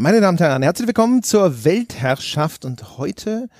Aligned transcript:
Meine 0.00 0.22
Damen 0.22 0.38
und 0.38 0.40
Herren, 0.40 0.62
herzlich 0.62 0.86
willkommen 0.86 1.22
zur 1.22 1.62
Weltherrschaft 1.62 2.64
und 2.64 2.96
heute, 2.96 3.50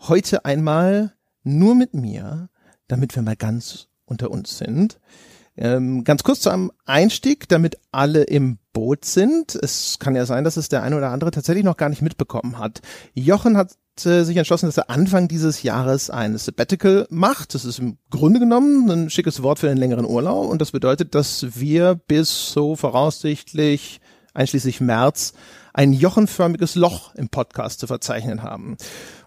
heute 0.00 0.44
einmal 0.44 1.14
nur 1.44 1.76
mit 1.76 1.94
mir, 1.94 2.48
damit 2.88 3.14
wir 3.14 3.22
mal 3.22 3.36
ganz 3.36 3.86
unter 4.04 4.32
uns 4.32 4.58
sind. 4.58 4.98
Ähm, 5.56 6.02
ganz 6.02 6.24
kurz 6.24 6.40
zu 6.40 6.50
einem 6.50 6.72
Einstieg, 6.84 7.48
damit 7.48 7.78
alle 7.92 8.24
im 8.24 8.58
Boot 8.72 9.04
sind. 9.04 9.54
Es 9.54 10.00
kann 10.00 10.16
ja 10.16 10.26
sein, 10.26 10.42
dass 10.42 10.56
es 10.56 10.68
der 10.68 10.82
eine 10.82 10.96
oder 10.96 11.10
andere 11.10 11.30
tatsächlich 11.30 11.64
noch 11.64 11.76
gar 11.76 11.90
nicht 11.90 12.02
mitbekommen 12.02 12.58
hat. 12.58 12.80
Jochen 13.12 13.56
hat 13.56 13.76
äh, 14.04 14.24
sich 14.24 14.36
entschlossen, 14.36 14.66
dass 14.66 14.78
er 14.78 14.90
Anfang 14.90 15.28
dieses 15.28 15.62
Jahres 15.62 16.10
ein 16.10 16.36
Sabbatical 16.36 17.06
macht. 17.08 17.54
Das 17.54 17.64
ist 17.64 17.78
im 17.78 17.98
Grunde 18.10 18.40
genommen 18.40 18.90
ein 18.90 19.10
schickes 19.10 19.44
Wort 19.44 19.60
für 19.60 19.70
einen 19.70 19.78
längeren 19.78 20.06
Urlaub 20.06 20.50
und 20.50 20.60
das 20.60 20.72
bedeutet, 20.72 21.14
dass 21.14 21.54
wir 21.54 21.94
bis 21.94 22.50
so 22.50 22.74
voraussichtlich 22.74 24.00
einschließlich 24.32 24.80
März 24.80 25.34
ein 25.74 25.92
jochenförmiges 25.92 26.76
Loch 26.76 27.14
im 27.16 27.28
Podcast 27.28 27.80
zu 27.80 27.88
verzeichnen 27.88 28.42
haben. 28.42 28.76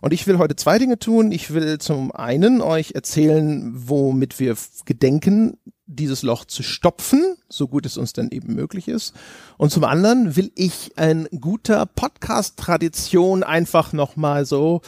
Und 0.02 0.14
ich 0.14 0.28
will 0.28 0.38
heute 0.38 0.56
zwei 0.56 0.78
Dinge 0.78 1.00
tun. 1.00 1.32
Ich 1.32 1.54
will 1.54 1.78
zum 1.80 2.12
einen 2.12 2.62
euch 2.62 2.92
erzählen, 2.94 3.74
womit 3.76 4.40
wir 4.40 4.56
gedenken, 4.86 5.58
dieses 5.88 6.22
Loch 6.22 6.44
zu 6.44 6.64
stopfen, 6.64 7.38
so 7.48 7.70
gut 7.70 7.86
es 7.86 7.98
uns 7.98 8.12
denn 8.12 8.30
eben 8.30 8.54
möglich 8.54 8.90
ist. 8.90 9.14
Und 9.58 9.72
zum 9.72 9.86
anderen 9.86 10.36
will 10.36 10.52
ich 10.54 10.92
ein 10.98 11.28
guter 11.40 11.86
Podcast-Tradition 11.86 13.44
einfach 13.44 13.94
nochmal 13.94 14.46
so 14.46 14.82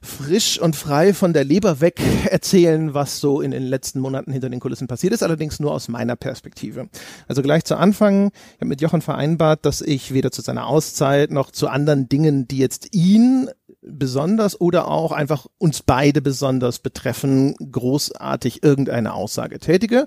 frisch 0.00 0.60
und 0.60 0.76
frei 0.76 1.14
von 1.14 1.32
der 1.32 1.42
Leber 1.42 1.80
weg 1.80 2.00
erzählen, 2.30 2.94
was 2.94 3.18
so 3.18 3.40
in 3.40 3.50
den 3.50 3.64
letzten 3.64 3.98
Monaten 3.98 4.30
hinter 4.30 4.48
den 4.48 4.60
Kulissen 4.60 4.86
passiert 4.86 5.12
ist, 5.12 5.24
allerdings 5.24 5.58
nur 5.58 5.72
aus 5.72 5.88
meiner 5.88 6.14
Perspektive. 6.14 6.88
Also 7.26 7.42
gleich 7.42 7.64
zu 7.64 7.76
Anfang, 7.76 8.30
ich 8.54 8.60
habe 8.60 8.68
mit 8.68 8.80
Jochen 8.80 9.02
vereinbart, 9.02 9.66
dass 9.66 9.80
ich 9.80 10.14
weder 10.14 10.30
zu 10.30 10.42
seiner 10.42 10.68
Auszeit 10.68 11.32
noch 11.32 11.50
zu 11.50 11.66
anderen 11.66 12.08
Dingen, 12.08 12.46
die 12.46 12.58
jetzt 12.58 12.94
ihn 12.94 13.50
besonders 13.86 14.60
oder 14.60 14.88
auch 14.88 15.12
einfach 15.12 15.46
uns 15.58 15.82
beide 15.82 16.20
besonders 16.20 16.78
betreffen, 16.78 17.54
großartig 17.70 18.62
irgendeine 18.62 19.14
Aussage 19.14 19.58
tätige. 19.58 20.06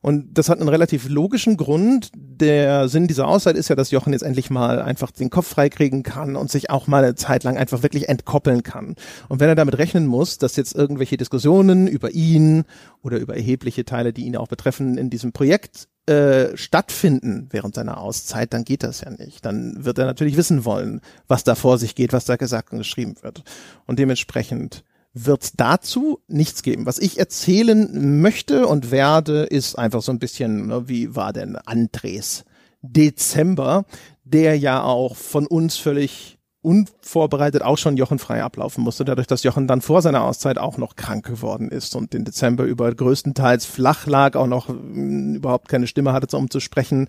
Und 0.00 0.38
das 0.38 0.48
hat 0.48 0.60
einen 0.60 0.68
relativ 0.68 1.08
logischen 1.08 1.56
Grund. 1.56 2.10
Der 2.14 2.88
Sinn 2.88 3.08
dieser 3.08 3.26
Auszeit 3.26 3.56
ist 3.56 3.68
ja, 3.68 3.74
dass 3.74 3.90
Jochen 3.90 4.12
jetzt 4.12 4.22
endlich 4.22 4.50
mal 4.50 4.80
einfach 4.80 5.10
den 5.10 5.30
Kopf 5.30 5.48
freikriegen 5.48 6.04
kann 6.04 6.36
und 6.36 6.50
sich 6.50 6.70
auch 6.70 6.86
mal 6.86 7.02
eine 7.02 7.16
Zeit 7.16 7.42
lang 7.42 7.56
einfach 7.56 7.82
wirklich 7.82 8.08
entkoppeln 8.08 8.62
kann. 8.62 8.94
Und 9.28 9.40
wenn 9.40 9.48
er 9.48 9.56
damit 9.56 9.78
rechnen 9.78 10.06
muss, 10.06 10.38
dass 10.38 10.54
jetzt 10.54 10.76
irgendwelche 10.76 11.16
Diskussionen 11.16 11.88
über 11.88 12.12
ihn 12.12 12.64
oder 13.02 13.18
über 13.18 13.34
erhebliche 13.34 13.84
Teile, 13.84 14.12
die 14.12 14.26
ihn 14.26 14.36
auch 14.36 14.48
betreffen, 14.48 14.96
in 14.96 15.10
diesem 15.10 15.32
Projekt 15.32 15.88
äh, 16.06 16.56
stattfinden 16.56 17.48
während 17.50 17.74
seiner 17.74 17.98
Auszeit, 17.98 18.52
dann 18.52 18.64
geht 18.64 18.82
das 18.82 19.00
ja 19.00 19.10
nicht. 19.10 19.44
Dann 19.44 19.84
wird 19.84 19.98
er 19.98 20.06
natürlich 20.06 20.36
wissen 20.36 20.64
wollen, 20.64 21.00
was 21.26 21.44
da 21.44 21.54
vor 21.54 21.78
sich 21.78 21.94
geht, 21.94 22.12
was 22.12 22.24
da 22.24 22.36
gesagt 22.36 22.72
und 22.72 22.78
geschrieben 22.78 23.16
wird. 23.22 23.42
Und 23.86 23.98
dementsprechend 23.98 24.84
wird 25.14 25.58
dazu 25.58 26.20
nichts 26.28 26.62
geben. 26.62 26.86
Was 26.86 26.98
ich 26.98 27.18
erzählen 27.18 28.20
möchte 28.20 28.66
und 28.66 28.90
werde, 28.90 29.44
ist 29.44 29.76
einfach 29.76 30.02
so 30.02 30.12
ein 30.12 30.18
bisschen, 30.18 30.66
ne, 30.66 30.88
wie 30.88 31.16
war 31.16 31.32
denn 31.32 31.56
Andres 31.56 32.44
Dezember, 32.82 33.84
der 34.24 34.58
ja 34.58 34.82
auch 34.82 35.16
von 35.16 35.46
uns 35.46 35.76
völlig 35.76 36.35
unvorbereitet 36.66 37.62
auch 37.62 37.78
schon 37.78 37.96
Jochen 37.96 38.18
frei 38.18 38.42
ablaufen 38.42 38.82
musste, 38.82 39.04
dadurch, 39.04 39.28
dass 39.28 39.44
Jochen 39.44 39.68
dann 39.68 39.82
vor 39.82 40.02
seiner 40.02 40.24
Auszeit 40.24 40.58
auch 40.58 40.78
noch 40.78 40.96
krank 40.96 41.24
geworden 41.24 41.70
ist 41.70 41.94
und 41.94 42.12
den 42.12 42.24
Dezember 42.24 42.64
über 42.64 42.92
größtenteils 42.92 43.66
flach 43.66 44.06
lag, 44.06 44.34
auch 44.34 44.48
noch 44.48 44.68
mh, 44.68 44.74
hm, 44.74 45.34
überhaupt 45.36 45.68
keine 45.68 45.86
Stimme 45.86 46.12
hatte, 46.12 46.36
um 46.36 46.50
zu 46.50 46.58
sprechen, 46.58 47.06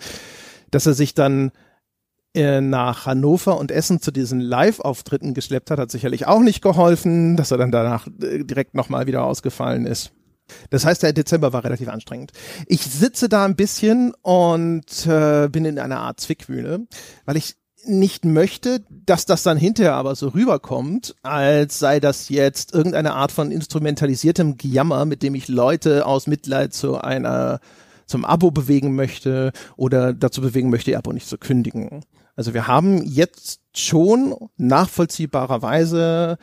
dass 0.69 0.85
er 0.85 0.93
sich 0.93 1.15
dann 1.15 1.51
äh, 2.35 2.61
nach 2.61 3.07
Hannover 3.07 3.57
und 3.57 3.71
Essen 3.71 3.99
zu 3.99 4.11
diesen 4.11 4.41
Live-Auftritten 4.41 5.33
geschleppt 5.33 5.71
hat, 5.71 5.79
hat 5.79 5.89
sicherlich 5.89 6.27
auch 6.27 6.41
nicht 6.41 6.61
geholfen, 6.61 7.35
dass 7.35 7.49
er 7.49 7.57
dann 7.57 7.71
danach 7.71 8.05
äh, 8.21 8.43
direkt 8.43 8.75
nochmal 8.75 9.07
wieder 9.07 9.23
ausgefallen 9.23 9.87
ist. 9.87 10.11
Das 10.69 10.85
heißt, 10.85 11.01
der 11.01 11.13
Dezember 11.13 11.51
war 11.51 11.63
relativ 11.63 11.89
anstrengend. 11.89 12.31
Ich 12.67 12.83
sitze 12.83 13.27
da 13.27 13.43
ein 13.43 13.55
bisschen 13.55 14.13
und 14.21 15.07
äh, 15.07 15.49
bin 15.49 15.65
in 15.65 15.79
einer 15.79 15.99
Art 15.99 16.19
Zwickmühle, 16.19 16.85
weil 17.25 17.37
ich 17.37 17.55
nicht 17.87 18.25
möchte, 18.25 18.81
dass 18.89 19.25
das 19.25 19.43
dann 19.43 19.57
hinterher 19.57 19.95
aber 19.95 20.15
so 20.15 20.29
rüberkommt, 20.29 21.15
als 21.23 21.79
sei 21.79 21.99
das 21.99 22.29
jetzt 22.29 22.73
irgendeine 22.73 23.13
Art 23.13 23.31
von 23.31 23.51
instrumentalisiertem 23.51 24.57
Gejammer, 24.57 25.05
mit 25.05 25.23
dem 25.23 25.35
ich 25.35 25.47
Leute 25.47 26.05
aus 26.05 26.27
Mitleid 26.27 26.73
zu 26.73 26.97
einer 26.97 27.59
zum 28.05 28.25
Abo 28.25 28.51
bewegen 28.51 28.95
möchte 28.95 29.51
oder 29.75 30.13
dazu 30.13 30.41
bewegen 30.41 30.69
möchte, 30.69 30.91
ihr 30.91 30.97
Abo 30.97 31.11
nicht 31.11 31.27
zu 31.27 31.37
kündigen. 31.37 32.05
Also 32.35 32.53
wir 32.53 32.67
haben 32.67 33.03
jetzt 33.03 33.61
schon 33.75 34.35
nachvollziehbarerweise 34.57 36.37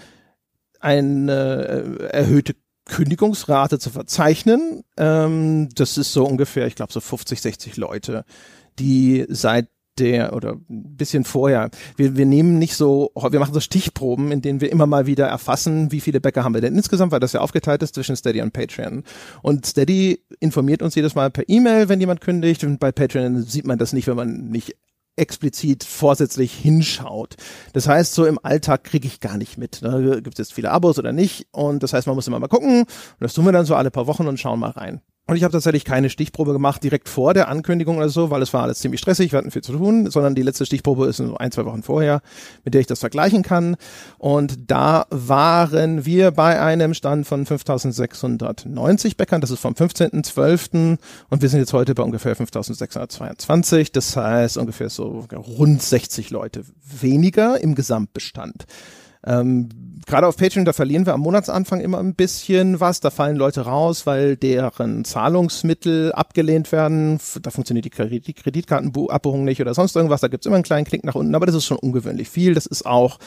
eine 0.81 1.33
äh, 1.33 2.05
erhöhte 2.07 2.55
Kündigungsrate 2.85 3.79
zu 3.79 3.91
verzeichnen. 3.91 4.85
Ähm, 4.97 5.69
das 5.75 5.97
ist 5.97 6.13
so 6.13 6.27
ungefähr, 6.27 6.67
ich 6.67 6.75
glaube, 6.75 6.93
so 6.93 7.01
50, 7.01 7.41
60 7.41 7.77
Leute, 7.77 8.25
die 8.79 9.25
seit 9.29 9.69
der 9.99 10.35
oder 10.35 10.53
ein 10.53 10.97
bisschen 10.97 11.25
vorher. 11.25 11.71
Wir, 11.97 12.17
wir 12.17 12.27
nehmen 12.27 12.59
nicht 12.59 12.75
so, 12.77 13.13
wir 13.15 13.41
machen 13.41 13.55
so 13.55 13.61
Stichproben, 13.61 14.33
in 14.33 14.43
denen 14.43 14.61
wir 14.61 14.71
immer 14.71 14.87
mal 14.87 15.07
wieder 15.07 15.27
erfassen, 15.27 15.93
wie 15.93 16.01
viele 16.01 16.21
Bäcker 16.21 16.45
haben 16.45 16.55
wir 16.55 16.61
denn 16.61 16.75
insgesamt, 16.75 17.13
weil 17.13 17.21
das 17.21 17.33
ja 17.33 17.41
aufgeteilt 17.41 17.83
ist 17.83 17.95
zwischen 17.95 18.17
Steady 18.17 18.43
und 18.43 18.53
Patreon. 18.53 19.05
Und 19.43 19.67
Steady 19.67 20.25
informiert 20.41 20.83
uns 20.83 20.95
jedes 20.95 21.15
Mal 21.15 21.31
per 21.31 21.49
E-Mail, 21.49 21.89
wenn 21.89 22.01
jemand 22.01 22.21
kündigt. 22.21 22.65
Und 22.65 22.79
bei 22.79 22.93
Patreon 22.93 23.43
sieht 23.43 23.67
man 23.67 23.79
das 23.79 23.93
nicht, 23.93 24.07
wenn 24.07 24.17
man 24.17 24.49
nicht 24.51 24.77
explizit 25.17 25.85
vorsätzlich 25.85 26.53
hinschaut. 26.53 27.37
Das 27.73 27.89
heißt, 27.89 28.15
so 28.15 28.27
im 28.27 28.39
Alltag 28.43 28.85
kriege 28.85 29.07
ich 29.07 29.21
gar 29.21 29.39
nicht 29.39 29.59
mit. 29.59 29.81
Ne? 29.83 30.21
Gibt 30.23 30.39
es 30.39 30.49
jetzt 30.49 30.55
viele 30.55 30.71
Abos 30.71 30.99
oder 30.99 31.13
nicht? 31.13 31.47
Und 31.53 31.83
das 31.83 31.93
heißt, 31.93 32.07
man 32.07 32.17
muss 32.17 32.27
immer 32.27 32.41
mal 32.41 32.49
gucken. 32.49 32.81
Und 32.81 32.89
das 33.21 33.35
tun 33.35 33.45
wir 33.45 33.53
dann 33.53 33.67
so 33.67 33.75
alle 33.75 33.91
paar 33.91 34.07
Wochen 34.07 34.27
und 34.27 34.41
schauen 34.41 34.61
mal 34.61 34.71
rein. 34.71 35.01
Und 35.27 35.37
ich 35.37 35.43
habe 35.43 35.53
tatsächlich 35.53 35.87
keine 35.87 36.11
Stichprobe 36.11 36.53
gemacht 36.53 36.85
direkt 36.85 37.09
vor 37.09 37.33
der 37.33 37.49
Ankündigung 37.49 37.97
oder 37.97 38.11
so, 38.11 38.31
weil 38.31 38.43
es 38.43 38.53
war 38.53 38.65
alles 38.65 38.81
ziemlich 38.81 39.01
stressig, 39.01 39.33
wir 39.33 39.39
hatten 39.39 39.51
viel 39.51 39.63
zu 39.63 39.73
tun, 39.73 40.11
sondern 40.11 40.35
die 40.35 40.43
letzte 40.43 40.67
Stichprobe 40.67 41.07
ist 41.07 41.19
ein, 41.19 41.51
zwei 41.51 41.65
Wochen 41.65 41.83
vorher, 41.83 42.21
mit 42.63 42.75
der 42.75 42.83
ich 42.83 42.87
das 42.87 43.01
vergleichen 43.01 43.43
kann. 43.43 43.77
Und 44.19 44.71
da 44.71 45.07
waren 45.09 46.05
wir 46.05 46.31
bei 46.31 46.61
einem 46.61 46.93
Stand 46.93 47.27
von 47.27 47.47
5690 47.47 49.17
Bäckern, 49.17 49.41
das 49.41 49.51
ist 49.51 49.61
vom 49.61 49.73
15.12. 49.73 50.99
und 51.31 51.43
wir 51.43 51.49
sind 51.49 51.61
jetzt 51.61 51.73
heute 51.73 51.95
bei 51.95 52.03
ungefähr 52.03 52.37
5622, 52.37 53.93
das 53.93 54.15
heißt 54.15 54.59
ungefähr 54.59 54.91
so 54.91 55.27
rund 55.33 55.81
60 55.81 56.29
Leute 56.29 56.65
weniger 57.01 57.59
im 57.63 57.75
Gesamtbestand. 57.75 58.67
Ähm, 59.27 59.71
Gerade 60.07 60.27
auf 60.27 60.37
Patreon, 60.37 60.65
da 60.65 60.73
verlieren 60.73 61.07
wir 61.07 61.15
am 61.15 61.21
Monatsanfang 61.21 61.81
immer 61.81 61.99
ein 61.99 62.15
bisschen 62.15 62.81
was. 62.81 63.01
Da 63.01 63.11
fallen 63.11 63.37
Leute 63.37 63.63
raus, 63.63 64.07
weil 64.07 64.37
deren 64.37 65.05
Zahlungsmittel 65.05 66.13
abgelehnt 66.13 66.73
werden. 66.73 67.19
Da 67.41 67.51
funktioniert 67.51 67.87
die 67.87 67.91
Kreditkartenabbuchung 68.35 69.45
nicht 69.45 69.61
oder 69.61 69.75
sonst 69.75 69.97
irgendwas. 69.97 70.21
Da 70.21 70.29
gibt's 70.29 70.47
immer 70.47 70.57
einen 70.57 70.65
kleinen 70.65 70.85
Klick 70.85 71.05
nach 71.05 71.15
unten, 71.15 71.35
aber 71.35 71.47
das 71.47 71.55
ist 71.55 71.65
schon 71.65 71.79
ungewöhnlich 71.79 72.29
viel. 72.29 72.55
Das 72.55 72.67
ist 72.67 72.85
auch 72.85 73.19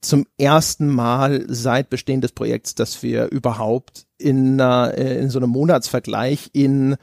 zum 0.00 0.26
ersten 0.38 0.88
Mal 0.88 1.44
seit 1.48 1.90
Bestehen 1.90 2.20
des 2.20 2.32
Projekts, 2.32 2.74
dass 2.74 3.02
wir 3.02 3.30
überhaupt 3.30 4.06
in, 4.18 4.60
äh, 4.60 5.18
in 5.18 5.30
so 5.30 5.38
einem 5.38 5.50
Monatsvergleich 5.50 6.50
in 6.52 6.96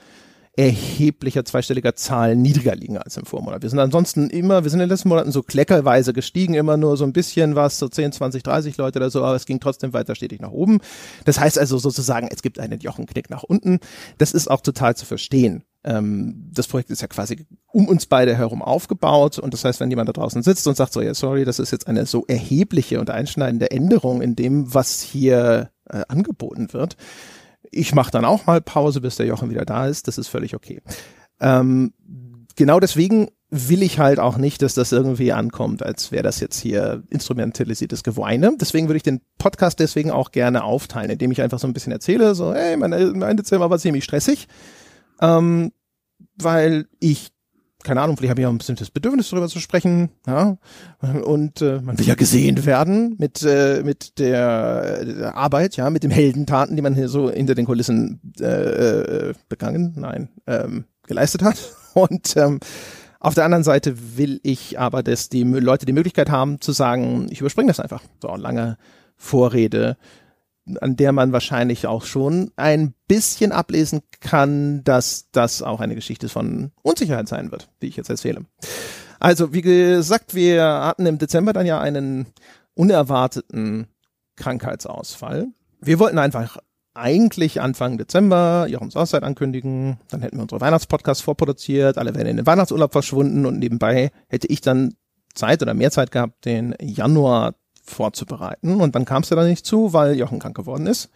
erheblicher 0.57 1.45
zweistelliger 1.45 1.95
Zahl 1.95 2.35
niedriger 2.35 2.75
liegen 2.75 2.97
als 2.97 3.15
im 3.15 3.25
Vormonat. 3.25 3.61
Wir 3.61 3.69
sind 3.69 3.79
ansonsten 3.79 4.29
immer, 4.29 4.63
wir 4.63 4.69
sind 4.69 4.81
in 4.81 4.87
den 4.87 4.89
letzten 4.89 5.07
Monaten 5.07 5.31
so 5.31 5.43
kleckerweise 5.43 6.11
gestiegen, 6.11 6.55
immer 6.55 6.75
nur 6.75 6.97
so 6.97 7.05
ein 7.05 7.13
bisschen 7.13 7.55
was, 7.55 7.79
so 7.79 7.87
10, 7.87 8.11
20, 8.11 8.43
30 8.43 8.77
Leute 8.77 8.99
oder 8.99 9.09
so, 9.09 9.23
aber 9.23 9.35
es 9.35 9.45
ging 9.45 9.61
trotzdem 9.61 9.93
weiter 9.93 10.13
stetig 10.13 10.41
nach 10.41 10.51
oben. 10.51 10.79
Das 11.23 11.39
heißt 11.39 11.57
also 11.57 11.77
sozusagen, 11.77 12.27
es 12.29 12.41
gibt 12.41 12.59
einen 12.59 12.79
Jochenknick 12.79 13.29
nach 13.29 13.43
unten. 13.43 13.79
Das 14.17 14.33
ist 14.33 14.49
auch 14.49 14.61
total 14.61 14.95
zu 14.95 15.05
verstehen. 15.05 15.63
Ähm, 15.83 16.49
das 16.53 16.67
Projekt 16.67 16.89
ist 16.89 17.01
ja 17.01 17.07
quasi 17.07 17.45
um 17.71 17.87
uns 17.87 18.05
beide 18.05 18.35
herum 18.35 18.61
aufgebaut 18.61 19.39
und 19.39 19.53
das 19.53 19.63
heißt, 19.63 19.79
wenn 19.79 19.89
jemand 19.89 20.09
da 20.09 20.13
draußen 20.13 20.43
sitzt 20.43 20.67
und 20.67 20.75
sagt 20.75 20.91
so, 20.93 21.01
ja, 21.01 21.13
sorry, 21.13 21.45
das 21.45 21.59
ist 21.59 21.71
jetzt 21.71 21.87
eine 21.87 22.05
so 22.05 22.25
erhebliche 22.27 22.99
und 22.99 23.09
einschneidende 23.09 23.71
Änderung 23.71 24.21
in 24.21 24.35
dem, 24.35 24.73
was 24.73 25.01
hier 25.01 25.71
äh, 25.89 26.01
angeboten 26.07 26.73
wird, 26.73 26.97
ich 27.71 27.95
mache 27.95 28.11
dann 28.11 28.25
auch 28.25 28.45
mal 28.45 28.61
Pause, 28.61 29.01
bis 29.01 29.15
der 29.15 29.25
Jochen 29.25 29.49
wieder 29.49 29.65
da 29.65 29.87
ist. 29.87 30.07
Das 30.07 30.17
ist 30.17 30.27
völlig 30.27 30.55
okay. 30.55 30.81
Ähm, 31.39 31.93
genau 32.55 32.79
deswegen 32.79 33.29
will 33.49 33.83
ich 33.83 33.99
halt 33.99 34.19
auch 34.19 34.37
nicht, 34.37 34.61
dass 34.61 34.75
das 34.75 34.93
irgendwie 34.93 35.33
ankommt, 35.33 35.83
als 35.83 36.11
wäre 36.11 36.23
das 36.23 36.39
jetzt 36.39 36.59
hier 36.59 37.03
instrumentalisiertes 37.09 38.03
Geweine. 38.03 38.55
Deswegen 38.59 38.87
würde 38.87 38.97
ich 38.97 39.03
den 39.03 39.21
Podcast 39.37 39.79
deswegen 39.79 40.09
auch 40.09 40.31
gerne 40.31 40.63
aufteilen, 40.63 41.09
indem 41.09 41.31
ich 41.31 41.41
einfach 41.41 41.59
so 41.59 41.67
ein 41.67 41.73
bisschen 41.73 41.91
erzähle, 41.91 42.33
so, 42.33 42.53
hey, 42.53 42.77
mein, 42.77 42.91
mein 43.17 43.35
Dezember 43.35 43.69
war 43.69 43.77
ziemlich 43.77 44.05
stressig, 44.05 44.47
ähm, 45.19 45.73
weil 46.37 46.87
ich 46.99 47.31
keine 47.83 48.01
Ahnung, 48.01 48.17
vielleicht 48.17 48.31
habe 48.31 48.41
ich 48.41 48.47
auch 48.47 48.51
ein 48.51 48.57
bestimmtes 48.57 48.91
Bedürfnis 48.91 49.29
darüber 49.29 49.47
zu 49.47 49.59
sprechen, 49.59 50.09
ja. 50.27 50.57
Und 51.23 51.61
äh, 51.61 51.79
man 51.81 51.97
will 51.97 52.07
ja 52.07 52.15
gesehen 52.15 52.65
werden 52.65 53.15
mit 53.17 53.43
äh, 53.43 53.81
mit 53.83 54.19
der, 54.19 55.05
der 55.05 55.35
Arbeit, 55.35 55.75
ja, 55.77 55.89
mit 55.89 56.03
den 56.03 56.11
Heldentaten, 56.11 56.75
die 56.75 56.81
man 56.81 56.95
hier 56.95 57.09
so 57.09 57.29
hinter 57.31 57.55
den 57.55 57.65
Kulissen 57.65 58.21
äh, 58.39 58.45
äh, 58.45 59.33
begangen, 59.49 59.93
nein, 59.97 60.29
ähm, 60.47 60.85
geleistet 61.07 61.43
hat. 61.43 61.57
Und 61.93 62.35
ähm, 62.37 62.59
Auf 63.19 63.35
der 63.35 63.45
anderen 63.45 63.63
Seite 63.63 64.17
will 64.17 64.39
ich 64.41 64.79
aber, 64.79 65.03
dass 65.03 65.29
die 65.29 65.43
Leute 65.43 65.85
die 65.85 65.93
Möglichkeit 65.93 66.31
haben 66.31 66.59
zu 66.59 66.71
sagen, 66.71 67.27
ich 67.29 67.39
überspringe 67.39 67.67
das 67.67 67.79
einfach. 67.79 68.01
So, 68.19 68.35
lange 68.35 68.77
Vorrede, 69.15 69.95
an 70.79 70.95
der 70.95 71.11
man 71.11 71.31
wahrscheinlich 71.31 71.87
auch 71.87 72.05
schon 72.05 72.51
ein 72.55 72.93
bisschen 73.07 73.51
ablesen 73.51 74.01
kann, 74.19 74.83
dass 74.83 75.29
das 75.31 75.61
auch 75.61 75.79
eine 75.79 75.95
Geschichte 75.95 76.29
von 76.29 76.71
Unsicherheit 76.81 77.27
sein 77.27 77.51
wird, 77.51 77.69
wie 77.79 77.87
ich 77.87 77.97
jetzt 77.97 78.09
erzähle. 78.09 78.45
Also, 79.19 79.53
wie 79.53 79.61
gesagt, 79.61 80.33
wir 80.33 80.63
hatten 80.63 81.05
im 81.05 81.17
Dezember 81.17 81.53
dann 81.53 81.65
ja 81.65 81.79
einen 81.79 82.27
unerwarteten 82.73 83.87
Krankheitsausfall. 84.35 85.47
Wir 85.79 85.99
wollten 85.99 86.17
einfach 86.17 86.57
eigentlich 86.93 87.61
Anfang 87.61 87.97
Dezember 87.97 88.67
Jochens 88.67 88.95
Auszeit 88.95 89.23
ankündigen, 89.23 89.99
dann 90.09 90.21
hätten 90.21 90.37
wir 90.37 90.43
unsere 90.43 90.61
Weihnachtspodcasts 90.61 91.23
vorproduziert, 91.23 91.97
alle 91.97 92.15
wären 92.15 92.27
in 92.27 92.37
den 92.37 92.45
Weihnachtsurlaub 92.45 92.91
verschwunden 92.91 93.45
und 93.45 93.59
nebenbei 93.59 94.11
hätte 94.27 94.47
ich 94.47 94.61
dann 94.61 94.95
Zeit 95.33 95.61
oder 95.61 95.73
mehr 95.73 95.91
Zeit 95.91 96.11
gehabt, 96.11 96.45
den 96.45 96.75
Januar 96.81 97.53
vorzubereiten. 97.83 98.81
Und 98.81 98.95
dann 98.95 99.05
kam 99.05 99.23
es 99.23 99.29
ja 99.29 99.35
dann 99.35 99.47
nicht 99.47 99.65
zu, 99.65 99.93
weil 99.93 100.15
Jochen 100.15 100.39
krank 100.39 100.55
geworden 100.55 100.87
ist. 100.87 101.09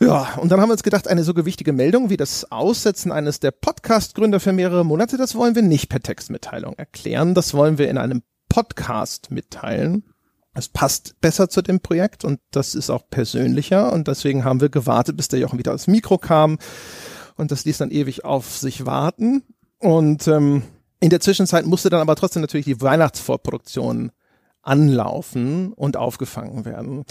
Ja, 0.00 0.34
und 0.40 0.50
dann 0.50 0.60
haben 0.60 0.68
wir 0.68 0.74
uns 0.74 0.82
gedacht, 0.82 1.08
eine 1.08 1.24
so 1.24 1.34
gewichtige 1.34 1.72
Meldung 1.72 2.10
wie 2.10 2.16
das 2.16 2.50
Aussetzen 2.50 3.12
eines 3.12 3.40
der 3.40 3.52
Podcast-Gründer 3.52 4.40
für 4.40 4.52
mehrere 4.52 4.84
Monate, 4.84 5.16
das 5.16 5.34
wollen 5.34 5.54
wir 5.54 5.62
nicht 5.62 5.88
per 5.88 6.00
Textmitteilung 6.00 6.74
erklären, 6.74 7.34
das 7.34 7.54
wollen 7.54 7.78
wir 7.78 7.88
in 7.88 7.96
einem 7.96 8.22
Podcast 8.48 9.30
mitteilen. 9.30 10.04
Es 10.52 10.68
passt 10.68 11.20
besser 11.20 11.48
zu 11.48 11.62
dem 11.62 11.80
Projekt 11.80 12.24
und 12.24 12.38
das 12.52 12.74
ist 12.74 12.90
auch 12.90 13.08
persönlicher. 13.10 13.92
Und 13.92 14.06
deswegen 14.06 14.44
haben 14.44 14.60
wir 14.60 14.68
gewartet, 14.68 15.16
bis 15.16 15.28
der 15.28 15.40
Jochen 15.40 15.58
wieder 15.58 15.74
aufs 15.74 15.88
Mikro 15.88 16.16
kam. 16.18 16.58
Und 17.36 17.50
das 17.50 17.64
ließ 17.64 17.78
dann 17.78 17.90
ewig 17.90 18.24
auf 18.24 18.56
sich 18.56 18.86
warten. 18.86 19.42
Und 19.80 20.28
ähm, 20.28 20.62
in 21.00 21.10
der 21.10 21.18
Zwischenzeit 21.20 21.66
musste 21.66 21.90
dann 21.90 22.00
aber 22.00 22.14
trotzdem 22.14 22.42
natürlich 22.42 22.66
die 22.66 22.80
Weihnachtsvorproduktion 22.80 24.12
anlaufen 24.64 25.72
und 25.72 25.96
aufgefangen 25.96 26.64
werden. 26.64 27.04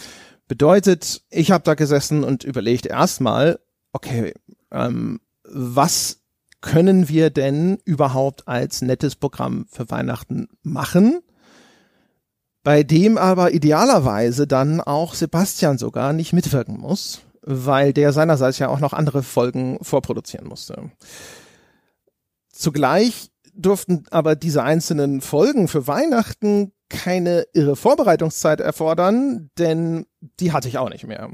Bedeutet, 0.47 1.23
ich 1.29 1.51
habe 1.51 1.63
da 1.63 1.73
gesessen 1.73 2.23
und 2.23 2.43
überlegt 2.43 2.85
erstmal, 2.85 3.59
okay, 3.91 4.33
ähm, 4.71 5.19
was 5.43 6.21
können 6.61 7.09
wir 7.09 7.29
denn 7.29 7.77
überhaupt 7.85 8.47
als 8.47 8.81
nettes 8.81 9.15
Programm 9.15 9.65
für 9.69 9.89
Weihnachten 9.89 10.47
machen? 10.61 11.21
bei 12.63 12.83
dem 12.83 13.17
aber 13.17 13.53
idealerweise 13.53 14.47
dann 14.47 14.81
auch 14.81 15.13
Sebastian 15.13 15.77
sogar 15.77 16.13
nicht 16.13 16.33
mitwirken 16.33 16.79
muss, 16.79 17.21
weil 17.41 17.91
der 17.93 18.13
seinerseits 18.13 18.57
ja 18.57 18.69
auch 18.69 18.79
noch 18.79 18.93
andere 18.93 19.21
Folgen 19.21 19.77
vorproduzieren 19.81 20.47
musste. 20.47 20.89
Zugleich 22.51 23.31
durften 23.53 24.05
aber 24.09 24.35
diese 24.35 24.63
einzelnen 24.63 25.21
Folgen 25.21 25.67
für 25.67 25.87
Weihnachten 25.87 26.71
keine 26.93 27.45
irre 27.53 27.75
Vorbereitungszeit 27.75 28.59
erfordern, 28.59 29.49
denn 29.57 30.05
die 30.39 30.51
hatte 30.51 30.67
ich 30.67 30.77
auch 30.77 30.89
nicht 30.89 31.07
mehr. 31.07 31.31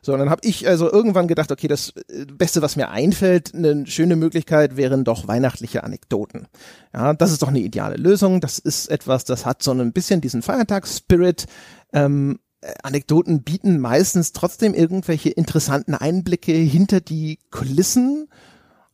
So, 0.00 0.12
und 0.12 0.20
dann 0.20 0.30
habe 0.30 0.40
ich 0.44 0.66
also 0.66 0.90
irgendwann 0.90 1.26
gedacht, 1.26 1.50
okay, 1.50 1.68
das 1.68 1.92
äh, 2.08 2.24
Beste, 2.24 2.62
was 2.62 2.76
mir 2.76 2.90
einfällt, 2.90 3.52
eine 3.54 3.86
schöne 3.86 4.16
Möglichkeit 4.16 4.76
wären 4.76 5.04
doch 5.04 5.26
weihnachtliche 5.26 5.82
Anekdoten. 5.84 6.46
Ja, 6.94 7.12
das 7.14 7.32
ist 7.32 7.42
doch 7.42 7.48
eine 7.48 7.60
ideale 7.60 7.96
Lösung. 7.96 8.40
Das 8.40 8.58
ist 8.58 8.88
etwas, 8.88 9.24
das 9.24 9.44
hat 9.44 9.62
so 9.62 9.72
ein 9.72 9.92
bisschen 9.92 10.20
diesen 10.20 10.42
Feiertagsspirit. 10.42 11.46
Ähm, 11.92 12.38
äh, 12.60 12.72
Anekdoten 12.82 13.42
bieten 13.42 13.80
meistens 13.80 14.32
trotzdem 14.32 14.72
irgendwelche 14.72 15.30
interessanten 15.30 15.94
Einblicke 15.94 16.52
hinter 16.52 17.00
die 17.00 17.40
Kulissen 17.50 18.28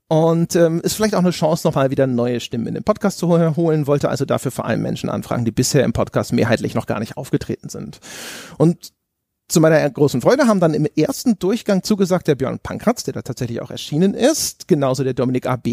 und 0.09 0.57
ähm, 0.57 0.81
ist 0.81 0.95
vielleicht 0.95 1.15
auch 1.15 1.21
eine 1.21 1.31
Chance, 1.31 1.67
nochmal 1.67 1.91
wieder 1.91 2.07
neue 2.07 2.41
Stimmen 2.41 2.67
in 2.67 2.75
den 2.75 2.85
Podcast 2.85 3.19
zu 3.19 3.29
holen, 3.29 3.87
wollte 3.87 4.09
also 4.09 4.25
dafür 4.25 4.51
vor 4.51 4.65
allem 4.65 4.81
Menschen 4.83 5.11
anfragen, 5.11 5.45
die 5.45 5.51
bisher 5.51 5.85
im 5.85 5.93
Podcast 5.93 6.33
mehrheitlich 6.33 6.75
noch 6.75 6.87
gar 6.87 6.99
nicht 6.99 7.17
aufgetreten 7.17 7.69
sind. 7.69 8.01
Und 8.57 8.93
zu 9.49 9.61
meiner 9.61 9.89
großen 9.89 10.21
Freude 10.21 10.47
haben 10.47 10.61
dann 10.61 10.75
im 10.75 10.87
ersten 10.97 11.39
Durchgang 11.39 11.83
zugesagt 11.83 12.27
der 12.27 12.35
Björn 12.35 12.59
Pankratz, 12.59 13.05
der 13.05 13.15
da 13.15 13.23
tatsächlich 13.23 13.61
auch 13.61 13.71
erschienen 13.71 14.15
ist, 14.15 14.69
genauso 14.69 15.05
der 15.05 15.15
Dominik 15.15 15.47
AB 15.47 15.69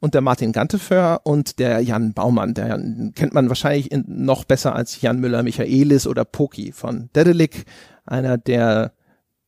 und 0.00 0.14
der 0.14 0.20
Martin 0.22 0.52
Ganteföhr 0.52 1.20
und 1.24 1.58
der 1.58 1.80
Jan 1.80 2.14
Baumann. 2.14 2.54
Der 2.54 2.78
kennt 3.14 3.34
man 3.34 3.48
wahrscheinlich 3.48 3.92
in, 3.92 4.04
noch 4.06 4.44
besser 4.44 4.74
als 4.74 5.00
Jan 5.00 5.20
Müller-Michaelis 5.20 6.06
oder 6.06 6.24
Poki 6.24 6.72
von 6.72 7.10
Dedelic, 7.14 7.64
einer 8.04 8.38
der 8.38 8.92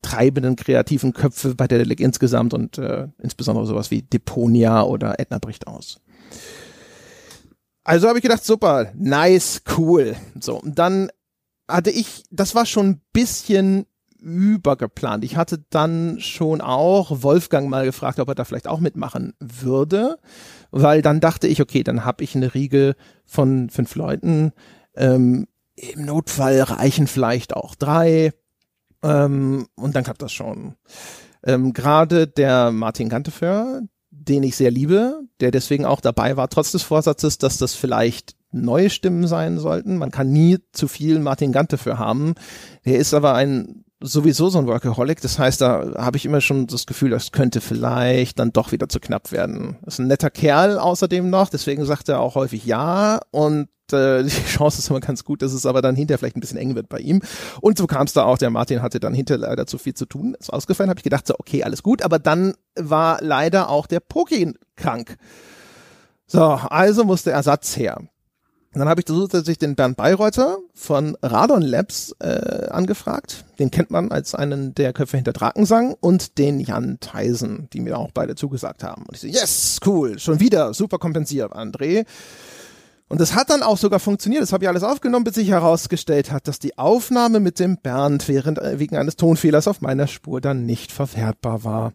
treibenden 0.02 0.56
kreativen 0.56 1.12
Köpfe 1.12 1.54
bei 1.54 1.68
Dedelic 1.68 2.00
insgesamt 2.00 2.54
und 2.54 2.78
äh, 2.78 3.08
insbesondere 3.18 3.66
sowas 3.66 3.90
wie 3.90 4.02
Deponia 4.02 4.82
oder 4.82 5.18
Edna 5.18 5.38
bricht 5.38 5.66
aus. 5.66 6.00
Also 7.84 8.08
habe 8.08 8.18
ich 8.18 8.22
gedacht, 8.22 8.44
super, 8.44 8.92
nice, 8.94 9.62
cool. 9.76 10.16
So, 10.38 10.60
und 10.60 10.78
dann 10.78 11.10
hatte 11.68 11.90
ich, 11.90 12.24
das 12.30 12.54
war 12.54 12.66
schon 12.66 12.90
ein 12.90 13.00
bisschen 13.12 13.86
übergeplant. 14.20 15.24
Ich 15.24 15.36
hatte 15.36 15.64
dann 15.70 16.20
schon 16.20 16.60
auch 16.60 17.22
Wolfgang 17.22 17.68
mal 17.68 17.84
gefragt, 17.84 18.20
ob 18.20 18.28
er 18.28 18.36
da 18.36 18.44
vielleicht 18.44 18.68
auch 18.68 18.78
mitmachen 18.78 19.34
würde, 19.40 20.18
weil 20.70 21.02
dann 21.02 21.20
dachte 21.20 21.48
ich, 21.48 21.60
okay, 21.60 21.82
dann 21.82 22.04
habe 22.04 22.22
ich 22.22 22.36
eine 22.36 22.54
Riege 22.54 22.94
von 23.24 23.68
fünf 23.68 23.96
Leuten. 23.96 24.52
Ähm, 24.94 25.48
Im 25.74 26.04
Notfall 26.04 26.60
reichen 26.60 27.08
vielleicht 27.08 27.54
auch 27.56 27.74
drei. 27.74 28.32
Ähm, 29.02 29.66
und 29.74 29.96
dann 29.96 30.04
klappt 30.04 30.22
das 30.22 30.32
schon. 30.32 30.74
Ähm, 31.44 31.72
Gerade 31.72 32.26
der 32.26 32.70
Martin 32.70 33.08
Ganteföhr, 33.08 33.82
den 34.10 34.42
ich 34.42 34.56
sehr 34.56 34.70
liebe, 34.70 35.22
der 35.40 35.50
deswegen 35.50 35.84
auch 35.84 36.00
dabei 36.00 36.36
war, 36.36 36.48
trotz 36.48 36.72
des 36.72 36.82
Vorsatzes, 36.82 37.38
dass 37.38 37.58
das 37.58 37.74
vielleicht 37.74 38.36
neue 38.52 38.90
Stimmen 38.90 39.26
sein 39.26 39.58
sollten. 39.58 39.96
Man 39.96 40.10
kann 40.10 40.30
nie 40.30 40.58
zu 40.72 40.86
viel 40.86 41.18
Martin 41.18 41.52
Gante 41.52 41.78
für 41.78 41.98
haben. 41.98 42.34
Der 42.84 42.98
ist 42.98 43.14
aber 43.14 43.34
ein 43.34 43.84
sowieso 44.02 44.48
so 44.48 44.58
ein 44.58 44.66
Workaholic. 44.66 45.20
Das 45.20 45.38
heißt, 45.38 45.60
da 45.60 45.94
habe 45.96 46.16
ich 46.16 46.26
immer 46.26 46.40
schon 46.40 46.66
das 46.66 46.86
Gefühl, 46.86 47.10
das 47.10 47.32
könnte 47.32 47.60
vielleicht 47.60 48.38
dann 48.38 48.52
doch 48.52 48.72
wieder 48.72 48.88
zu 48.88 49.00
knapp 49.00 49.32
werden. 49.32 49.78
Ist 49.86 50.00
ein 50.00 50.08
netter 50.08 50.30
Kerl 50.30 50.78
außerdem 50.78 51.30
noch, 51.30 51.48
deswegen 51.48 51.84
sagt 51.84 52.08
er 52.08 52.20
auch 52.20 52.34
häufig 52.34 52.64
ja 52.66 53.20
und 53.30 53.68
äh, 53.92 54.22
die 54.24 54.30
Chance 54.30 54.78
ist 54.78 54.90
immer 54.90 55.00
ganz 55.00 55.24
gut, 55.24 55.42
dass 55.42 55.52
es 55.52 55.66
aber 55.66 55.82
dann 55.82 55.96
hinterher 55.96 56.18
vielleicht 56.18 56.36
ein 56.36 56.40
bisschen 56.40 56.58
eng 56.58 56.74
wird 56.74 56.88
bei 56.88 56.98
ihm. 56.98 57.20
Und 57.60 57.78
so 57.78 57.86
kam 57.86 58.06
es 58.06 58.12
da 58.12 58.24
auch, 58.24 58.38
der 58.38 58.50
Martin 58.50 58.82
hatte 58.82 59.00
dann 59.00 59.14
hinterher 59.14 59.48
leider 59.48 59.66
zu 59.66 59.78
viel 59.78 59.94
zu 59.94 60.06
tun, 60.06 60.34
ist 60.38 60.52
ausgefallen, 60.52 60.90
habe 60.90 60.98
ich 60.98 61.04
gedacht, 61.04 61.26
so 61.26 61.34
okay, 61.38 61.64
alles 61.64 61.82
gut, 61.82 62.02
aber 62.02 62.18
dann 62.18 62.54
war 62.76 63.18
leider 63.20 63.68
auch 63.68 63.86
der 63.86 64.00
Poki 64.00 64.54
krank. 64.76 65.16
So, 66.26 66.42
also 66.42 67.04
musste 67.04 67.30
Ersatz 67.30 67.76
her. 67.76 68.00
Dann 68.74 68.88
habe 68.88 69.02
ich 69.02 69.06
zusätzlich 69.06 69.58
den 69.58 69.74
Bernd 69.74 69.98
Bayreuther 69.98 70.56
von 70.72 71.14
Radon 71.20 71.60
Labs 71.60 72.16
äh, 72.20 72.68
angefragt. 72.70 73.44
Den 73.58 73.70
kennt 73.70 73.90
man 73.90 74.10
als 74.10 74.34
einen 74.34 74.74
der 74.74 74.94
Köpfe 74.94 75.18
hinter 75.18 75.34
Drakensang 75.34 75.94
und 76.00 76.38
den 76.38 76.58
Jan 76.58 76.98
Theisen, 76.98 77.68
die 77.74 77.80
mir 77.80 77.98
auch 77.98 78.12
beide 78.12 78.34
zugesagt 78.34 78.82
haben. 78.82 79.04
Und 79.04 79.14
ich 79.14 79.20
so, 79.20 79.26
yes, 79.26 79.78
cool, 79.84 80.18
schon 80.18 80.40
wieder, 80.40 80.72
super 80.72 80.98
kompensiert, 80.98 81.52
André. 81.52 82.06
Und 83.12 83.20
das 83.20 83.34
hat 83.34 83.50
dann 83.50 83.62
auch 83.62 83.76
sogar 83.76 84.00
funktioniert. 84.00 84.42
Das 84.42 84.54
habe 84.54 84.64
ich 84.64 84.68
alles 84.70 84.82
aufgenommen, 84.82 85.24
bis 85.24 85.34
sich 85.34 85.50
herausgestellt 85.50 86.32
hat, 86.32 86.48
dass 86.48 86.58
die 86.58 86.78
Aufnahme 86.78 87.40
mit 87.40 87.60
dem 87.60 87.76
Bernd 87.76 88.26
während, 88.26 88.58
äh, 88.58 88.78
wegen 88.78 88.96
eines 88.96 89.16
Tonfehlers 89.16 89.68
auf 89.68 89.82
meiner 89.82 90.06
Spur 90.06 90.40
dann 90.40 90.64
nicht 90.64 90.92
verwertbar 90.92 91.62
war. 91.62 91.92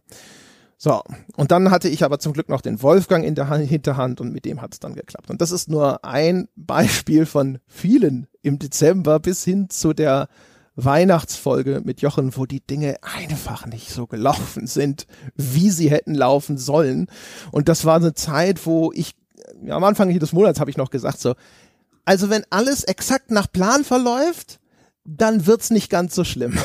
So, 0.78 1.02
und 1.36 1.50
dann 1.50 1.72
hatte 1.72 1.90
ich 1.90 2.04
aber 2.04 2.20
zum 2.20 2.34
Glück 2.34 2.50
noch 2.50 2.62
den 2.62 2.84
Wolfgang 2.84 3.26
in 3.26 3.34
der 3.34 3.52
Hinterhand 3.52 4.22
und 4.22 4.32
mit 4.32 4.46
dem 4.46 4.62
hat 4.62 4.74
es 4.74 4.80
dann 4.80 4.94
geklappt. 4.94 5.32
Und 5.32 5.42
das 5.42 5.50
ist 5.50 5.70
nur 5.70 6.06
ein 6.06 6.50
Beispiel 6.56 7.26
von 7.26 7.58
vielen 7.66 8.28
im 8.44 8.60
Dezember 8.60 9.20
bis 9.20 9.44
hin 9.44 9.72
zu 9.72 9.94
der 9.94 10.28
Weihnachtsfolge 10.78 11.82
mit 11.84 12.02
Jochen, 12.02 12.38
wo 12.38 12.46
die 12.46 12.62
Dinge 12.62 12.98
einfach 13.02 13.66
nicht 13.66 13.90
so 13.90 14.06
gelaufen 14.06 14.68
sind, 14.68 15.08
wie 15.36 15.72
sie 15.72 15.90
hätten 15.90 16.14
laufen 16.14 16.60
sollen. 16.60 17.08
Und 17.52 17.68
das 17.68 17.84
war 17.86 17.96
eine 17.96 18.14
Zeit, 18.14 18.68
wo 18.68 18.92
ich, 18.94 19.16
ja, 19.64 19.76
am 19.76 19.84
Anfang 19.84 20.18
des 20.18 20.34
Monats 20.34 20.60
habe 20.60 20.70
ich 20.70 20.78
noch 20.78 20.90
gesagt 20.90 21.20
so, 21.20 21.36
also 22.06 22.30
wenn 22.30 22.44
alles 22.50 22.84
exakt 22.84 23.32
nach 23.32 23.52
Plan 23.52 23.84
verläuft, 23.84 24.60
dann 25.04 25.46
wird's 25.48 25.72
nicht 25.72 25.90
ganz 25.90 26.16
so 26.16 26.24
schlimm. 26.24 26.58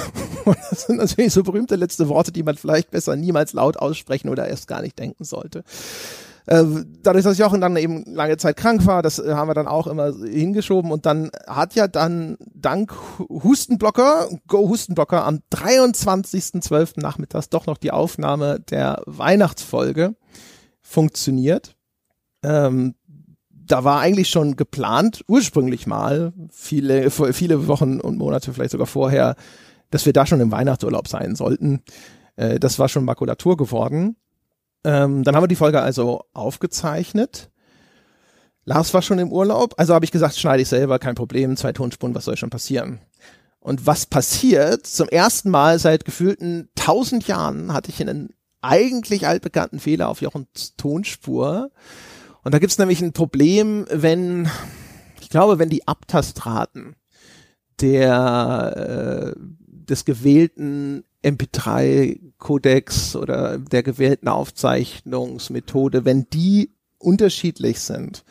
das 0.70 0.82
sind 0.82 0.98
natürlich 0.98 1.32
so 1.32 1.42
berühmte 1.42 1.76
letzte 1.76 2.08
Worte, 2.08 2.32
die 2.32 2.42
man 2.42 2.56
vielleicht 2.56 2.90
besser 2.90 3.16
niemals 3.16 3.52
laut 3.52 3.76
aussprechen 3.76 4.28
oder 4.28 4.48
erst 4.48 4.68
gar 4.68 4.82
nicht 4.82 4.98
denken 4.98 5.24
sollte. 5.24 5.64
Äh, 6.46 6.64
dadurch, 7.02 7.24
dass 7.24 7.38
Jochen 7.38 7.60
dann 7.60 7.76
eben 7.76 8.04
lange 8.06 8.36
Zeit 8.36 8.56
krank 8.56 8.84
war, 8.84 9.02
das 9.02 9.18
haben 9.18 9.48
wir 9.48 9.54
dann 9.54 9.68
auch 9.68 9.86
immer 9.86 10.12
hingeschoben 10.12 10.90
und 10.90 11.06
dann 11.06 11.30
hat 11.46 11.74
ja 11.74 11.86
dann 11.86 12.36
dank 12.52 12.92
Hustenblocker, 13.28 14.28
Go 14.48 14.68
Hustenblocker 14.68 15.24
am 15.24 15.40
23.12. 15.52 17.00
nachmittags 17.00 17.48
doch 17.48 17.66
noch 17.66 17.78
die 17.78 17.92
Aufnahme 17.92 18.58
der 18.58 19.02
Weihnachtsfolge 19.06 20.16
funktioniert. 20.80 21.76
Ähm, 22.42 22.94
da 23.50 23.84
war 23.84 24.00
eigentlich 24.00 24.28
schon 24.28 24.56
geplant, 24.56 25.24
ursprünglich 25.28 25.86
mal, 25.86 26.32
viele, 26.50 27.10
viele 27.10 27.68
Wochen 27.68 28.00
und 28.00 28.18
Monate 28.18 28.52
vielleicht 28.52 28.72
sogar 28.72 28.86
vorher, 28.86 29.36
dass 29.90 30.04
wir 30.04 30.12
da 30.12 30.26
schon 30.26 30.40
im 30.40 30.50
Weihnachtsurlaub 30.50 31.08
sein 31.08 31.36
sollten. 31.36 31.82
Äh, 32.36 32.58
das 32.58 32.78
war 32.78 32.88
schon 32.88 33.04
Makulatur 33.04 33.56
geworden. 33.56 34.16
Ähm, 34.84 35.22
dann 35.22 35.36
haben 35.36 35.44
wir 35.44 35.48
die 35.48 35.56
Folge 35.56 35.80
also 35.80 36.24
aufgezeichnet 36.32 37.52
Lars 38.64 38.94
war 38.94 39.02
schon 39.02 39.18
im 39.18 39.32
Urlaub, 39.32 39.74
also 39.76 39.94
habe 39.94 40.04
ich 40.04 40.12
gesagt, 40.12 40.36
schneide 40.36 40.62
ich 40.62 40.68
selber, 40.68 40.98
kein 40.98 41.16
Problem, 41.16 41.56
zwei 41.56 41.72
Tonspuren, 41.72 42.14
was 42.14 42.24
soll 42.24 42.36
schon 42.36 42.50
passieren? 42.50 43.00
Und 43.58 43.86
was 43.86 44.06
passiert? 44.06 44.86
Zum 44.86 45.08
ersten 45.08 45.50
Mal 45.50 45.78
seit 45.78 46.04
gefühlten 46.04 46.68
tausend 46.74 47.26
Jahren 47.26 47.72
hatte 47.72 47.90
ich 47.90 48.00
einen 48.00 48.30
eigentlich 48.60 49.26
altbekannten 49.26 49.80
Fehler 49.80 50.08
auf 50.08 50.20
Jochens 50.20 50.74
Tonspur. 50.76 51.70
Und 52.44 52.52
da 52.52 52.58
gibt's 52.58 52.78
nämlich 52.78 53.00
ein 53.02 53.12
Problem, 53.12 53.86
wenn, 53.90 54.48
ich 55.20 55.30
glaube, 55.30 55.58
wenn 55.58 55.68
die 55.68 55.86
Abtastraten 55.86 56.96
der 57.80 59.34
äh, 59.36 59.40
des 59.66 60.04
gewählten 60.04 61.04
MP3-Kodex 61.24 63.16
oder 63.16 63.58
der 63.58 63.82
gewählten 63.82 64.28
Aufzeichnungsmethode, 64.28 66.04
wenn 66.04 66.26
die 66.30 66.70
unterschiedlich 66.98 67.80
sind, 67.80 68.24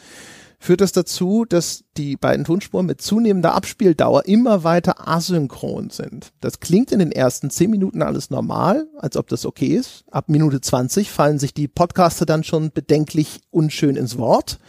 führt 0.62 0.82
das 0.82 0.92
dazu, 0.92 1.44
dass 1.44 1.84
die 1.98 2.16
beiden 2.16 2.46
Tonspuren 2.46 2.86
mit 2.86 3.02
zunehmender 3.02 3.56
Abspieldauer 3.56 4.28
immer 4.28 4.64
weiter 4.64 5.08
asynchron 5.08 5.90
sind. 5.90 6.34
Das 6.40 6.60
klingt 6.60 6.92
in 6.92 7.00
den 7.00 7.12
ersten 7.12 7.50
zehn 7.50 7.72
Minuten 7.72 8.04
alles 8.04 8.30
normal, 8.30 8.88
als 9.00 9.18
ob 9.18 9.28
das 9.28 9.48
okay 9.48 9.76
ist. 9.76 10.04
Ab 10.12 10.30
Minute 10.30 10.62
20 10.62 11.10
fallen 11.10 11.40
sich 11.40 11.56
die 11.56 11.68
Podcaster 11.68 12.28
dann 12.28 12.44
schon 12.44 12.72
bedenklich 12.72 13.42
unschön 13.50 13.96
ins 13.96 14.20
Wort. 14.20 14.60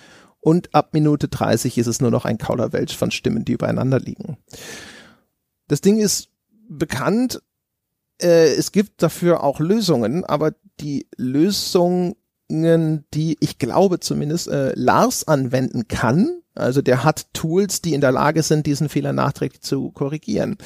Und 0.40 0.74
ab 0.74 0.94
Minute 0.94 1.28
30 1.28 1.76
ist 1.76 1.86
es 1.86 2.00
nur 2.00 2.10
noch 2.10 2.24
ein 2.24 2.38
Kauderwelsch 2.38 2.96
von 2.96 3.10
Stimmen, 3.10 3.44
die 3.44 3.52
übereinander 3.52 4.00
liegen. 4.00 4.38
Das 5.68 5.82
Ding 5.82 5.98
ist 5.98 6.30
bekannt, 6.70 7.42
äh, 8.18 8.54
es 8.54 8.72
gibt 8.72 9.02
dafür 9.02 9.44
auch 9.44 9.60
Lösungen, 9.60 10.24
aber 10.24 10.54
die 10.80 11.06
Lösungen, 12.52 13.04
die 13.14 13.36
ich 13.40 13.58
glaube 13.58 14.00
zumindest 14.00 14.48
äh, 14.48 14.72
Lars 14.74 15.26
anwenden 15.26 15.88
kann, 15.88 16.42
also 16.54 16.82
der 16.82 17.02
hat 17.02 17.32
Tools, 17.32 17.80
die 17.80 17.94
in 17.94 18.02
der 18.02 18.12
Lage 18.12 18.42
sind, 18.42 18.66
diesen 18.66 18.90
Fehler 18.90 19.14
nachträglich 19.14 19.62
zu 19.62 19.90
korrigieren. 19.90 20.58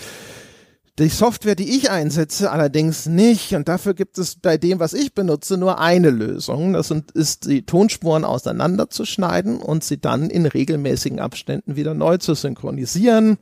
Die 0.98 1.08
Software, 1.08 1.54
die 1.54 1.76
ich 1.76 1.90
einsetze, 1.90 2.50
allerdings 2.50 3.04
nicht. 3.06 3.54
Und 3.54 3.68
dafür 3.68 3.92
gibt 3.92 4.16
es 4.18 4.36
bei 4.36 4.56
dem, 4.56 4.80
was 4.80 4.94
ich 4.94 5.14
benutze, 5.14 5.58
nur 5.58 5.78
eine 5.78 6.08
Lösung. 6.08 6.72
Das 6.72 6.90
ist, 7.12 7.44
die 7.46 7.62
Tonspuren 7.62 8.24
auseinanderzuschneiden 8.24 9.58
und 9.58 9.84
sie 9.84 10.00
dann 10.00 10.30
in 10.30 10.46
regelmäßigen 10.46 11.20
Abständen 11.20 11.76
wieder 11.76 11.92
neu 11.92 12.16
zu 12.16 12.34
synchronisieren 12.34 13.38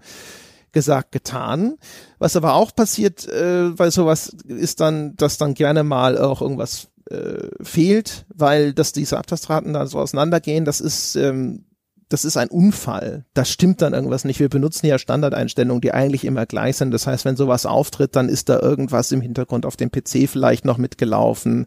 gesagt, 0.74 1.12
getan. 1.12 1.76
Was 2.18 2.36
aber 2.36 2.54
auch 2.54 2.74
passiert, 2.74 3.26
äh, 3.28 3.78
weil 3.78 3.90
sowas 3.90 4.36
ist 4.46 4.80
dann, 4.80 5.16
dass 5.16 5.38
dann 5.38 5.54
gerne 5.54 5.84
mal 5.84 6.18
auch 6.18 6.42
irgendwas 6.42 6.88
äh, 7.10 7.48
fehlt, 7.62 8.26
weil 8.34 8.72
dass 8.72 8.92
diese 8.92 9.18
Abtastraten 9.18 9.72
da 9.72 9.86
so 9.86 9.98
auseinandergehen, 9.98 10.64
das 10.64 10.80
ist 10.80 11.16
ähm, 11.16 11.64
das 12.08 12.24
ist 12.24 12.36
ein 12.36 12.48
Unfall. 12.48 13.24
Da 13.34 13.44
stimmt 13.44 13.82
dann 13.82 13.94
irgendwas 13.94 14.24
nicht. 14.24 14.38
Wir 14.38 14.48
benutzen 14.48 14.86
ja 14.86 14.98
Standardeinstellungen, 14.98 15.80
die 15.80 15.92
eigentlich 15.92 16.24
immer 16.24 16.46
gleich 16.46 16.76
sind. 16.76 16.92
Das 16.92 17.06
heißt, 17.06 17.24
wenn 17.24 17.36
sowas 17.36 17.66
auftritt, 17.66 18.14
dann 18.14 18.28
ist 18.28 18.48
da 18.48 18.60
irgendwas 18.60 19.10
im 19.10 19.20
Hintergrund 19.20 19.66
auf 19.66 19.76
dem 19.76 19.90
PC 19.90 20.28
vielleicht 20.28 20.64
noch 20.64 20.78
mitgelaufen, 20.78 21.66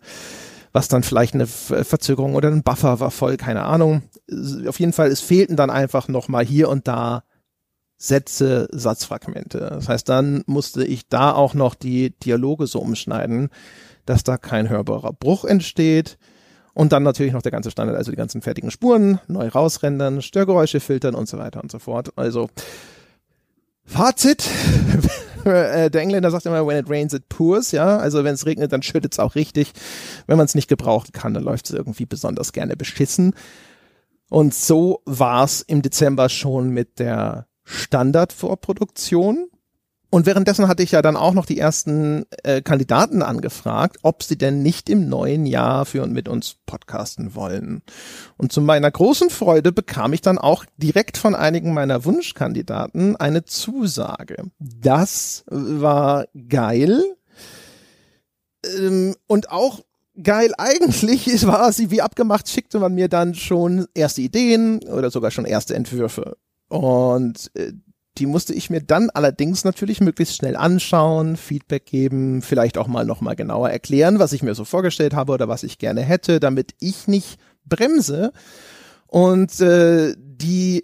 was 0.71 0.87
dann 0.87 1.03
vielleicht 1.03 1.33
eine 1.33 1.47
Verzögerung 1.47 2.35
oder 2.35 2.49
ein 2.49 2.63
Buffer 2.63 2.99
war 2.99 3.11
voll, 3.11 3.37
keine 3.37 3.63
Ahnung. 3.63 4.03
Auf 4.67 4.79
jeden 4.79 4.93
Fall, 4.93 5.09
es 5.09 5.21
fehlten 5.21 5.55
dann 5.55 5.69
einfach 5.69 6.07
noch 6.07 6.27
mal 6.27 6.45
hier 6.45 6.69
und 6.69 6.87
da 6.87 7.23
Sätze, 7.97 8.67
Satzfragmente. 8.71 9.59
Das 9.59 9.89
heißt, 9.89 10.07
dann 10.07 10.43
musste 10.45 10.85
ich 10.85 11.09
da 11.09 11.33
auch 11.33 11.55
noch 11.55 11.73
die 11.73 12.11
Dialoge 12.19 12.67
so 12.67 12.79
umschneiden, 12.79 13.49
dass 14.07 14.23
da 14.23 14.37
kein 14.37 14.69
hörbarer 14.69 15.13
Bruch 15.13 15.45
entsteht. 15.45 16.17
Und 16.73 16.91
dann 16.91 17.03
natürlich 17.03 17.33
noch 17.33 17.41
der 17.41 17.51
ganze 17.51 17.71
Standard, 17.71 17.97
also 17.97 18.11
die 18.11 18.17
ganzen 18.17 18.41
fertigen 18.41 18.69
Spuren, 18.69 19.19
neu 19.27 19.47
rausrendern, 19.47 20.21
Störgeräusche 20.21 20.79
filtern 20.79 21.15
und 21.15 21.27
so 21.27 21.37
weiter 21.37 21.61
und 21.61 21.71
so 21.71 21.79
fort. 21.79 22.11
Also 22.15 22.49
Fazit. 23.85 24.43
Äh, 25.45 25.89
der 25.89 26.01
Engländer 26.01 26.29
sagt 26.29 26.45
immer, 26.45 26.67
when 26.67 26.77
it 26.77 26.89
rains, 26.89 27.13
it 27.13 27.29
pours, 27.29 27.71
ja. 27.71 27.99
Also 27.99 28.25
wenn 28.25 28.33
es 28.33 28.45
regnet, 28.45 28.73
dann 28.73 28.81
schüttet 28.81 29.13
es 29.13 29.19
auch 29.19 29.35
richtig. 29.35 29.71
Wenn 30.25 30.35
man 30.35 30.43
es 30.43 30.55
nicht 30.55 30.67
gebrauchen 30.67 31.13
kann, 31.13 31.33
dann 31.33 31.43
läuft 31.43 31.67
es 31.67 31.71
irgendwie 31.71 32.05
besonders 32.05 32.51
gerne 32.51 32.75
beschissen. 32.75 33.33
Und 34.29 34.53
so 34.53 35.01
war 35.05 35.45
es 35.45 35.61
im 35.61 35.83
Dezember 35.83 36.27
schon 36.27 36.71
mit 36.71 36.99
der 36.99 37.47
Standardvorproduktion. 37.63 39.47
Und 40.09 40.25
währenddessen 40.25 40.67
hatte 40.67 40.83
ich 40.83 40.91
ja 40.91 41.01
dann 41.01 41.17
auch 41.17 41.33
noch 41.33 41.45
die 41.45 41.59
ersten 41.59 42.25
äh, 42.43 42.61
Kandidaten 42.61 43.21
angefragt, 43.21 43.97
ob 44.03 44.23
sie 44.23 44.37
denn 44.37 44.63
nicht 44.63 44.89
im 44.89 45.09
neuen 45.09 45.45
Jahr 45.45 45.85
für 45.85 46.01
und 46.03 46.13
mit 46.13 46.29
uns 46.29 46.55
podcasten 46.65 47.35
wollen. 47.35 47.81
Und 48.37 48.53
zu 48.53 48.61
meiner 48.61 48.89
großen 48.89 49.29
Freude 49.29 49.73
bekam 49.73 50.13
ich 50.13 50.21
dann 50.21 50.37
auch 50.37 50.63
direkt 50.77 51.17
von 51.17 51.35
einigen 51.35 51.73
meiner 51.73 52.05
Wunschkandidaten 52.05 53.17
eine 53.17 53.43
Zusage. 53.43 54.45
Das 54.59 55.43
war 55.49 56.25
geil. 56.47 57.03
Ähm, 58.77 59.15
und 59.27 59.51
auch 59.51 59.81
geil 60.21 60.53
eigentlich 60.57 61.27
war 61.47 61.71
sie 61.73 61.91
wie 61.91 62.01
abgemacht, 62.01 62.49
schickte 62.49 62.79
man 62.79 62.95
mir 62.95 63.09
dann 63.09 63.35
schon 63.35 63.87
erste 63.93 64.21
Ideen 64.21 64.79
oder 64.83 65.11
sogar 65.11 65.31
schon 65.31 65.45
erste 65.45 65.75
Entwürfe. 65.75 66.37
Und 66.69 67.51
äh, 67.55 67.73
die 68.17 68.25
musste 68.25 68.53
ich 68.53 68.69
mir 68.69 68.81
dann 68.81 69.09
allerdings 69.09 69.63
natürlich 69.63 70.01
möglichst 70.01 70.35
schnell 70.35 70.55
anschauen, 70.55 71.37
Feedback 71.37 71.85
geben, 71.85 72.41
vielleicht 72.41 72.77
auch 72.77 72.87
mal 72.87 73.05
nochmal 73.05 73.35
genauer 73.35 73.69
erklären, 73.69 74.19
was 74.19 74.33
ich 74.33 74.43
mir 74.43 74.55
so 74.55 74.65
vorgestellt 74.65 75.13
habe 75.13 75.33
oder 75.33 75.47
was 75.47 75.63
ich 75.63 75.77
gerne 75.77 76.01
hätte, 76.01 76.39
damit 76.39 76.73
ich 76.79 77.07
nicht 77.07 77.39
bremse 77.65 78.31
und 79.07 79.59
äh, 79.61 80.15
die 80.17 80.83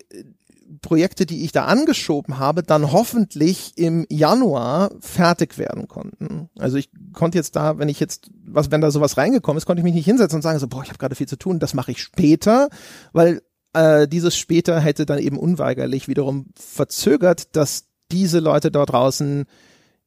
Projekte, 0.82 1.26
die 1.26 1.46
ich 1.46 1.52
da 1.52 1.66
angeschoben 1.66 2.40
habe, 2.40 2.62
dann 2.62 2.92
hoffentlich 2.92 3.78
im 3.78 4.06
Januar 4.10 4.92
fertig 5.00 5.58
werden 5.58 5.88
konnten. 5.88 6.50
Also 6.58 6.78
ich 6.78 6.90
konnte 7.14 7.38
jetzt 7.38 7.56
da, 7.56 7.78
wenn 7.78 7.90
ich 7.90 8.00
jetzt, 8.00 8.30
was, 8.46 8.70
wenn 8.70 8.82
da 8.82 8.92
sowas 8.92 9.18
reingekommen 9.18 9.58
ist, 9.58 9.66
konnte 9.66 9.80
ich 9.80 9.86
mich 9.86 9.94
nicht 9.94 10.06
hinsetzen 10.06 10.38
und 10.38 10.42
sagen 10.42 10.60
so, 10.60 10.68
boah, 10.68 10.84
ich 10.84 10.90
habe 10.90 11.00
gerade 11.00 11.16
viel 11.16 11.28
zu 11.28 11.38
tun, 11.38 11.60
das 11.60 11.74
mache 11.74 11.92
ich 11.92 12.02
später, 12.02 12.70
weil 13.14 13.42
äh, 13.74 14.08
dieses 14.08 14.38
später 14.38 14.80
hätte 14.80 15.06
dann 15.06 15.20
eben 15.20 15.38
unweigerlich 15.38 16.08
wiederum 16.08 16.48
verzögert, 16.56 17.56
dass 17.56 17.86
diese 18.12 18.40
Leute 18.40 18.72
dort 18.72 18.92
draußen 18.92 19.46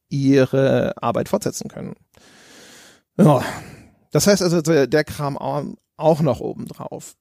ihre 0.09 0.95
Arbeit 1.03 1.29
fortsetzen 1.29 1.69
können. 1.69 1.95
Ja, 3.19 3.43
das 4.13 4.27
heißt 4.27 4.43
also, 4.43 4.61
der, 4.63 5.05
Kram 5.05 5.37
auch 5.37 6.21
noch 6.21 6.41
oben 6.41 6.67
drauf. 6.67 7.17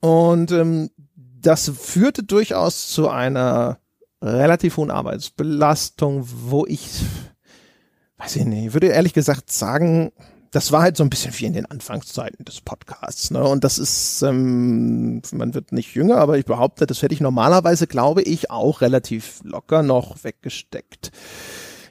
Und 0.00 0.52
ähm, 0.52 0.90
das 1.14 1.70
führte 1.70 2.22
durchaus 2.22 2.88
zu 2.88 3.08
einer 3.08 3.78
relativ 4.20 4.76
hohen 4.76 4.90
Arbeitsbelastung, 4.90 6.26
wo 6.26 6.66
ich, 6.66 7.02
weiß 8.18 8.36
ich 8.36 8.44
nicht, 8.44 8.74
würde 8.74 8.88
ehrlich 8.88 9.14
gesagt 9.14 9.50
sagen, 9.50 10.12
das 10.50 10.72
war 10.72 10.82
halt 10.82 10.96
so 10.96 11.04
ein 11.04 11.10
bisschen 11.10 11.32
wie 11.38 11.46
in 11.46 11.52
den 11.52 11.66
Anfangszeiten 11.66 12.44
des 12.44 12.60
Podcasts. 12.60 13.30
Ne? 13.30 13.42
Und 13.42 13.64
das 13.64 13.78
ist, 13.78 14.22
ähm, 14.22 15.22
man 15.32 15.54
wird 15.54 15.72
nicht 15.72 15.94
jünger, 15.94 16.16
aber 16.16 16.38
ich 16.38 16.44
behaupte, 16.44 16.86
das 16.86 17.02
hätte 17.02 17.14
ich 17.14 17.20
normalerweise, 17.20 17.86
glaube 17.86 18.22
ich, 18.22 18.50
auch 18.50 18.80
relativ 18.80 19.40
locker 19.44 19.82
noch 19.82 20.24
weggesteckt. 20.24 21.12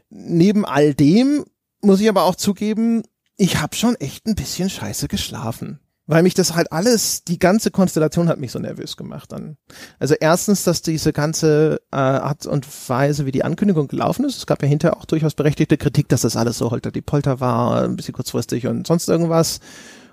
Neben 0.10 0.66
all 0.66 0.94
dem 0.94 1.46
muss 1.82 2.02
ich 2.02 2.10
aber 2.10 2.24
auch 2.24 2.36
zugeben, 2.36 3.04
ich 3.38 3.62
habe 3.62 3.76
schon 3.76 3.96
echt 3.96 4.26
ein 4.28 4.36
bisschen 4.36 4.70
scheiße 4.70 5.08
geschlafen 5.08 5.80
weil 6.08 6.24
mich 6.24 6.36
das 6.36 6.56
halt 6.56 6.72
alles, 6.72 7.24
die 7.24 7.40
ganze 7.40 7.72
Konstellation 7.72 8.28
hat 8.28 8.40
mich 8.40 8.52
so 8.52 8.60
nervös 8.60 8.96
gemacht 8.96 9.32
dann. 9.32 9.58
Also 10.00 10.14
erstens, 10.20 10.64
dass 10.64 10.82
diese 10.82 11.14
ganze 11.14 11.82
äh, 11.92 11.96
Art 11.96 12.46
und 12.46 12.68
Weise, 12.90 13.26
wie 13.26 13.32
die 13.32 13.44
Ankündigung 13.44 13.88
gelaufen 13.88 14.26
ist, 14.26 14.38
es 14.38 14.46
gab 14.46 14.62
ja 14.62 14.68
hinterher 14.68 14.98
auch 14.98 15.06
durchaus 15.06 15.34
berechtigte 15.34 15.78
Kritik, 15.78 16.08
dass 16.10 16.22
das 16.22 16.38
alles 16.38 16.58
so 16.60 16.70
holter 16.70 16.92
die 16.92 17.02
Polter 17.02 17.40
war, 17.40 17.84
ein 17.84 17.96
bisschen 17.96 18.14
kurzfristig 18.14 18.68
und 18.68 18.86
sonst 18.86 19.10
irgendwas. 19.10 19.60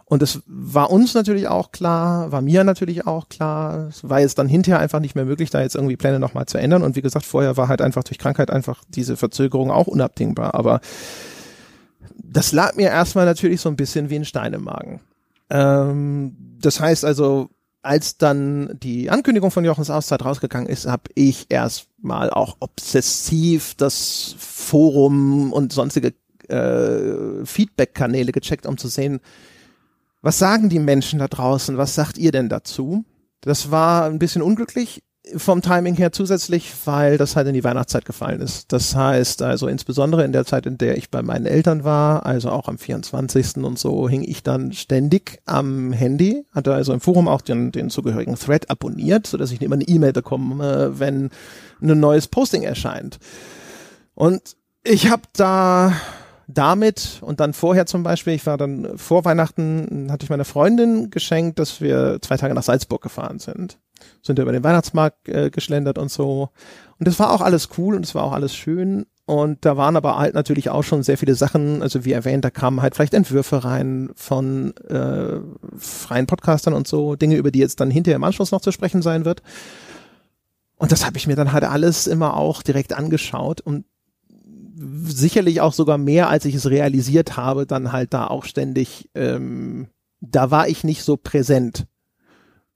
Und 0.06 0.22
es 0.22 0.42
war 0.46 0.90
uns 0.90 1.14
natürlich 1.14 1.48
auch 1.48 1.72
klar, 1.72 2.32
war 2.32 2.42
mir 2.42 2.64
natürlich 2.64 3.06
auch 3.06 3.28
klar, 3.28 3.88
es 3.88 4.06
war 4.06 4.20
jetzt 4.20 4.38
dann 4.38 4.48
hinterher 4.48 4.78
einfach 4.78 5.00
nicht 5.00 5.14
mehr 5.14 5.24
möglich, 5.24 5.48
da 5.48 5.62
jetzt 5.62 5.74
irgendwie 5.74 5.96
Pläne 5.96 6.18
nochmal 6.18 6.46
zu 6.46 6.58
ändern. 6.58 6.82
Und 6.82 6.96
wie 6.96 7.02
gesagt, 7.02 7.24
vorher 7.24 7.56
war 7.56 7.68
halt 7.68 7.80
einfach 7.80 8.04
durch 8.04 8.18
Krankheit 8.18 8.50
einfach 8.50 8.82
diese 8.88 9.16
Verzögerung 9.16 9.70
auch 9.70 9.86
unabdingbar. 9.86 10.54
Aber 10.54 10.80
das 12.22 12.52
lag 12.52 12.74
mir 12.76 12.88
erstmal 12.88 13.24
natürlich 13.24 13.60
so 13.60 13.70
ein 13.70 13.76
bisschen 13.76 14.10
wie 14.10 14.16
ein 14.16 14.24
Stein 14.24 14.52
im 14.52 14.64
Magen. 14.64 15.00
Ähm, 15.52 16.34
das 16.60 16.80
heißt 16.80 17.04
also, 17.04 17.50
als 17.82 18.16
dann 18.16 18.78
die 18.82 19.10
Ankündigung 19.10 19.50
von 19.50 19.64
Jochens 19.64 19.90
Auszeit 19.90 20.24
rausgegangen 20.24 20.68
ist, 20.68 20.86
habe 20.86 21.10
ich 21.14 21.46
erstmal 21.50 22.30
auch 22.30 22.56
obsessiv 22.60 23.74
das 23.74 24.34
Forum 24.38 25.52
und 25.52 25.72
sonstige 25.72 26.14
äh, 26.48 27.44
Feedback-Kanäle 27.44 28.32
gecheckt, 28.32 28.66
um 28.66 28.78
zu 28.78 28.88
sehen, 28.88 29.20
was 30.22 30.38
sagen 30.38 30.68
die 30.68 30.78
Menschen 30.78 31.18
da 31.18 31.28
draußen, 31.28 31.76
was 31.76 31.94
sagt 31.94 32.16
ihr 32.16 32.32
denn 32.32 32.48
dazu? 32.48 33.04
Das 33.40 33.70
war 33.70 34.04
ein 34.04 34.20
bisschen 34.20 34.42
unglücklich, 34.42 35.02
vom 35.36 35.62
Timing 35.62 35.94
her 35.94 36.10
zusätzlich, 36.10 36.72
weil 36.84 37.16
das 37.16 37.36
halt 37.36 37.46
in 37.46 37.54
die 37.54 37.62
Weihnachtszeit 37.62 38.04
gefallen 38.04 38.40
ist. 38.40 38.72
Das 38.72 38.96
heißt 38.96 39.42
also 39.42 39.68
insbesondere 39.68 40.24
in 40.24 40.32
der 40.32 40.44
Zeit, 40.44 40.66
in 40.66 40.78
der 40.78 40.96
ich 40.96 41.10
bei 41.10 41.22
meinen 41.22 41.46
Eltern 41.46 41.84
war, 41.84 42.26
also 42.26 42.50
auch 42.50 42.68
am 42.68 42.76
24. 42.76 43.58
und 43.58 43.78
so, 43.78 44.08
hing 44.08 44.22
ich 44.22 44.42
dann 44.42 44.72
ständig 44.72 45.40
am 45.46 45.92
Handy, 45.92 46.44
hatte 46.52 46.74
also 46.74 46.92
im 46.92 47.00
Forum 47.00 47.28
auch 47.28 47.40
den, 47.40 47.70
den 47.70 47.88
zugehörigen 47.88 48.34
Thread 48.34 48.68
abonniert, 48.68 49.28
so 49.28 49.36
dass 49.38 49.52
ich 49.52 49.62
immer 49.62 49.76
eine 49.76 49.86
E-Mail 49.86 50.12
bekomme, 50.12 50.98
wenn 50.98 51.30
ein 51.80 52.00
neues 52.00 52.26
Posting 52.26 52.64
erscheint. 52.64 53.18
Und 54.14 54.56
ich 54.82 55.08
habe 55.08 55.22
da 55.34 55.92
damit 56.48 57.18
und 57.20 57.38
dann 57.38 57.52
vorher 57.52 57.86
zum 57.86 58.02
Beispiel, 58.02 58.34
ich 58.34 58.44
war 58.44 58.58
dann 58.58 58.98
vor 58.98 59.24
Weihnachten, 59.24 60.08
hatte 60.10 60.24
ich 60.24 60.30
meiner 60.30 60.44
Freundin 60.44 61.10
geschenkt, 61.10 61.60
dass 61.60 61.80
wir 61.80 62.18
zwei 62.20 62.36
Tage 62.36 62.54
nach 62.54 62.64
Salzburg 62.64 63.02
gefahren 63.02 63.38
sind 63.38 63.78
sind 64.22 64.38
über 64.38 64.52
den 64.52 64.64
Weihnachtsmarkt 64.64 65.28
äh, 65.28 65.50
geschlendert 65.50 65.98
und 65.98 66.10
so. 66.10 66.50
Und 66.98 67.08
das 67.08 67.18
war 67.18 67.32
auch 67.32 67.40
alles 67.40 67.68
cool 67.76 67.96
und 67.96 68.04
es 68.04 68.14
war 68.14 68.24
auch 68.24 68.32
alles 68.32 68.54
schön. 68.54 69.06
Und 69.24 69.64
da 69.64 69.76
waren 69.76 69.96
aber 69.96 70.18
halt 70.18 70.34
natürlich 70.34 70.68
auch 70.68 70.82
schon 70.82 71.02
sehr 71.02 71.16
viele 71.16 71.34
Sachen, 71.34 71.80
also 71.80 72.04
wie 72.04 72.12
erwähnt, 72.12 72.44
da 72.44 72.50
kamen 72.50 72.82
halt 72.82 72.94
vielleicht 72.94 73.14
Entwürfe 73.14 73.64
rein 73.64 74.10
von 74.16 74.76
äh, 74.88 75.38
freien 75.78 76.26
Podcastern 76.26 76.74
und 76.74 76.88
so, 76.88 77.14
Dinge, 77.14 77.36
über 77.36 77.52
die 77.52 77.60
jetzt 77.60 77.80
dann 77.80 77.90
hinterher 77.90 78.16
im 78.16 78.24
Anschluss 78.24 78.50
noch 78.50 78.60
zu 78.60 78.72
sprechen 78.72 79.00
sein 79.00 79.24
wird. 79.24 79.42
Und 80.76 80.90
das 80.90 81.06
habe 81.06 81.16
ich 81.16 81.28
mir 81.28 81.36
dann 81.36 81.52
halt 81.52 81.62
alles 81.62 82.08
immer 82.08 82.36
auch 82.36 82.62
direkt 82.62 82.92
angeschaut 82.92 83.60
und 83.60 83.84
sicherlich 85.04 85.60
auch 85.60 85.72
sogar 85.72 85.98
mehr, 85.98 86.28
als 86.28 86.44
ich 86.44 86.54
es 86.54 86.68
realisiert 86.68 87.36
habe, 87.36 87.66
dann 87.66 87.92
halt 87.92 88.12
da 88.14 88.26
auch 88.26 88.44
ständig, 88.44 89.08
ähm, 89.14 89.86
da 90.20 90.50
war 90.50 90.68
ich 90.68 90.82
nicht 90.82 91.04
so 91.04 91.16
präsent 91.16 91.86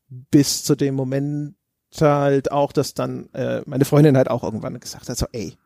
bis 0.09 0.65
zu 0.65 0.75
dem 0.75 0.95
Moment 0.95 1.57
halt 2.01 2.53
auch, 2.53 2.73
dass 2.73 2.95
dann 2.95 3.33
äh, 3.33 3.63
meine 3.65 3.85
Freundin 3.85 4.17
halt 4.17 4.31
auch 4.31 4.45
irgendwann 4.45 4.79
gesagt 4.81 5.09
hat, 5.09 5.17
so 5.17 5.27
ey, 5.33 5.57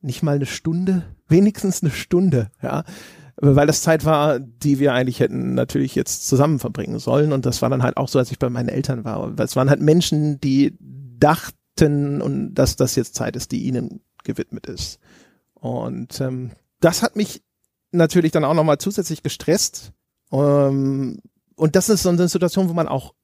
nicht 0.00 0.22
mal 0.22 0.36
eine 0.36 0.46
Stunde, 0.46 1.04
wenigstens 1.28 1.82
eine 1.82 1.92
Stunde, 1.92 2.50
ja, 2.62 2.84
weil 3.36 3.66
das 3.66 3.82
Zeit 3.82 4.04
war, 4.04 4.38
die 4.38 4.78
wir 4.78 4.92
eigentlich 4.92 5.20
hätten 5.20 5.54
natürlich 5.54 5.94
jetzt 5.94 6.28
zusammen 6.28 6.58
verbringen 6.58 6.98
sollen 6.98 7.32
und 7.32 7.46
das 7.46 7.62
war 7.62 7.70
dann 7.70 7.82
halt 7.82 7.96
auch 7.96 8.08
so, 8.08 8.18
als 8.18 8.30
ich 8.30 8.38
bei 8.38 8.50
meinen 8.50 8.68
Eltern 8.68 9.04
war. 9.04 9.32
Es 9.40 9.56
waren 9.56 9.70
halt 9.70 9.80
Menschen, 9.80 10.40
die 10.40 10.76
dachten 11.18 12.20
und 12.20 12.54
dass 12.54 12.76
das 12.76 12.94
jetzt 12.94 13.14
Zeit 13.14 13.34
ist, 13.34 13.50
die 13.50 13.62
ihnen 13.62 14.00
gewidmet 14.24 14.66
ist. 14.66 14.98
Und 15.54 16.20
ähm, 16.20 16.50
das 16.80 17.02
hat 17.02 17.16
mich 17.16 17.42
natürlich 17.92 18.32
dann 18.32 18.44
auch 18.44 18.54
nochmal 18.54 18.78
zusätzlich 18.78 19.22
gestresst. 19.22 19.92
Ähm, 20.30 21.20
und 21.56 21.76
das 21.76 21.88
ist 21.88 22.02
so 22.02 22.08
eine 22.10 22.28
Situation, 22.28 22.68
wo 22.68 22.74
man 22.74 22.88
auch 22.88 23.14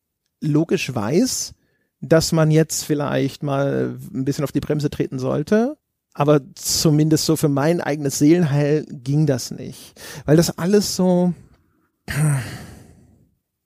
logisch 0.41 0.95
weiß, 0.95 1.55
dass 2.01 2.33
man 2.33 2.51
jetzt 2.51 2.85
vielleicht 2.85 3.43
mal 3.43 3.97
ein 4.15 4.25
bisschen 4.25 4.45
auf 4.45 4.53
die 4.53 4.61
Bremse 4.61 4.91
treten 4.91 5.19
sollte. 5.19 5.77
Aber 6.15 6.41
zumindest 6.55 7.27
so 7.27 7.37
für 7.37 7.49
mein 7.49 7.81
eigenes 7.81 8.19
Seelenheil 8.19 8.85
ging 8.89 9.27
das 9.27 9.51
nicht. 9.51 10.01
Weil 10.25 10.37
das 10.37 10.59
alles 10.59 10.97
so, 10.97 11.33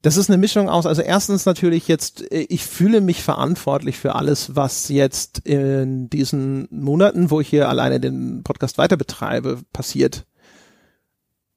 das 0.02 0.17
ist 0.17 0.29
eine 0.29 0.37
Mischung 0.37 0.69
aus, 0.69 0.85
also 0.85 1.00
erstens 1.00 1.47
natürlich 1.47 1.88
jetzt, 1.88 2.25
ich 2.31 2.67
fühle 2.67 3.00
mich 3.00 3.23
verantwortlich 3.23 3.97
für 3.97 4.17
alles, 4.17 4.55
was 4.55 4.88
jetzt 4.88 5.38
in 5.41 6.11
diesen 6.11 6.69
Monaten, 6.71 7.31
wo 7.31 7.41
ich 7.41 7.49
hier 7.49 7.69
alleine 7.69 8.00
den 8.00 8.43
Podcast 8.43 8.76
weiter 8.79 8.97
betreibe, 8.97 9.61
passiert. 9.73 10.26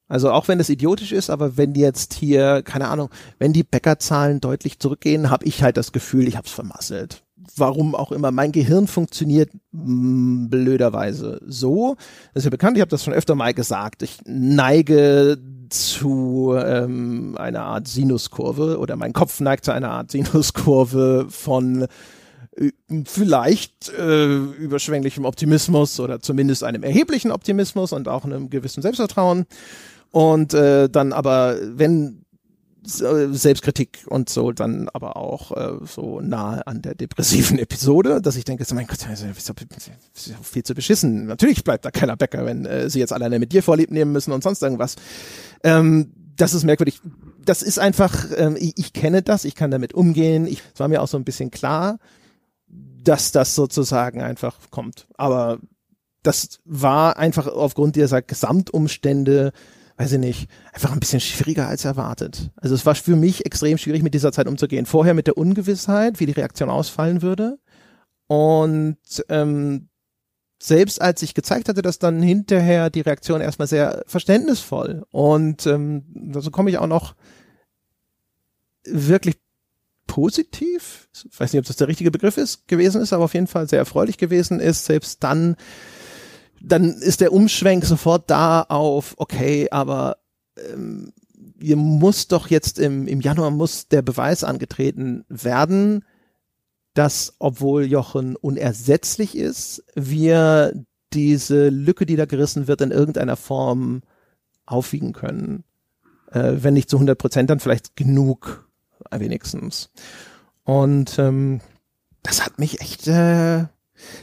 Also 0.07 0.31
auch 0.31 0.47
wenn 0.47 0.59
es 0.59 0.69
idiotisch 0.69 1.11
ist, 1.11 1.29
aber 1.29 1.57
wenn 1.57 1.73
jetzt 1.73 2.13
hier, 2.13 2.61
keine 2.63 2.89
Ahnung, 2.89 3.09
wenn 3.39 3.53
die 3.53 3.63
Bäckerzahlen 3.63 4.39
deutlich 4.39 4.79
zurückgehen, 4.79 5.31
habe 5.31 5.45
ich 5.45 5.63
halt 5.63 5.77
das 5.77 5.91
Gefühl, 5.91 6.27
ich 6.27 6.37
habe 6.37 6.45
es 6.45 6.53
vermasselt. 6.53 7.23
Warum 7.57 7.95
auch 7.95 8.11
immer. 8.11 8.31
Mein 8.31 8.51
Gehirn 8.51 8.87
funktioniert 8.87 9.51
mh, 9.71 9.83
mm, 9.83 10.49
blöderweise 10.49 11.41
so. 11.45 11.95
Das 12.33 12.41
ist 12.41 12.45
ja 12.45 12.49
bekannt, 12.49 12.77
ich 12.77 12.81
habe 12.81 12.89
das 12.89 13.03
schon 13.03 13.13
öfter 13.13 13.35
mal 13.35 13.53
gesagt. 13.53 14.03
Ich 14.03 14.19
neige 14.25 15.37
zu 15.69 16.55
ähm, 16.57 17.35
einer 17.37 17.63
Art 17.63 17.87
Sinuskurve 17.87 18.77
oder 18.77 18.95
mein 18.95 19.13
Kopf 19.13 19.39
neigt 19.39 19.65
zu 19.65 19.71
einer 19.71 19.89
Art 19.89 20.11
Sinuskurve 20.11 21.27
von 21.29 21.87
äh, 22.57 22.71
vielleicht 23.05 23.89
äh, 23.89 24.35
überschwänglichem 24.35 25.25
Optimismus 25.25 25.99
oder 25.99 26.19
zumindest 26.19 26.63
einem 26.63 26.83
erheblichen 26.83 27.31
Optimismus 27.31 27.91
und 27.91 28.07
auch 28.07 28.25
einem 28.25 28.49
gewissen 28.49 28.81
Selbstvertrauen 28.81 29.45
und 30.15 30.53
äh, 30.53 30.87
dann 30.87 31.11
aber, 31.11 31.57
wenn 31.61 32.23
äh, 32.85 33.27
Selbstkritik 33.33 34.05
und 34.07 34.29
so 34.29 34.53
dann 34.53 34.87
aber 34.93 35.17
auch 35.17 35.51
äh, 35.51 35.85
so 35.85 36.21
nahe 36.21 36.65
an 36.65 36.81
der 36.81 36.95
depressiven 36.95 37.59
Episode, 37.59 38.21
dass 38.21 38.37
ich 38.37 38.45
denke, 38.45 38.63
so, 38.63 38.75
mein 38.75 38.87
Gott, 38.87 38.99
ist 39.11 39.45
so 39.45 39.53
viel 40.41 40.63
zu 40.63 40.73
beschissen. 40.73 41.25
Natürlich 41.25 41.65
bleibt 41.65 41.83
da 41.83 41.91
keiner 41.91 42.15
Bäcker, 42.15 42.45
wenn 42.45 42.65
äh, 42.65 42.89
sie 42.89 42.99
jetzt 42.99 43.11
alleine 43.11 43.39
mit 43.39 43.51
dir 43.51 43.61
vorlieb 43.61 43.91
nehmen 43.91 44.13
müssen 44.13 44.31
und 44.31 44.41
sonst 44.41 44.63
irgendwas. 44.63 44.95
Ähm, 45.65 46.13
das 46.37 46.53
ist 46.53 46.63
merkwürdig. 46.63 47.01
Das 47.43 47.61
ist 47.61 47.77
einfach, 47.77 48.27
ähm, 48.37 48.55
ich, 48.57 48.77
ich 48.77 48.93
kenne 48.93 49.21
das, 49.21 49.43
ich 49.43 49.55
kann 49.55 49.69
damit 49.69 49.93
umgehen. 49.93 50.47
Ich, 50.47 50.63
es 50.73 50.79
war 50.79 50.87
mir 50.87 51.01
auch 51.01 51.09
so 51.09 51.17
ein 51.17 51.25
bisschen 51.25 51.51
klar, 51.51 51.99
dass 52.69 53.33
das 53.33 53.53
sozusagen 53.53 54.21
einfach 54.21 54.59
kommt. 54.71 55.07
Aber 55.17 55.59
das 56.23 56.61
war 56.63 57.17
einfach 57.17 57.47
aufgrund 57.47 57.97
dieser 57.97 58.21
Gesamtumstände 58.21 59.51
weiß 59.97 60.13
ich 60.13 60.19
nicht, 60.19 60.49
einfach 60.73 60.91
ein 60.91 60.99
bisschen 60.99 61.21
schwieriger 61.21 61.67
als 61.67 61.85
erwartet. 61.85 62.51
Also 62.57 62.75
es 62.75 62.85
war 62.85 62.95
für 62.95 63.15
mich 63.15 63.45
extrem 63.45 63.77
schwierig, 63.77 64.03
mit 64.03 64.13
dieser 64.13 64.31
Zeit 64.31 64.47
umzugehen. 64.47 64.85
Vorher 64.85 65.13
mit 65.13 65.27
der 65.27 65.37
Ungewissheit, 65.37 66.19
wie 66.19 66.25
die 66.25 66.33
Reaktion 66.33 66.69
ausfallen 66.69 67.21
würde. 67.21 67.57
Und 68.27 68.97
ähm, 69.29 69.89
selbst 70.61 71.01
als 71.01 71.21
ich 71.21 71.33
gezeigt 71.33 71.69
hatte, 71.69 71.81
dass 71.81 71.99
dann 71.99 72.21
hinterher 72.21 72.89
die 72.89 73.01
Reaktion 73.01 73.41
erstmal 73.41 73.67
sehr 73.67 74.03
verständnisvoll 74.07 75.05
und 75.11 75.67
ähm, 75.67 76.31
also 76.33 76.49
komme 76.49 76.69
ich 76.69 76.77
auch 76.77 76.87
noch 76.87 77.15
wirklich 78.85 79.37
positiv, 80.07 81.09
ich 81.13 81.39
weiß 81.39 81.53
nicht, 81.53 81.59
ob 81.59 81.65
das 81.65 81.75
der 81.75 81.87
richtige 81.87 82.11
Begriff 82.11 82.37
ist, 82.37 82.67
gewesen 82.67 83.01
ist, 83.01 83.11
aber 83.11 83.25
auf 83.25 83.33
jeden 83.33 83.47
Fall 83.47 83.67
sehr 83.67 83.79
erfreulich 83.79 84.17
gewesen 84.17 84.59
ist, 84.59 84.85
selbst 84.85 85.23
dann 85.23 85.55
dann 86.67 86.85
ist 86.85 87.21
der 87.21 87.33
Umschwenk 87.33 87.85
sofort 87.85 88.29
da 88.29 88.61
auf, 88.63 89.13
okay, 89.17 89.69
aber 89.71 90.17
ähm, 90.57 91.13
ihr 91.59 91.75
muss 91.75 92.27
doch 92.27 92.47
jetzt 92.47 92.79
im, 92.79 93.07
im 93.07 93.21
Januar 93.21 93.51
muss 93.51 93.87
der 93.87 94.01
Beweis 94.01 94.43
angetreten 94.43 95.25
werden, 95.29 96.03
dass, 96.93 97.35
obwohl 97.39 97.85
Jochen 97.85 98.35
unersetzlich 98.35 99.37
ist, 99.37 99.83
wir 99.95 100.73
diese 101.13 101.69
Lücke, 101.69 102.05
die 102.05 102.15
da 102.15 102.25
gerissen 102.25 102.67
wird, 102.67 102.81
in 102.81 102.91
irgendeiner 102.91 103.35
Form 103.35 104.01
aufwiegen 104.65 105.13
können. 105.13 105.63
Äh, 106.31 106.53
wenn 106.57 106.73
nicht 106.73 106.89
zu 106.89 106.97
100 106.97 107.17
Prozent, 107.17 107.49
dann 107.49 107.59
vielleicht 107.59 107.95
genug, 107.95 108.67
wenigstens. 109.11 109.91
Und 110.63 111.19
ähm, 111.19 111.61
das 112.23 112.43
hat 112.43 112.59
mich 112.59 112.81
echt 112.81 113.07
äh, 113.07 113.65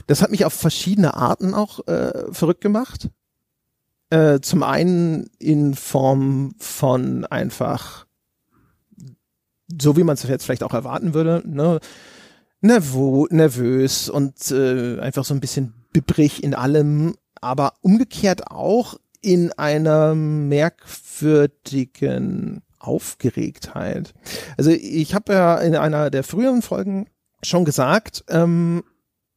das 0.07 0.23
hat 0.23 0.31
mich 0.31 0.45
auf 0.45 0.53
verschiedene 0.53 1.15
Arten 1.15 1.55
auch 1.55 1.87
äh, 1.87 2.33
verrückt 2.33 2.61
gemacht. 2.61 3.09
Äh, 4.11 4.41
zum 4.41 4.63
einen 4.63 5.31
in 5.39 5.75
Form 5.75 6.55
von 6.59 7.25
einfach, 7.25 8.07
so 9.81 9.97
wie 9.97 10.05
man 10.05 10.15
es 10.15 10.23
jetzt 10.25 10.45
vielleicht 10.45 10.65
auch 10.65 10.75
erwarten 10.75 11.15
würde, 11.15 11.43
ne, 11.47 11.81
nervo 12.61 13.27
nervös 13.31 14.09
und 14.09 14.51
äh, 14.51 15.01
einfach 15.01 15.25
so 15.25 15.35
ein 15.35 15.41
bisschen 15.41 15.75
bibbrig 15.93 16.43
in 16.43 16.55
allem, 16.55 17.17
aber 17.41 17.75
umgekehrt 17.81 18.51
auch 18.51 18.99
in 19.21 19.53
einer 19.53 20.15
merkwürdigen 20.15 22.63
Aufgeregtheit. 22.79 24.15
Also 24.57 24.71
ich 24.71 25.15
habe 25.15 25.33
ja 25.33 25.59
in 25.59 25.77
einer 25.77 26.11
der 26.11 26.25
früheren 26.25 26.63
Folgen 26.63 27.07
schon 27.43 27.65
gesagt, 27.65 28.25
ähm, 28.29 28.83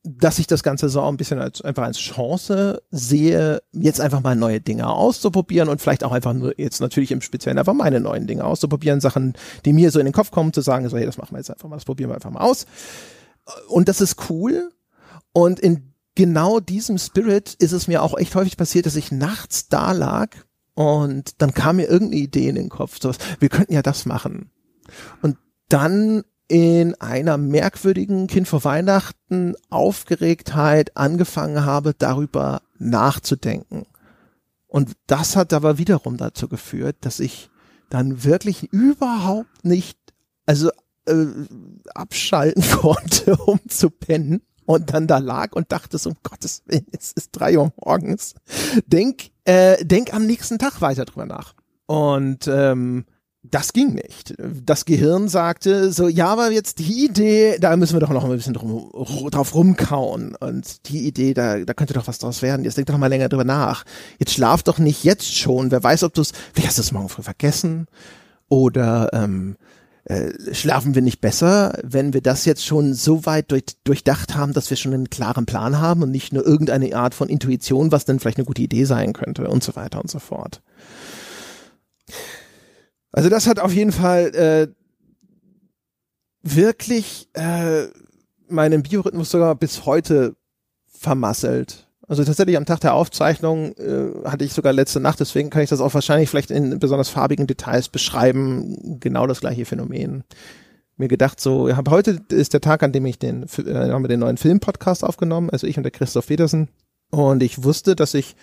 dass 0.05 0.37
ich 0.37 0.45
das 0.45 0.61
Ganze 0.61 0.87
so 0.87 1.01
ein 1.01 1.17
bisschen 1.17 1.39
als 1.39 1.61
einfach 1.61 1.83
als 1.83 1.97
Chance 1.97 2.81
sehe, 2.91 3.61
jetzt 3.71 3.99
einfach 3.99 4.21
mal 4.21 4.35
neue 4.35 4.61
Dinge 4.61 4.87
auszuprobieren 4.87 5.67
und 5.67 5.81
vielleicht 5.81 6.03
auch 6.03 6.11
einfach 6.11 6.33
nur 6.33 6.59
jetzt 6.59 6.79
natürlich 6.79 7.11
im 7.11 7.21
Speziellen 7.21 7.57
einfach 7.57 7.73
meine 7.73 7.99
neuen 7.99 8.27
Dinge 8.27 8.43
auszuprobieren, 8.43 9.01
Sachen, 9.01 9.33
die 9.65 9.73
mir 9.73 9.89
so 9.89 9.99
in 9.99 10.05
den 10.05 10.13
Kopf 10.13 10.29
kommen, 10.29 10.53
zu 10.53 10.61
sagen, 10.61 10.87
so, 10.89 10.97
hey, 10.97 11.05
das 11.05 11.17
machen 11.17 11.31
wir 11.31 11.39
jetzt 11.39 11.49
einfach 11.49 11.67
mal, 11.67 11.75
das 11.75 11.85
probieren 11.85 12.11
wir 12.11 12.15
einfach 12.15 12.29
mal 12.29 12.41
aus. 12.41 12.67
Und 13.67 13.89
das 13.89 13.99
ist 13.99 14.29
cool. 14.29 14.69
Und 15.33 15.59
in 15.59 15.93
genau 16.13 16.59
diesem 16.59 16.97
Spirit 16.97 17.55
ist 17.55 17.71
es 17.71 17.87
mir 17.87 18.03
auch 18.03 18.17
echt 18.17 18.35
häufig 18.35 18.57
passiert, 18.57 18.85
dass 18.85 18.95
ich 18.95 19.11
nachts 19.11 19.69
da 19.69 19.91
lag 19.91 20.29
und 20.75 21.41
dann 21.41 21.53
kam 21.53 21.77
mir 21.77 21.89
irgendeine 21.89 22.21
Idee 22.21 22.49
in 22.49 22.55
den 22.55 22.69
Kopf, 22.69 22.99
so, 23.01 23.11
wir 23.39 23.49
könnten 23.49 23.73
ja 23.73 23.81
das 23.81 24.05
machen. 24.05 24.51
Und 25.21 25.37
dann 25.69 26.23
in 26.47 26.93
einer 27.01 27.38
merkwürdigen 27.38 28.27
Kind 28.27 28.47
vor 28.47 28.63
Weihnachten 28.63 29.55
Aufgeregtheit 29.69 30.95
angefangen 30.95 31.65
habe, 31.65 31.93
darüber 31.97 32.62
nachzudenken. 32.77 33.86
Und 34.67 34.93
das 35.08 35.36
hat 35.36 35.53
aber 35.53 35.77
wiederum 35.77 36.17
dazu 36.17 36.47
geführt, 36.47 36.97
dass 37.01 37.19
ich 37.19 37.49
dann 37.89 38.23
wirklich 38.23 38.71
überhaupt 38.73 39.63
nicht, 39.63 39.97
also 40.45 40.69
äh, 41.05 41.25
abschalten 41.93 42.63
konnte, 42.81 43.38
um 43.38 43.60
zu 43.67 43.89
pennen 43.89 44.41
und 44.65 44.93
dann 44.93 45.08
da 45.08 45.19
lag 45.19 45.53
und 45.53 45.71
dachte 45.71 45.97
so, 45.97 46.12
um 46.12 46.17
Gottes 46.23 46.63
Willen, 46.65 46.88
es 46.91 47.12
ist 47.12 47.31
drei 47.31 47.58
Uhr 47.58 47.71
morgens. 47.84 48.34
Denk, 48.86 49.29
äh, 49.45 49.84
denk 49.86 50.13
am 50.13 50.25
nächsten 50.25 50.60
Tag 50.60 50.81
weiter 50.81 51.05
drüber 51.05 51.25
nach. 51.25 51.53
Und 51.86 52.47
ähm, 52.47 53.05
das 53.51 53.73
ging 53.73 53.93
nicht. 53.93 54.36
Das 54.38 54.86
Gehirn 54.86 55.27
sagte 55.27 55.91
so, 55.91 56.08
ja, 56.08 56.27
aber 56.27 56.51
jetzt 56.51 56.79
die 56.79 57.05
Idee, 57.05 57.58
da 57.60 57.75
müssen 57.75 57.93
wir 57.93 57.99
doch 57.99 58.10
noch 58.10 58.23
ein 58.23 58.31
bisschen 58.31 58.53
drum, 58.53 58.91
drauf 59.31 59.53
rumkauen. 59.53 60.36
Und 60.36 60.89
die 60.89 61.08
Idee, 61.08 61.34
da, 61.34 61.60
da 61.60 61.73
könnte 61.73 61.93
doch 61.93 62.08
was 62.08 62.19
draus 62.19 62.41
werden. 62.41 62.65
Jetzt 62.65 62.77
denk 62.77 62.88
doch 62.88 62.97
mal 62.97 63.08
länger 63.08 63.29
drüber 63.29 63.43
nach. 63.43 63.86
Jetzt 64.19 64.34
schlaf 64.34 64.63
doch 64.63 64.79
nicht 64.79 65.03
jetzt 65.03 65.36
schon. 65.36 65.71
Wer 65.71 65.84
weiß, 65.84 66.03
ob 66.03 66.13
du 66.13 66.21
es, 66.21 66.31
vielleicht 66.53 66.69
hast 66.69 66.77
du 66.77 66.81
es 66.81 66.91
morgen 66.91 67.10
früh 67.10 67.23
vergessen. 67.23 67.88
Oder 68.47 69.10
ähm, 69.13 69.55
äh, 70.05 70.31
schlafen 70.53 70.93
wir 70.93 71.01
nicht 71.01 71.19
besser, 71.19 71.79
wenn 71.84 72.13
wir 72.13 72.21
das 72.21 72.45
jetzt 72.45 72.63
schon 72.63 72.93
so 72.93 73.25
weit 73.25 73.51
durch, 73.51 73.63
durchdacht 73.84 74.36
haben, 74.36 74.53
dass 74.53 74.69
wir 74.69 74.77
schon 74.77 74.93
einen 74.93 75.10
klaren 75.10 75.47
Plan 75.47 75.79
haben 75.79 76.03
und 76.03 76.12
nicht 76.12 76.31
nur 76.31 76.45
irgendeine 76.45 76.95
Art 76.95 77.15
von 77.15 77.27
Intuition, 77.27 77.91
was 77.91 78.05
denn 78.05 78.19
vielleicht 78.19 78.38
eine 78.38 78.45
gute 78.45 78.62
Idee 78.62 78.86
sein 78.86 79.13
könnte 79.13 79.47
und 79.47 79.63
so 79.63 79.75
weiter 79.75 79.99
und 79.99 80.12
so 80.12 80.19
fort. 80.19 80.62
Also 83.15 83.30
das 83.30 83.47
hat 83.47 83.62
auf 83.62 83.71
jeden 83.71 83.93
Fall 83.93 84.36
äh, 84.36 84.67
wirklich 86.43 87.30
äh, 87.32 87.86
meinen 88.49 88.84
Biorhythmus 88.84 89.32
sogar 89.32 89.56
bis 89.56 89.86
heute 89.86 90.36
vermasselt. 90.86 91.88
Also 92.10 92.25
tatsächlich 92.25 92.58
am 92.58 92.65
Tag 92.65 92.82
der 92.82 92.93
Aufzeichnung 92.93 93.71
äh, 93.78 94.10
hatte 94.25 94.43
ich 94.43 94.51
sogar 94.51 94.73
letzte 94.73 94.99
Nacht, 94.99 95.21
deswegen 95.21 95.49
kann 95.49 95.62
ich 95.62 95.69
das 95.69 95.80
auch 95.80 95.93
wahrscheinlich 95.93 96.30
vielleicht 96.30 96.51
in 96.51 96.78
besonders 96.78 97.08
farbigen 97.08 97.47
Details 97.47 97.88
beschreiben. 97.88 98.99
Genau 98.99 99.28
das 99.28 99.39
gleiche 99.39 99.63
Phänomen. 99.63 100.25
Mir 100.97 101.08
gedacht 101.08 101.39
so, 101.39 101.69
ich 101.69 101.75
habe 101.78 101.91
heute 101.91 102.19
ist 102.28 102.51
der 102.51 102.60
Tag, 102.60 102.84
an 102.84 102.91
dem 102.91 103.06
ich 103.06 103.17
den 103.17 103.43
äh, 103.43 103.91
haben 103.91 104.04
wir 104.04 104.10
den 104.10 104.19
neuen 104.19 104.36
Film-Podcast 104.36 105.06
aufgenommen, 105.06 105.49
also 105.51 105.67
ich 105.67 105.78
und 105.78 105.84
der 105.84 105.91
Christoph 105.91 106.28
Petersen. 106.28 106.67
Und 107.12 107.43
ich 107.43 107.63
wusste, 107.63 107.95
dass 107.95 108.13
ich 108.13 108.36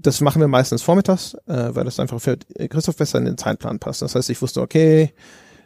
das 0.00 0.20
machen 0.20 0.40
wir 0.40 0.48
meistens 0.48 0.82
vormittags, 0.82 1.34
äh, 1.46 1.74
weil 1.74 1.84
das 1.84 2.00
einfach 2.00 2.20
für 2.20 2.38
Christoph 2.68 2.96
besser 2.96 3.18
in 3.18 3.24
den 3.24 3.38
Zeitplan 3.38 3.78
passt. 3.78 4.02
Das 4.02 4.14
heißt, 4.14 4.30
ich 4.30 4.40
wusste, 4.40 4.60
okay, 4.60 5.12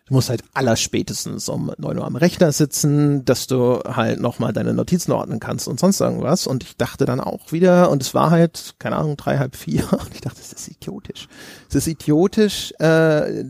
Du 0.06 0.12
musst 0.12 0.28
halt 0.28 0.44
allerspätestens 0.52 1.48
um 1.48 1.72
neun 1.78 1.98
Uhr 1.98 2.04
am 2.04 2.16
Rechner 2.16 2.52
sitzen, 2.52 3.24
dass 3.24 3.46
du 3.46 3.80
halt 3.84 4.20
nochmal 4.20 4.52
deine 4.52 4.74
Notizen 4.74 5.12
ordnen 5.12 5.40
kannst 5.40 5.66
und 5.66 5.80
sonst 5.80 5.98
irgendwas. 6.00 6.46
Und 6.46 6.62
ich 6.62 6.76
dachte 6.76 7.06
dann 7.06 7.20
auch 7.20 7.52
wieder, 7.52 7.90
und 7.90 8.02
es 8.02 8.12
war 8.12 8.30
halt, 8.30 8.74
keine 8.78 8.96
Ahnung, 8.96 9.16
drei, 9.16 9.38
halb 9.38 9.56
vier. 9.56 9.90
Und 9.92 10.14
ich 10.14 10.20
dachte, 10.20 10.40
das 10.40 10.52
ist 10.52 10.68
idiotisch. 10.68 11.26
Es 11.70 11.74
ist 11.74 11.86
idiotisch, 11.86 12.74
äh, 12.80 13.44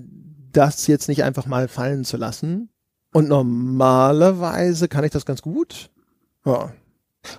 das 0.52 0.86
jetzt 0.86 1.08
nicht 1.08 1.24
einfach 1.24 1.46
mal 1.46 1.66
fallen 1.66 2.04
zu 2.04 2.16
lassen. 2.16 2.68
Und 3.12 3.28
normalerweise 3.28 4.86
kann 4.86 5.02
ich 5.02 5.10
das 5.10 5.26
ganz 5.26 5.42
gut. 5.42 5.90
Ja. 6.46 6.72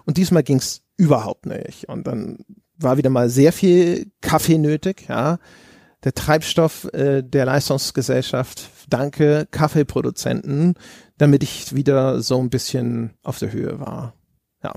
Und 0.03 0.17
diesmal 0.17 0.43
ging's 0.43 0.81
überhaupt 0.97 1.45
nicht. 1.45 1.88
Und 1.88 2.05
dann 2.05 2.39
war 2.77 2.97
wieder 2.97 3.09
mal 3.09 3.29
sehr 3.29 3.53
viel 3.53 4.11
Kaffee 4.21 4.57
nötig, 4.57 5.05
ja. 5.07 5.39
Der 6.03 6.13
Treibstoff 6.13 6.85
äh, 6.93 7.23
der 7.23 7.45
Leistungsgesellschaft 7.45 8.69
danke 8.89 9.47
Kaffeeproduzenten, 9.49 10.75
damit 11.17 11.41
ich 11.41 11.73
wieder 11.73 12.21
so 12.21 12.39
ein 12.39 12.51
bisschen 12.51 13.15
auf 13.23 13.39
der 13.39 13.51
Höhe 13.51 13.79
war. 13.79 14.13
Ja. 14.63 14.73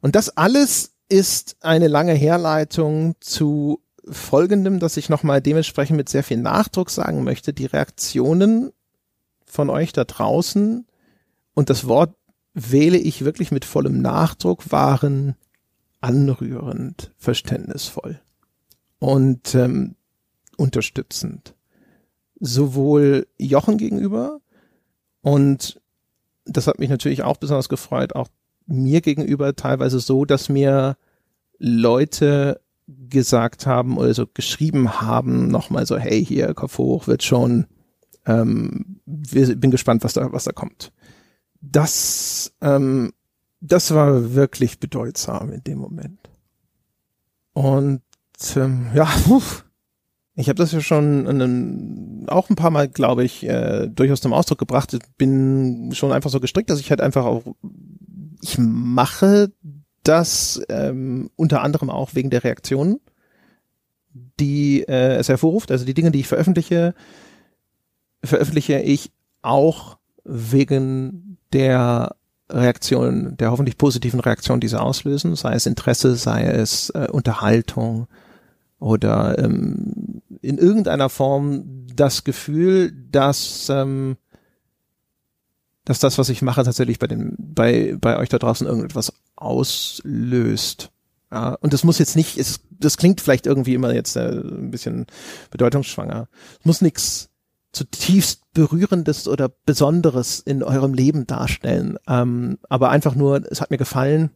Und 0.00 0.14
das 0.14 0.36
alles 0.36 0.94
ist 1.08 1.56
eine 1.60 1.88
lange 1.88 2.12
Herleitung 2.12 3.14
zu 3.20 3.82
folgendem, 4.10 4.78
dass 4.78 4.96
ich 4.96 5.08
nochmal 5.08 5.40
dementsprechend 5.40 5.96
mit 5.96 6.08
sehr 6.08 6.22
viel 6.22 6.38
Nachdruck 6.38 6.90
sagen 6.90 7.24
möchte. 7.24 7.52
Die 7.52 7.66
Reaktionen 7.66 8.72
von 9.46 9.70
euch 9.70 9.92
da 9.92 10.04
draußen 10.04 10.86
und 11.54 11.70
das 11.70 11.88
Wort 11.88 12.14
wähle 12.54 12.98
ich 12.98 13.24
wirklich 13.24 13.50
mit 13.50 13.64
vollem 13.64 14.02
Nachdruck 14.02 14.70
waren 14.70 15.36
anrührend, 16.00 17.12
verständnisvoll 17.16 18.20
und 18.98 19.54
ähm, 19.54 19.96
unterstützend 20.56 21.54
sowohl 22.40 23.26
Jochen 23.38 23.78
gegenüber 23.78 24.40
und 25.22 25.80
das 26.44 26.66
hat 26.66 26.78
mich 26.78 26.88
natürlich 26.88 27.22
auch 27.22 27.36
besonders 27.36 27.68
gefreut, 27.68 28.14
auch 28.14 28.28
mir 28.66 29.00
gegenüber 29.00 29.56
teilweise 29.56 30.00
so, 30.00 30.24
dass 30.24 30.48
mir 30.48 30.96
Leute 31.58 32.60
gesagt 32.86 33.66
haben 33.66 33.98
oder 33.98 34.14
so 34.14 34.26
geschrieben 34.26 35.00
haben, 35.00 35.48
nochmal 35.48 35.86
so, 35.86 35.98
hey, 35.98 36.24
hier, 36.24 36.54
Kopf 36.54 36.78
hoch, 36.78 37.06
wird 37.06 37.22
schon, 37.22 37.66
ähm, 38.24 39.00
bin 39.04 39.70
gespannt, 39.70 40.04
was 40.04 40.14
da, 40.14 40.32
was 40.32 40.44
da 40.44 40.52
kommt. 40.52 40.92
Das, 41.60 42.54
ähm, 42.60 43.12
das 43.60 43.92
war 43.94 44.34
wirklich 44.34 44.78
bedeutsam 44.78 45.52
in 45.52 45.64
dem 45.64 45.78
Moment. 45.78 46.18
Und 47.52 48.02
ähm, 48.56 48.88
ja, 48.94 49.08
ich 50.34 50.48
habe 50.48 50.56
das 50.56 50.72
ja 50.72 50.80
schon 50.80 51.26
einem, 51.26 52.26
auch 52.28 52.48
ein 52.48 52.56
paar 52.56 52.70
Mal, 52.70 52.88
glaube 52.88 53.24
ich, 53.24 53.44
äh, 53.44 53.88
durchaus 53.88 54.20
zum 54.20 54.32
Ausdruck 54.32 54.58
gebracht. 54.58 54.94
Ich 54.94 55.00
bin 55.16 55.90
schon 55.92 56.12
einfach 56.12 56.30
so 56.30 56.38
gestrickt, 56.38 56.70
dass 56.70 56.78
ich 56.78 56.90
halt 56.90 57.00
einfach 57.00 57.24
auch, 57.24 57.42
ich 58.40 58.56
mache 58.58 59.52
das 60.04 60.62
ähm, 60.68 61.30
unter 61.34 61.62
anderem 61.62 61.90
auch 61.90 62.14
wegen 62.14 62.30
der 62.30 62.44
Reaktionen, 62.44 63.00
die 64.38 64.82
äh, 64.82 65.16
es 65.16 65.28
hervorruft. 65.28 65.72
Also 65.72 65.84
die 65.84 65.94
Dinge, 65.94 66.12
die 66.12 66.20
ich 66.20 66.28
veröffentliche, 66.28 66.94
veröffentliche 68.22 68.78
ich 68.78 69.10
auch 69.42 69.98
wegen 70.24 71.38
der 71.52 72.14
Reaktion, 72.50 73.36
der 73.36 73.50
hoffentlich 73.50 73.78
positiven 73.78 74.20
Reaktion, 74.20 74.60
die 74.60 74.68
sie 74.68 74.80
auslösen, 74.80 75.36
sei 75.36 75.54
es 75.54 75.66
Interesse, 75.66 76.16
sei 76.16 76.44
es 76.44 76.90
äh, 76.90 77.08
Unterhaltung 77.10 78.06
oder 78.78 79.38
ähm, 79.38 80.22
in 80.40 80.58
irgendeiner 80.58 81.08
Form 81.08 81.86
das 81.94 82.24
Gefühl, 82.24 82.92
dass, 83.10 83.68
ähm, 83.68 84.16
dass 85.84 85.98
das, 85.98 86.18
was 86.18 86.28
ich 86.28 86.42
mache, 86.42 86.62
tatsächlich 86.62 86.98
bei 86.98 87.06
dem, 87.06 87.34
bei, 87.38 87.96
bei 88.00 88.18
euch 88.18 88.28
da 88.28 88.38
draußen 88.38 88.66
irgendetwas 88.66 89.12
auslöst. 89.36 90.90
Ja, 91.30 91.54
und 91.60 91.72
das 91.74 91.84
muss 91.84 91.98
jetzt 91.98 92.16
nicht, 92.16 92.38
es, 92.38 92.60
das 92.70 92.96
klingt 92.96 93.20
vielleicht 93.20 93.46
irgendwie 93.46 93.74
immer 93.74 93.92
jetzt 93.92 94.16
äh, 94.16 94.30
ein 94.30 94.70
bisschen 94.70 95.06
bedeutungsschwanger. 95.50 96.28
Es 96.60 96.64
muss 96.64 96.80
nichts 96.80 97.27
zutiefst 97.72 98.42
berührendes 98.54 99.28
oder 99.28 99.50
Besonderes 99.66 100.40
in 100.40 100.62
eurem 100.62 100.94
Leben 100.94 101.26
darstellen. 101.26 101.98
Ähm, 102.08 102.58
aber 102.68 102.90
einfach 102.90 103.14
nur, 103.14 103.42
es 103.50 103.60
hat 103.60 103.70
mir 103.70 103.78
gefallen 103.78 104.30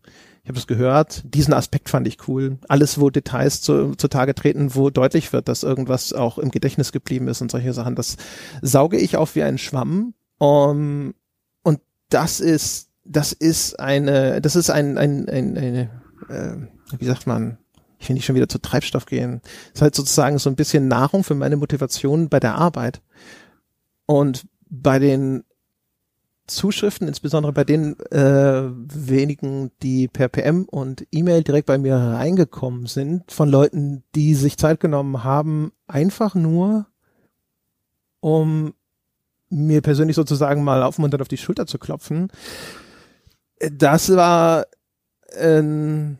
ich 0.44 0.48
habe 0.48 0.58
es 0.58 0.66
gehört, 0.66 1.22
diesen 1.24 1.54
Aspekt 1.54 1.88
fand 1.88 2.08
ich 2.08 2.26
cool. 2.26 2.58
Alles, 2.66 2.98
wo 2.98 3.10
Details 3.10 3.60
zu, 3.60 3.94
zutage 3.94 4.34
treten, 4.34 4.74
wo 4.74 4.90
deutlich 4.90 5.32
wird, 5.32 5.46
dass 5.46 5.62
irgendwas 5.62 6.12
auch 6.12 6.36
im 6.36 6.50
Gedächtnis 6.50 6.90
geblieben 6.90 7.28
ist 7.28 7.40
und 7.42 7.50
solche 7.50 7.72
Sachen, 7.72 7.94
das 7.94 8.16
sauge 8.60 8.98
ich 8.98 9.16
auf 9.16 9.36
wie 9.36 9.44
ein 9.44 9.58
Schwamm. 9.58 10.14
Um, 10.38 11.14
und 11.62 11.78
das 12.08 12.40
ist, 12.40 12.88
das 13.04 13.32
ist 13.32 13.78
eine, 13.78 14.40
das 14.40 14.56
ist 14.56 14.68
ein, 14.70 14.98
ein, 14.98 15.28
ein 15.28 15.56
eine, 15.56 15.90
äh, 16.28 16.98
wie 16.98 17.06
sagt 17.06 17.28
man, 17.28 17.58
ich 18.02 18.08
will 18.08 18.14
nicht 18.14 18.24
schon 18.24 18.34
wieder 18.34 18.48
zu 18.48 18.60
Treibstoff 18.60 19.06
gehen. 19.06 19.40
Das 19.42 19.74
ist 19.74 19.82
halt 19.82 19.94
sozusagen 19.94 20.38
so 20.38 20.50
ein 20.50 20.56
bisschen 20.56 20.88
Nahrung 20.88 21.22
für 21.22 21.34
meine 21.34 21.56
Motivation 21.56 22.28
bei 22.28 22.40
der 22.40 22.56
Arbeit. 22.56 23.00
Und 24.06 24.46
bei 24.68 24.98
den 24.98 25.44
Zuschriften, 26.48 27.06
insbesondere 27.06 27.52
bei 27.52 27.62
den 27.62 27.98
äh, 28.10 28.64
wenigen, 28.64 29.70
die 29.82 30.08
per 30.08 30.28
PM 30.28 30.64
und 30.64 31.06
E-Mail 31.12 31.44
direkt 31.44 31.66
bei 31.66 31.78
mir 31.78 31.94
reingekommen 31.94 32.86
sind, 32.86 33.30
von 33.30 33.48
Leuten, 33.48 34.02
die 34.16 34.34
sich 34.34 34.58
Zeit 34.58 34.80
genommen 34.80 35.22
haben, 35.22 35.72
einfach 35.86 36.34
nur, 36.34 36.86
um 38.18 38.74
mir 39.48 39.80
persönlich 39.80 40.16
sozusagen 40.16 40.64
mal 40.64 40.82
aufmunternd 40.82 41.22
auf 41.22 41.28
die 41.28 41.36
Schulter 41.36 41.66
zu 41.66 41.78
klopfen. 41.78 42.32
Das 43.70 44.14
war, 44.16 44.66
ähm, 45.36 46.18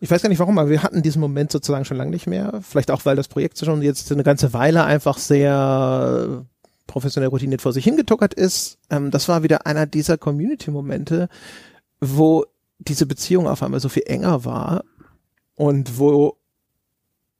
ich 0.00 0.10
weiß 0.10 0.22
gar 0.22 0.28
nicht 0.28 0.38
warum, 0.38 0.58
aber 0.58 0.70
wir 0.70 0.82
hatten 0.82 1.02
diesen 1.02 1.20
Moment 1.20 1.50
sozusagen 1.50 1.84
schon 1.84 1.96
lange 1.96 2.10
nicht 2.10 2.26
mehr. 2.26 2.60
Vielleicht 2.62 2.90
auch, 2.90 3.04
weil 3.04 3.16
das 3.16 3.28
Projekt 3.28 3.58
schon 3.58 3.82
jetzt 3.82 4.10
eine 4.12 4.22
ganze 4.22 4.52
Weile 4.52 4.84
einfach 4.84 5.18
sehr 5.18 6.44
professionell 6.86 7.28
routiniert 7.28 7.62
vor 7.62 7.72
sich 7.72 7.84
hingetuckert 7.84 8.34
ist. 8.34 8.78
Ähm, 8.90 9.10
das 9.10 9.28
war 9.28 9.42
wieder 9.42 9.66
einer 9.66 9.86
dieser 9.86 10.18
Community-Momente, 10.18 11.28
wo 12.00 12.44
diese 12.78 13.06
Beziehung 13.06 13.46
auf 13.46 13.62
einmal 13.62 13.80
so 13.80 13.88
viel 13.88 14.04
enger 14.06 14.44
war 14.44 14.84
und 15.54 15.98
wo 15.98 16.36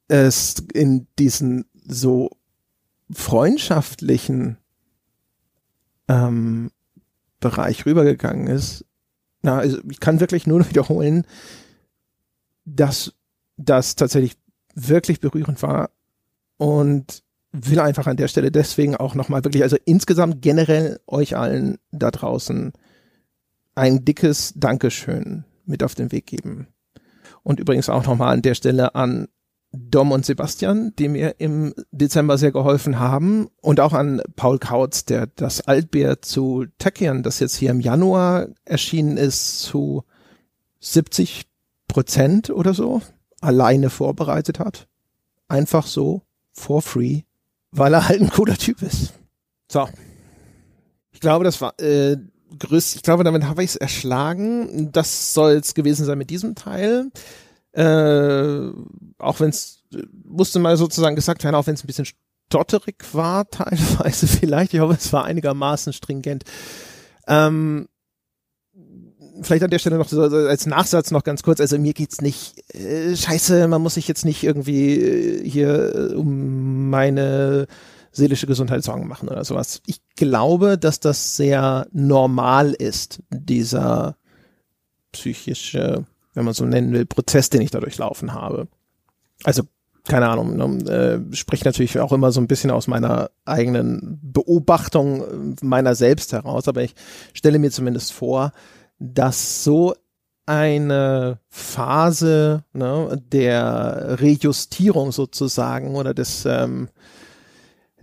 es 0.09 0.57
in 0.73 1.07
diesen 1.19 1.67
so 1.87 2.31
freundschaftlichen 3.11 4.59
ähm, 6.09 6.71
Bereich 7.41 7.87
rübergegangen 7.87 8.49
ist. 8.49 8.85
Na, 9.43 9.59
also 9.59 9.79
ich 9.89 10.01
kann 10.01 10.21
wirklich 10.21 10.47
nur 10.47 10.69
wiederholen, 10.69 11.25
dass 12.77 13.15
das 13.57 13.97
tatsächlich 13.97 14.37
wirklich 14.75 15.21
berührend 15.21 15.63
war 15.63 15.91
und 16.57 17.23
will 17.53 17.81
einfach 17.81 18.07
an 18.07 18.17
der 18.17 18.29
Stelle 18.29 18.51
deswegen 18.51 18.95
auch 18.97 19.15
nochmal 19.15 19.45
wirklich, 19.45 19.63
also 19.63 19.77
insgesamt 19.85 20.43
generell 20.43 21.01
euch 21.07 21.37
allen 21.37 21.79
da 21.91 22.11
draußen 22.11 22.73
ein 23.75 24.05
dickes 24.05 24.53
Dankeschön 24.57 25.45
mit 25.65 25.83
auf 25.83 25.95
den 25.95 26.13
Weg 26.13 26.27
geben. 26.27 26.69
Und 27.43 27.61
übrigens 27.61 27.89
auch 27.89 28.05
nochmal 28.05 28.35
an 28.35 28.43
der 28.43 28.55
Stelle 28.55 28.95
an 28.95 29.29
Dom 29.71 30.13
und 30.13 30.25
Sebastian, 30.25 30.95
die 30.99 31.09
mir 31.09 31.37
im 31.39 31.75
Dezember 31.91 32.39
sehr 32.39 32.53
geholfen 32.53 32.99
haben 32.99 33.49
und 33.61 33.81
auch 33.81 33.93
an 33.93 34.23
Paul 34.35 34.59
Kautz, 34.59 35.05
der 35.05 35.27
das 35.27 35.61
Altbär 35.61 36.23
zu 36.23 36.67
Techian, 36.79 37.23
das 37.23 37.39
jetzt 37.39 37.57
hier 37.57 37.71
im 37.71 37.81
Januar 37.81 38.49
erschienen 38.65 39.17
ist, 39.17 39.61
zu 39.61 40.05
70 40.81 41.48
Prozent 41.89 42.51
oder 42.51 42.75
so 42.75 43.03
alleine 43.41 43.91
vorbereitet 43.91 44.59
hat. 44.59 44.87
Einfach 45.49 45.87
so, 45.87 46.23
for 46.53 46.83
free, 46.83 47.23
weil 47.71 47.95
er 47.95 48.09
halt 48.09 48.21
ein 48.21 48.31
cooler 48.31 48.57
Typ 48.57 48.83
ist. 48.83 49.15
So. 49.71 49.89
Ich 51.11 51.21
glaube, 51.21 51.45
das 51.45 51.61
war 51.61 51.79
äh, 51.81 52.17
größt, 52.59 52.97
ich 52.97 53.03
glaube, 53.03 53.25
damit 53.25 53.45
habe 53.45 53.63
ich 53.63 53.71
es 53.71 53.77
erschlagen. 53.77 54.91
Das 54.93 55.35
soll 55.35 55.53
es 55.53 55.75
gewesen 55.75 56.05
sein 56.05 56.19
mit 56.19 56.31
diesem 56.31 56.55
Teil. 56.55 57.11
Äh, 57.73 58.71
auch 59.19 59.41
wenn 59.41 59.51
es, 59.51 59.85
musste 60.25 60.59
mal 60.59 60.77
sozusagen 60.77 61.17
gesagt 61.17 61.45
werden, 61.45 61.55
auch 61.55 61.67
wenn 61.67 61.75
es 61.75 61.85
ein 61.85 61.87
bisschen 61.87 62.07
stotterig 62.49 63.05
war, 63.13 63.49
teilweise 63.51 64.27
vielleicht. 64.27 64.75
Ich 64.75 64.81
hoffe, 64.81 64.97
es 64.99 65.13
war 65.13 65.25
einigermaßen 65.25 65.93
stringent. 65.93 66.45
Ähm, 67.27 67.89
vielleicht 69.43 69.63
an 69.63 69.71
der 69.71 69.79
Stelle 69.79 69.99
noch 69.99 70.09
so, 70.09 70.23
als 70.23 70.67
Nachsatz 70.67 71.11
noch 71.11 71.25
ganz 71.25 71.43
kurz, 71.43 71.61
also 71.61 71.79
mir 71.79 71.95
geht's 71.95 72.21
nicht, 72.21 72.75
äh, 72.75 73.17
scheiße, 73.17 73.69
man 73.69 73.83
muss 73.83 73.95
sich 73.95 74.09
jetzt 74.09 74.25
nicht 74.25 74.43
irgendwie 74.45 74.95
äh, 74.95 75.49
hier 75.49 75.95
äh, 75.95 76.15
um 76.15 76.91
meine 76.91 77.67
seelische 78.13 78.47
Gesundheit 78.47 78.83
Sorgen 78.83 79.07
machen 79.07 79.29
oder 79.29 79.45
sowas. 79.45 79.81
Ich 79.87 80.01
glaube, 80.17 80.79
dass 80.79 81.01
das 81.01 81.37
sehr 81.37 81.87
normal 81.93 82.73
ist, 82.73 83.21
dieser 83.31 84.17
psychische, 85.13 86.05
wenn 86.35 86.45
man 86.45 86.55
so 86.55 86.65
nennen 86.65 86.93
will, 86.93 87.07
Prozess, 87.07 87.51
den 87.51 87.61
ich 87.61 87.71
da 87.71 87.81
durchlaufen 87.81 88.35
habe. 88.35 88.69
Also 89.45 89.63
keine 90.09 90.29
Ahnung, 90.29 90.57
ne, 90.57 90.91
äh, 91.31 91.37
spricht 91.37 91.67
natürlich 91.67 92.01
auch 92.01 92.13
immer 92.13 92.33
so 92.33 92.41
ein 92.41 92.49
bisschen 92.49 92.71
aus 92.71 92.87
meiner 92.87 93.31
eigenen 93.45 94.19
Beobachtung 94.23 95.55
meiner 95.61 95.95
selbst 95.95 96.33
heraus, 96.33 96.67
aber 96.67 96.83
ich 96.83 96.95
stelle 97.35 97.59
mir 97.59 97.71
zumindest 97.71 98.13
vor, 98.13 98.53
dass 98.99 99.65
so 99.65 99.95
eine 100.47 101.41
Phase 101.49 102.65
ne, 102.73 103.21
der 103.33 104.19
Rejustierung 104.21 105.13
sozusagen 105.13 105.95
oder 105.95 106.15
des 106.15 106.47
ähm, 106.47 106.89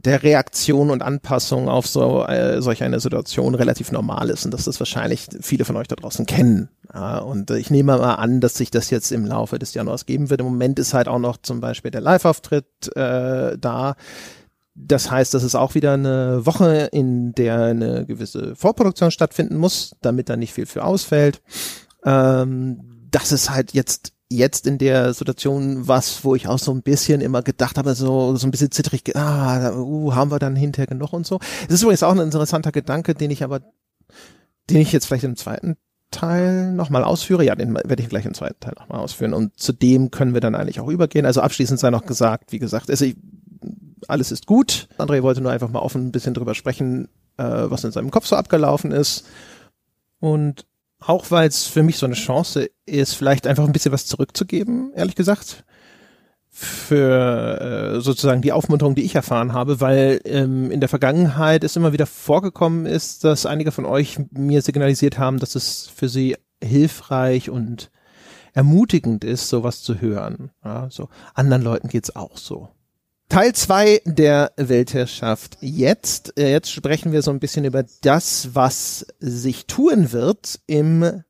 der 0.05 0.21
Reaktion 0.21 0.91
und 0.91 1.01
Anpassung 1.01 1.67
auf 1.67 1.88
so 1.88 2.23
äh, 2.25 2.62
solch 2.62 2.84
eine 2.84 2.99
Situation 2.99 3.55
relativ 3.55 3.91
normal 3.91 4.29
ist 4.29 4.45
und 4.45 4.53
dass 4.53 4.65
das 4.65 4.79
wahrscheinlich 4.79 5.27
viele 5.41 5.65
von 5.65 5.75
euch 5.75 5.88
da 5.88 5.95
draußen 5.95 6.27
kennen. 6.27 6.69
Ja, 6.93 7.17
und 7.17 7.49
äh, 7.49 7.58
ich 7.58 7.71
nehme 7.71 7.97
mal 7.97 8.13
an, 8.13 8.39
dass 8.39 8.53
sich 8.53 8.69
das 8.69 8.91
jetzt 8.91 9.12
im 9.12 9.25
Laufe 9.25 9.58
des 9.58 9.73
Januars 9.73 10.05
geben 10.05 10.29
wird. 10.29 10.41
Im 10.41 10.45
Moment 10.45 10.77
ist 10.77 10.93
halt 10.93 11.08
auch 11.08 11.19
noch 11.19 11.38
zum 11.38 11.60
Beispiel 11.60 11.91
der 11.91 12.01
Live-Auftritt 12.01 12.95
äh, 12.95 13.58
da. 13.58 13.95
Das 14.75 15.09
heißt, 15.09 15.33
das 15.33 15.43
ist 15.43 15.55
auch 15.55 15.73
wieder 15.73 15.93
eine 15.93 16.45
Woche, 16.45 16.89
in 16.91 17.31
der 17.33 17.61
eine 17.61 18.05
gewisse 18.05 18.55
Vorproduktion 18.55 19.09
stattfinden 19.09 19.57
muss, 19.57 19.95
damit 20.01 20.29
da 20.29 20.35
nicht 20.35 20.53
viel 20.53 20.65
für 20.65 20.83
ausfällt. 20.83 21.41
Ähm, 22.03 23.07
das 23.09 23.31
ist 23.31 23.49
halt 23.49 23.73
jetzt 23.73 24.15
jetzt 24.29 24.65
in 24.67 24.77
der 24.77 25.13
Situation 25.13 25.88
was, 25.88 26.23
wo 26.23 26.35
ich 26.35 26.47
auch 26.47 26.59
so 26.59 26.71
ein 26.71 26.81
bisschen 26.81 27.21
immer 27.21 27.41
gedacht 27.41 27.77
habe, 27.77 27.93
so, 27.95 28.35
so 28.35 28.47
ein 28.47 28.51
bisschen 28.51 28.71
zittrig, 28.71 29.15
ah, 29.15 29.71
uh, 29.73 30.13
haben 30.15 30.31
wir 30.31 30.39
dann 30.39 30.55
hinterher 30.55 30.88
genug 30.88 31.13
und 31.13 31.27
so. 31.27 31.39
Es 31.67 31.75
ist 31.75 31.83
übrigens 31.83 32.03
auch 32.03 32.11
ein 32.11 32.19
interessanter 32.19 32.71
Gedanke, 32.71 33.13
den 33.13 33.31
ich 33.31 33.43
aber, 33.43 33.61
den 34.69 34.81
ich 34.81 34.91
jetzt 34.91 35.05
vielleicht 35.05 35.23
im 35.23 35.35
zweiten 35.35 35.77
Teil 36.11 36.71
nochmal 36.73 37.03
ausführe. 37.03 37.45
Ja, 37.45 37.55
den 37.55 37.75
werde 37.75 38.01
ich 38.01 38.09
gleich 38.09 38.25
im 38.25 38.33
zweiten 38.33 38.59
Teil 38.59 38.73
nochmal 38.79 38.99
ausführen. 38.99 39.33
Und 39.33 39.57
zu 39.59 39.73
dem 39.73 40.11
können 40.11 40.33
wir 40.33 40.41
dann 40.41 40.55
eigentlich 40.55 40.79
auch 40.79 40.89
übergehen. 40.89 41.25
Also 41.25 41.41
abschließend 41.41 41.79
sei 41.79 41.91
noch 41.91 42.05
gesagt, 42.05 42.51
wie 42.51 42.59
gesagt, 42.59 42.89
also 42.89 43.05
ich, 43.05 43.15
alles 44.08 44.31
ist 44.31 44.45
gut. 44.45 44.88
André 44.97 45.23
wollte 45.23 45.41
nur 45.41 45.51
einfach 45.51 45.69
mal 45.69 45.79
offen 45.79 46.08
ein 46.08 46.12
bisschen 46.12 46.34
drüber 46.34 46.55
sprechen, 46.55 47.08
äh, 47.38 47.43
was 47.43 47.84
in 47.84 47.91
seinem 47.91 48.12
Kopf 48.12 48.27
so 48.27 48.36
abgelaufen 48.36 48.91
ist. 48.91 49.25
Und 50.19 50.65
auch 50.99 51.29
weil 51.31 51.47
es 51.47 51.65
für 51.65 51.84
mich 51.84 51.97
so 51.97 52.05
eine 52.05 52.15
Chance 52.15 52.69
ist, 52.86 53.13
vielleicht 53.13 53.47
einfach 53.47 53.65
ein 53.65 53.73
bisschen 53.73 53.91
was 53.91 54.05
zurückzugeben, 54.05 54.91
ehrlich 54.95 55.15
gesagt. 55.15 55.63
Für 56.49 57.95
äh, 57.97 57.99
sozusagen 57.99 58.41
die 58.41 58.53
Aufmunterung, 58.53 58.95
die 58.95 59.03
ich 59.03 59.13
erfahren 59.13 59.51
habe, 59.51 59.81
weil 59.81 60.21
ähm, 60.23 60.71
in 60.71 60.79
der 60.79 60.88
Vergangenheit 60.88 61.65
es 61.65 61.75
immer 61.75 61.91
wieder 61.91 62.05
vorgekommen 62.05 62.86
ist, 62.86 63.25
dass 63.25 63.45
einige 63.45 63.73
von 63.73 63.84
euch 63.84 64.19
mir 64.31 64.62
signalisiert 64.62 65.17
haben, 65.17 65.39
dass 65.39 65.55
es 65.55 65.91
für 65.93 66.08
sie 66.08 66.38
hilfreich 66.63 67.49
und 67.49 67.91
ermutigend 68.53 69.25
ist, 69.25 69.49
sowas 69.49 69.84
zu 69.84 69.99
hören. 69.99 70.49
Ja, 70.63 70.88
so 70.89 71.10
anderen 71.34 71.62
Leuten 71.62 71.89
geht's 71.89 72.15
auch 72.15 72.38
so. 72.38 72.69
Teil 73.29 73.53
zwei 73.53 74.01
der 74.05 74.51
Weltherrschaft 74.55 75.57
jetzt. 75.59 76.38
Äh, 76.38 76.51
jetzt 76.51 76.71
sprechen 76.71 77.11
wir 77.11 77.21
so 77.21 77.31
ein 77.31 77.39
bisschen 77.39 77.65
über 77.65 77.83
das, 78.01 78.49
was 78.53 79.07
sich 79.19 79.65
tun 79.65 80.11
wird 80.11 80.59
im 80.67 81.23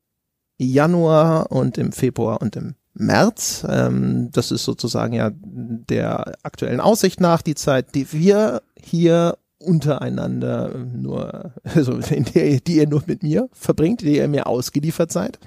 Januar 0.57 1.51
und 1.51 1.77
im 1.77 1.91
Februar 1.93 2.41
und 2.41 2.55
im 2.57 2.75
März. 2.93 3.65
Ähm, 3.67 4.29
das 4.31 4.51
ist 4.51 4.65
sozusagen 4.65 5.13
ja 5.13 5.31
der 5.33 6.33
aktuellen 6.43 6.81
Aussicht 6.81 7.21
nach 7.21 7.41
die 7.41 7.55
Zeit, 7.55 7.95
die 7.95 8.11
wir 8.11 8.61
hier 8.77 9.37
untereinander 9.57 10.77
nur, 10.77 11.53
also 11.63 11.93
in 11.93 12.25
der, 12.25 12.59
die 12.59 12.77
ihr 12.77 12.89
nur 12.89 13.03
mit 13.05 13.23
mir 13.23 13.49
verbringt, 13.53 14.01
die 14.01 14.17
ihr 14.17 14.27
mir 14.27 14.47
ausgeliefert 14.47 15.13
seid. 15.13 15.39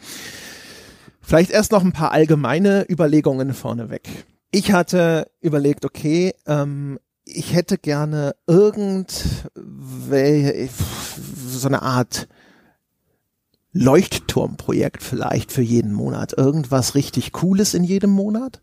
Vielleicht 1.20 1.50
erst 1.50 1.72
noch 1.72 1.84
ein 1.84 1.92
paar 1.92 2.12
allgemeine 2.12 2.86
Überlegungen 2.90 3.52
vorneweg 3.52 4.08
ich 4.50 4.72
hatte 4.72 5.30
überlegt, 5.40 5.84
okay, 5.84 6.34
ähm, 6.46 6.98
ich 7.24 7.54
hätte 7.54 7.76
gerne 7.78 8.34
irgendwelche, 8.46 9.38
so 11.46 11.68
eine 11.68 11.82
Art 11.82 12.28
Leuchtturmprojekt 13.72 15.02
vielleicht 15.02 15.52
für 15.52 15.62
jeden 15.62 15.92
Monat. 15.92 16.32
Irgendwas 16.36 16.94
richtig 16.94 17.32
Cooles 17.32 17.74
in 17.74 17.84
jedem 17.84 18.10
Monat. 18.10 18.60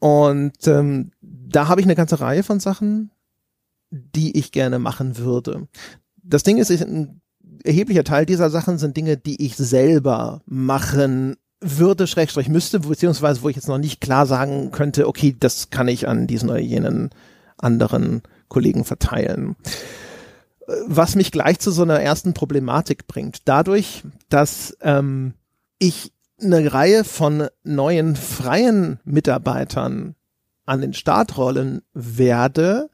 Und 0.00 0.66
ähm, 0.66 1.12
da 1.20 1.68
habe 1.68 1.80
ich 1.80 1.86
eine 1.86 1.94
ganze 1.94 2.20
Reihe 2.20 2.42
von 2.42 2.58
Sachen, 2.60 3.10
die 3.90 4.36
ich 4.36 4.50
gerne 4.52 4.78
machen 4.78 5.18
würde. 5.18 5.68
Das 6.22 6.42
Ding 6.42 6.58
ist, 6.58 6.70
ein 6.70 7.20
erheblicher 7.62 8.04
Teil 8.04 8.26
dieser 8.26 8.50
Sachen 8.50 8.78
sind 8.78 8.96
Dinge, 8.96 9.16
die 9.16 9.44
ich 9.44 9.56
selber 9.56 10.42
machen 10.46 11.36
würde, 11.64 12.06
Schrägstrich 12.06 12.48
müsste, 12.48 12.80
beziehungsweise 12.80 13.42
wo 13.42 13.48
ich 13.48 13.56
jetzt 13.56 13.68
noch 13.68 13.78
nicht 13.78 14.00
klar 14.00 14.26
sagen 14.26 14.70
könnte, 14.70 15.08
okay, 15.08 15.34
das 15.38 15.70
kann 15.70 15.88
ich 15.88 16.06
an 16.06 16.26
diesen 16.26 16.50
oder 16.50 16.60
jenen 16.60 17.10
anderen 17.56 18.22
Kollegen 18.48 18.84
verteilen. 18.84 19.56
Was 20.86 21.14
mich 21.14 21.32
gleich 21.32 21.58
zu 21.58 21.70
so 21.70 21.82
einer 21.82 22.00
ersten 22.00 22.34
Problematik 22.34 23.06
bringt. 23.06 23.42
Dadurch, 23.46 24.02
dass 24.28 24.76
ähm, 24.80 25.34
ich 25.78 26.12
eine 26.42 26.72
Reihe 26.72 27.04
von 27.04 27.48
neuen 27.62 28.16
freien 28.16 29.00
Mitarbeitern 29.04 30.14
an 30.66 30.80
den 30.80 30.94
Start 30.94 31.36
rollen 31.36 31.82
werde, 31.92 32.90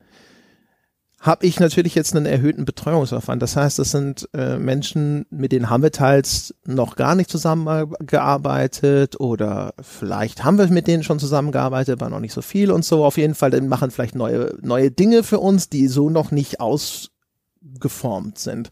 habe 1.21 1.45
ich 1.45 1.61
natürlich 1.61 1.95
jetzt 1.95 2.17
einen 2.17 2.25
erhöhten 2.25 2.65
Betreuungsaufwand. 2.65 3.43
Das 3.43 3.55
heißt, 3.55 3.79
das 3.79 3.91
sind 3.91 4.27
äh, 4.33 4.59
Menschen, 4.59 5.27
mit 5.29 5.53
denen 5.53 5.69
haben 5.69 5.83
wir 5.83 5.93
teils 5.93 6.55
noch 6.65 6.97
gar 6.97 7.15
nicht 7.15 7.29
zusammengearbeitet 7.29 9.21
oder 9.21 9.75
vielleicht 9.83 10.45
haben 10.45 10.57
wir 10.57 10.67
mit 10.69 10.87
denen 10.87 11.03
schon 11.03 11.19
zusammengearbeitet, 11.19 12.01
aber 12.01 12.09
noch 12.09 12.21
nicht 12.21 12.33
so 12.33 12.41
viel 12.41 12.71
und 12.71 12.87
so. 12.87 13.05
Auf 13.05 13.19
jeden 13.19 13.35
Fall 13.35 13.51
dann 13.51 13.69
machen 13.69 13.91
vielleicht 13.91 14.15
neue, 14.15 14.57
neue 14.63 14.91
Dinge 14.91 15.23
für 15.23 15.41
uns, 15.41 15.69
die 15.69 15.89
so 15.89 16.09
noch 16.09 16.31
nicht 16.31 16.59
ausgeformt 16.59 18.39
sind. 18.39 18.71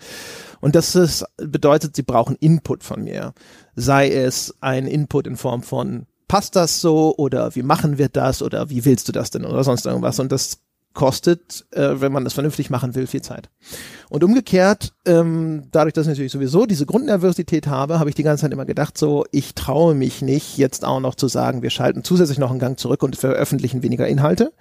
Und 0.60 0.74
das 0.74 0.96
ist, 0.96 1.26
bedeutet, 1.36 1.96
sie 1.96 2.02
brauchen 2.02 2.34
Input 2.40 2.82
von 2.82 3.04
mir. 3.04 3.34
Sei 3.76 4.10
es 4.10 4.54
ein 4.62 4.86
Input 4.86 5.26
in 5.26 5.36
Form 5.36 5.62
von 5.62 6.06
passt 6.28 6.56
das 6.56 6.80
so 6.80 7.14
oder 7.16 7.54
wie 7.54 7.62
machen 7.62 7.98
wir 7.98 8.08
das 8.08 8.42
oder 8.42 8.70
wie 8.70 8.84
willst 8.84 9.08
du 9.08 9.12
das 9.12 9.30
denn 9.30 9.44
oder 9.44 9.64
sonst 9.64 9.84
irgendwas. 9.86 10.18
Und 10.18 10.32
das 10.32 10.60
kostet, 10.98 11.64
äh, 11.70 12.00
wenn 12.00 12.10
man 12.10 12.24
das 12.24 12.34
vernünftig 12.34 12.70
machen 12.70 12.96
will, 12.96 13.06
viel 13.06 13.22
Zeit. 13.22 13.50
Und 14.10 14.24
umgekehrt, 14.24 14.94
ähm, 15.06 15.68
dadurch, 15.70 15.94
dass 15.94 16.06
ich 16.06 16.08
natürlich 16.08 16.32
sowieso 16.32 16.66
diese 16.66 16.86
Grundnervosität 16.86 17.68
habe, 17.68 18.00
habe 18.00 18.10
ich 18.10 18.16
die 18.16 18.24
ganze 18.24 18.42
Zeit 18.42 18.52
immer 18.52 18.64
gedacht, 18.64 18.98
so, 18.98 19.24
ich 19.30 19.54
traue 19.54 19.94
mich 19.94 20.22
nicht, 20.22 20.58
jetzt 20.58 20.84
auch 20.84 20.98
noch 20.98 21.14
zu 21.14 21.28
sagen, 21.28 21.62
wir 21.62 21.70
schalten 21.70 22.02
zusätzlich 22.02 22.38
noch 22.38 22.50
einen 22.50 22.58
Gang 22.58 22.80
zurück 22.80 23.04
und 23.04 23.14
veröffentlichen 23.14 23.84
weniger 23.84 24.08
Inhalte. 24.08 24.52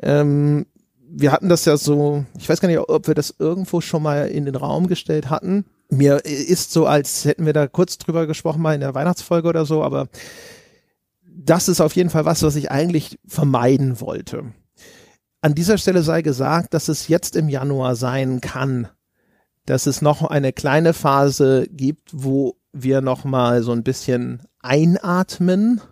Ähm, 0.00 0.66
wir 1.08 1.32
hatten 1.32 1.48
das 1.48 1.64
ja 1.64 1.76
so, 1.76 2.24
ich 2.38 2.48
weiß 2.48 2.60
gar 2.60 2.68
nicht, 2.68 2.78
ob 2.78 3.08
wir 3.08 3.16
das 3.16 3.34
irgendwo 3.40 3.80
schon 3.80 4.04
mal 4.04 4.28
in 4.28 4.44
den 4.44 4.54
Raum 4.54 4.86
gestellt 4.86 5.28
hatten. 5.28 5.64
Mir 5.90 6.24
ist 6.24 6.70
so, 6.70 6.86
als 6.86 7.24
hätten 7.24 7.46
wir 7.46 7.52
da 7.52 7.66
kurz 7.66 7.98
drüber 7.98 8.28
gesprochen, 8.28 8.62
mal 8.62 8.76
in 8.76 8.80
der 8.80 8.94
Weihnachtsfolge 8.94 9.48
oder 9.48 9.66
so, 9.66 9.82
aber 9.82 10.06
das 11.36 11.68
ist 11.68 11.80
auf 11.80 11.96
jeden 11.96 12.10
Fall 12.10 12.24
was, 12.24 12.44
was 12.44 12.54
ich 12.54 12.70
eigentlich 12.70 13.18
vermeiden 13.26 14.00
wollte 14.00 14.52
an 15.44 15.54
dieser 15.54 15.76
Stelle 15.76 16.02
sei 16.02 16.22
gesagt, 16.22 16.72
dass 16.72 16.88
es 16.88 17.08
jetzt 17.08 17.36
im 17.36 17.50
Januar 17.50 17.96
sein 17.96 18.40
kann, 18.40 18.88
dass 19.66 19.84
es 19.84 20.00
noch 20.00 20.22
eine 20.22 20.54
kleine 20.54 20.94
Phase 20.94 21.66
gibt, 21.70 22.08
wo 22.14 22.56
wir 22.72 23.02
noch 23.02 23.24
mal 23.24 23.62
so 23.62 23.72
ein 23.72 23.82
bisschen 23.82 24.40
einatmen 24.60 25.82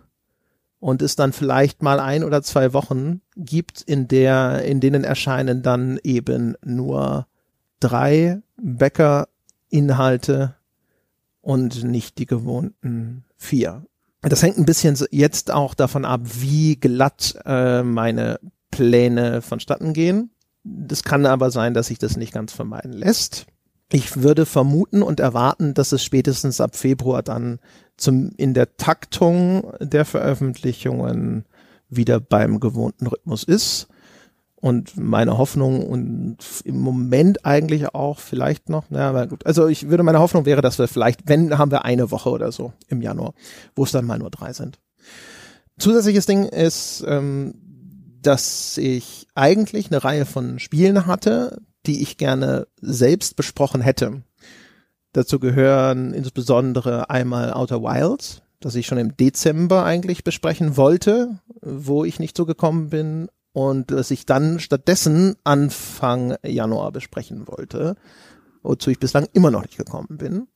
und 0.79 1.03
es 1.03 1.15
dann 1.15 1.33
vielleicht 1.33 1.83
mal 1.83 1.99
ein 1.99 2.23
oder 2.23 2.41
zwei 2.41 2.73
Wochen 2.73 3.21
gibt, 3.35 3.83
in 3.83 4.07
der, 4.07 4.63
in 4.65 4.79
denen 4.79 5.03
erscheinen 5.03 5.61
dann 5.61 5.99
eben 6.01 6.55
nur 6.65 7.27
drei 7.79 8.41
Bäcker-Inhalte 8.57 10.55
und 11.41 11.83
nicht 11.83 12.17
die 12.17 12.25
gewohnten 12.25 13.23
vier. 13.37 13.85
Das 14.23 14.41
hängt 14.41 14.57
ein 14.57 14.65
bisschen 14.65 14.97
jetzt 15.11 15.51
auch 15.51 15.75
davon 15.75 16.05
ab, 16.05 16.21
wie 16.23 16.75
glatt 16.77 17.35
äh, 17.45 17.83
meine 17.83 18.39
Pläne 18.75 19.41
vonstatten 19.41 19.93
gehen. 19.93 20.31
Das 20.63 21.03
kann 21.03 21.25
aber 21.25 21.51
sein, 21.51 21.73
dass 21.73 21.87
sich 21.87 21.99
das 21.99 22.17
nicht 22.17 22.33
ganz 22.33 22.53
vermeiden 22.53 22.93
lässt. 22.93 23.45
Ich 23.91 24.23
würde 24.23 24.45
vermuten 24.45 25.03
und 25.03 25.19
erwarten, 25.19 25.73
dass 25.73 25.91
es 25.91 26.03
spätestens 26.03 26.59
ab 26.59 26.75
Februar 26.75 27.21
dann 27.21 27.59
zum, 27.97 28.31
in 28.37 28.53
der 28.53 28.75
Taktung 28.77 29.71
der 29.79 30.05
Veröffentlichungen 30.05 31.45
wieder 31.89 32.19
beim 32.19 32.59
gewohnten 32.59 33.07
Rhythmus 33.07 33.43
ist. 33.43 33.87
Und 34.55 34.95
meine 34.95 35.37
Hoffnung 35.37 35.85
und 35.85 36.37
im 36.63 36.79
Moment 36.79 37.45
eigentlich 37.45 37.93
auch 37.93 38.19
vielleicht 38.19 38.69
noch, 38.69 38.85
na 38.89 39.09
aber 39.09 39.27
gut. 39.27 39.45
Also 39.45 39.67
ich 39.67 39.89
würde, 39.89 40.03
meine 40.03 40.19
Hoffnung 40.19 40.45
wäre, 40.45 40.61
dass 40.61 40.79
wir 40.79 40.87
vielleicht, 40.87 41.27
wenn, 41.27 41.57
haben 41.57 41.69
wir 41.69 41.83
eine 41.83 42.11
Woche 42.11 42.29
oder 42.29 42.51
so 42.53 42.71
im 42.87 43.01
Januar, 43.01 43.33
wo 43.75 43.83
es 43.83 43.91
dann 43.91 44.05
mal 44.05 44.17
nur 44.17 44.29
drei 44.29 44.53
sind. 44.53 44.79
Zusätzliches 45.77 46.27
Ding 46.27 46.45
ist, 46.45 47.03
ähm, 47.05 47.55
dass 48.23 48.77
ich 48.77 49.27
eigentlich 49.35 49.91
eine 49.91 50.03
Reihe 50.03 50.25
von 50.25 50.59
Spielen 50.59 51.05
hatte, 51.05 51.61
die 51.85 52.01
ich 52.01 52.17
gerne 52.17 52.67
selbst 52.81 53.35
besprochen 53.35 53.81
hätte. 53.81 54.23
Dazu 55.11 55.39
gehören 55.39 56.13
insbesondere 56.13 57.09
einmal 57.09 57.53
Outer 57.53 57.83
Wilds, 57.83 58.41
das 58.59 58.75
ich 58.75 58.87
schon 58.87 58.97
im 58.97 59.15
Dezember 59.15 59.85
eigentlich 59.85 60.23
besprechen 60.23 60.77
wollte, 60.77 61.39
wo 61.61 62.03
ich 62.03 62.19
nicht 62.19 62.35
so 62.35 62.45
gekommen 62.45 62.89
bin 62.89 63.29
und 63.51 63.91
das 63.91 64.09
ich 64.09 64.25
dann 64.25 64.59
stattdessen 64.59 65.35
Anfang 65.43 66.35
Januar 66.43 66.91
besprechen 66.91 67.47
wollte, 67.47 67.95
wozu 68.63 68.89
ich 68.89 68.99
bislang 68.99 69.27
immer 69.33 69.51
noch 69.51 69.61
nicht 69.61 69.77
gekommen 69.77 70.17
bin. 70.17 70.47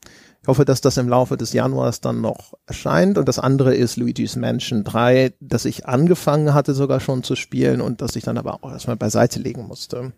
Ich 0.41 0.48
hoffe, 0.48 0.65
dass 0.65 0.82
das 0.82 0.98
im 0.98 1.10
Laufe 1.10 1.36
des 1.36 1.54
Januars 1.54 2.00
dann 2.00 2.22
noch 2.22 2.54
erscheint. 2.65 3.17
Und 3.17 3.28
das 3.28 3.38
andere 3.38 3.76
ist 3.76 3.98
Luigi's 3.98 4.36
Mansion 4.36 4.84
3, 4.84 5.34
das 5.39 5.65
ich 5.65 5.86
angefangen 5.86 6.54
hatte 6.54 6.74
sogar 6.74 7.00
schon 7.00 7.24
zu 7.24 7.36
spielen 7.36 7.82
und 7.82 8.02
das 8.02 8.15
ich 8.15 8.24
dann 8.24 8.38
aber 8.38 8.63
auch 8.63 8.72
erstmal 8.72 8.96
beiseite 8.96 9.39
legen 9.39 9.67
musste. 9.67 10.13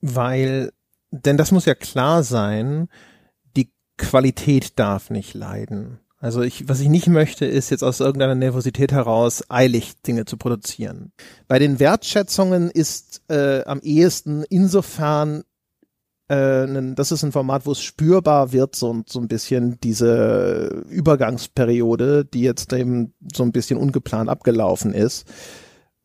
Weil, 0.00 0.72
denn 1.10 1.36
das 1.36 1.50
muss 1.50 1.64
ja 1.66 1.74
klar 1.74 2.22
sein, 2.22 2.88
die 3.56 3.72
Qualität 3.98 4.78
darf 4.78 5.10
nicht 5.10 5.34
leiden. 5.34 5.98
Also 6.22 6.42
ich, 6.42 6.68
was 6.68 6.78
ich 6.78 6.88
nicht 6.88 7.08
möchte, 7.08 7.46
ist 7.46 7.70
jetzt 7.70 7.82
aus 7.82 7.98
irgendeiner 7.98 8.36
Nervosität 8.36 8.92
heraus 8.92 9.42
eilig 9.48 10.00
Dinge 10.02 10.24
zu 10.24 10.36
produzieren. 10.36 11.10
Bei 11.48 11.58
den 11.58 11.80
Wertschätzungen 11.80 12.70
ist 12.70 13.22
äh, 13.28 13.64
am 13.64 13.80
ehesten 13.80 14.44
insofern 14.48 15.42
äh, 16.32 16.94
das 16.94 17.12
ist 17.12 17.22
ein 17.22 17.32
Format, 17.32 17.66
wo 17.66 17.72
es 17.72 17.82
spürbar 17.82 18.52
wird, 18.52 18.74
so, 18.74 19.02
so 19.06 19.20
ein 19.20 19.28
bisschen 19.28 19.78
diese 19.82 20.84
Übergangsperiode, 20.88 22.24
die 22.24 22.40
jetzt 22.40 22.72
eben 22.72 23.12
so 23.34 23.42
ein 23.42 23.52
bisschen 23.52 23.78
ungeplant 23.78 24.30
abgelaufen 24.30 24.94
ist, 24.94 25.26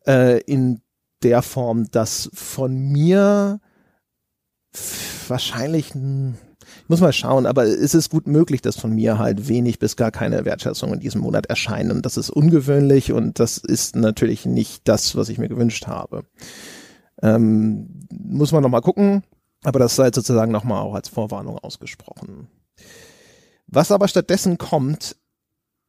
äh, 0.06 0.40
in 0.42 0.80
der 1.22 1.42
Form, 1.42 1.90
dass 1.90 2.30
von 2.34 2.76
mir 2.76 3.60
wahrscheinlich, 5.28 5.94
ich 5.94 6.88
muss 6.88 7.00
mal 7.00 7.12
schauen, 7.12 7.46
aber 7.46 7.64
es 7.64 7.94
ist 7.94 8.10
gut 8.10 8.26
möglich, 8.26 8.60
dass 8.60 8.78
von 8.78 8.94
mir 8.94 9.18
halt 9.18 9.48
wenig 9.48 9.78
bis 9.78 9.96
gar 9.96 10.10
keine 10.10 10.44
Wertschätzung 10.44 10.92
in 10.92 11.00
diesem 11.00 11.22
Monat 11.22 11.46
erscheinen. 11.46 12.02
Das 12.02 12.18
ist 12.18 12.28
ungewöhnlich 12.30 13.12
und 13.12 13.40
das 13.40 13.56
ist 13.56 13.96
natürlich 13.96 14.44
nicht 14.44 14.86
das, 14.86 15.16
was 15.16 15.30
ich 15.30 15.38
mir 15.38 15.48
gewünscht 15.48 15.86
habe. 15.86 16.24
Ähm, 17.22 18.06
muss 18.10 18.52
man 18.52 18.62
noch 18.62 18.68
mal 18.68 18.80
gucken. 18.80 19.22
Aber 19.64 19.78
das 19.78 19.96
sei 19.96 20.10
sozusagen 20.12 20.52
nochmal 20.52 20.82
auch 20.82 20.94
als 20.94 21.08
Vorwarnung 21.08 21.58
ausgesprochen. 21.58 22.48
Was 23.66 23.90
aber 23.90 24.08
stattdessen 24.08 24.56
kommt, 24.58 25.16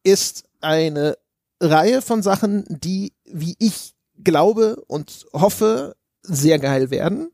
ist 0.04 0.46
eine 0.62 1.18
Reihe 1.62 2.02
von 2.02 2.22
Sachen, 2.22 2.66
die, 2.68 3.14
wie 3.26 3.56
ich 3.60 3.96
glaube 4.24 4.84
und 4.88 5.26
hoffe, 5.34 5.96
sehr 6.22 6.60
geil 6.60 6.92
werden. 6.92 7.32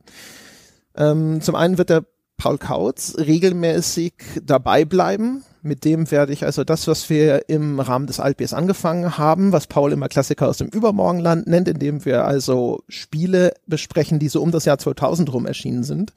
Ähm, 0.95 1.41
zum 1.41 1.55
einen 1.55 1.77
wird 1.77 1.89
der 1.89 2.05
Paul 2.37 2.57
Kautz 2.57 3.15
regelmäßig 3.17 4.13
dabei 4.43 4.85
bleiben. 4.85 5.43
Mit 5.65 5.83
dem 5.83 6.11
werde 6.11 6.31
ich 6.31 6.45
also 6.45 6.63
das, 6.63 6.87
was 6.87 7.09
wir 7.09 7.49
im 7.49 7.79
Rahmen 7.79 8.05
des 8.05 8.19
Altbiers 8.19 8.53
angefangen 8.53 9.17
haben, 9.17 9.51
was 9.51 9.65
Paul 9.65 9.91
immer 9.91 10.07
Klassiker 10.07 10.47
aus 10.47 10.57
dem 10.57 10.67
Übermorgenland 10.67 11.47
nennt, 11.47 11.67
indem 11.67 12.05
wir 12.05 12.23
also 12.23 12.83
Spiele 12.87 13.51
besprechen, 13.65 14.19
die 14.19 14.29
so 14.29 14.43
um 14.43 14.51
das 14.51 14.65
Jahr 14.65 14.77
2000 14.77 15.33
rum 15.33 15.47
erschienen 15.47 15.83
sind. 15.83 16.13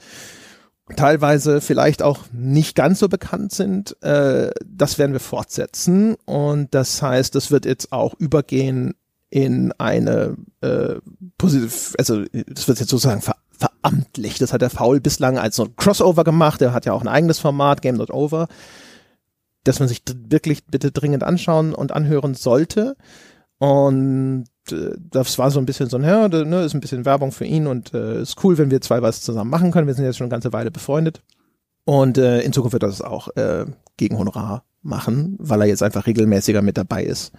Teilweise 0.96 1.62
vielleicht 1.62 2.02
auch 2.02 2.24
nicht 2.30 2.76
ganz 2.76 2.98
so 2.98 3.08
bekannt 3.08 3.52
sind. 3.52 3.96
Äh, 4.02 4.50
das 4.66 4.98
werden 4.98 5.12
wir 5.12 5.20
fortsetzen. 5.20 6.16
Und 6.26 6.74
das 6.74 7.00
heißt, 7.00 7.34
das 7.34 7.50
wird 7.50 7.64
jetzt 7.64 7.90
auch 7.90 8.12
übergehen 8.18 8.96
in 9.30 9.72
eine 9.78 10.36
äh, 10.60 10.96
positiv, 11.38 11.94
also 11.96 12.22
das 12.48 12.68
wird 12.68 12.80
jetzt 12.80 12.90
sozusagen 12.90 13.22
ver 13.22 13.36
veramtlich. 13.58 14.38
Das 14.38 14.52
hat 14.52 14.62
der 14.62 14.70
Faul 14.70 15.00
bislang 15.00 15.38
als 15.38 15.56
so 15.56 15.64
ein 15.64 15.76
Crossover 15.76 16.22
gemacht. 16.22 16.62
Er 16.62 16.72
hat 16.72 16.86
ja 16.86 16.92
auch 16.92 17.02
ein 17.02 17.08
eigenes 17.08 17.38
Format, 17.38 17.82
Game 17.82 17.96
Not 17.96 18.10
Over, 18.10 18.46
das 19.64 19.80
man 19.80 19.88
sich 19.88 20.02
wirklich 20.28 20.66
bitte 20.66 20.90
dringend 20.92 21.22
anschauen 21.24 21.74
und 21.74 21.92
anhören 21.92 22.34
sollte. 22.34 22.96
Und 23.58 24.46
äh, 24.70 24.92
das 24.98 25.38
war 25.38 25.50
so 25.50 25.58
ein 25.58 25.66
bisschen 25.66 25.88
so 25.88 25.96
ein, 25.96 26.04
ja, 26.04 26.28
ne, 26.28 26.62
ist 26.62 26.74
ein 26.74 26.80
bisschen 26.80 27.04
Werbung 27.04 27.32
für 27.32 27.44
ihn 27.44 27.66
und 27.66 27.92
äh, 27.92 28.22
ist 28.22 28.42
cool, 28.44 28.56
wenn 28.58 28.70
wir 28.70 28.80
zwei 28.80 29.02
was 29.02 29.22
zusammen 29.22 29.50
machen 29.50 29.72
können. 29.72 29.86
Wir 29.86 29.94
sind 29.94 30.04
jetzt 30.04 30.16
schon 30.16 30.26
eine 30.26 30.32
ganze 30.32 30.52
Weile 30.52 30.70
befreundet. 30.70 31.22
Und 31.84 32.18
äh, 32.18 32.40
in 32.42 32.52
Zukunft 32.52 32.74
wird 32.74 32.82
er 32.82 32.90
das 32.90 33.02
auch 33.02 33.28
äh, 33.36 33.64
gegen 33.96 34.18
Honorar 34.18 34.64
machen, 34.82 35.36
weil 35.38 35.62
er 35.62 35.66
jetzt 35.66 35.82
einfach 35.82 36.06
regelmäßiger 36.06 36.62
mit 36.62 36.76
dabei 36.76 37.02
ist. 37.02 37.32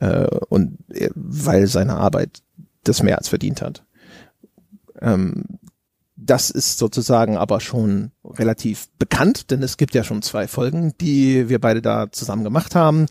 Äh, 0.00 0.26
und 0.48 0.78
äh, 0.90 1.10
weil 1.14 1.66
seine 1.66 1.96
Arbeit 1.96 2.42
das 2.84 3.02
mehr 3.02 3.18
als 3.18 3.28
verdient 3.28 3.62
hat. 3.62 3.84
Ähm, 5.00 5.44
das 6.28 6.50
ist 6.50 6.78
sozusagen 6.78 7.36
aber 7.36 7.60
schon 7.60 8.12
relativ 8.24 8.88
bekannt, 8.98 9.50
denn 9.50 9.62
es 9.62 9.78
gibt 9.78 9.94
ja 9.94 10.04
schon 10.04 10.22
zwei 10.22 10.46
Folgen, 10.46 10.92
die 11.00 11.48
wir 11.48 11.58
beide 11.58 11.80
da 11.80 12.12
zusammen 12.12 12.44
gemacht 12.44 12.74
haben. 12.74 13.06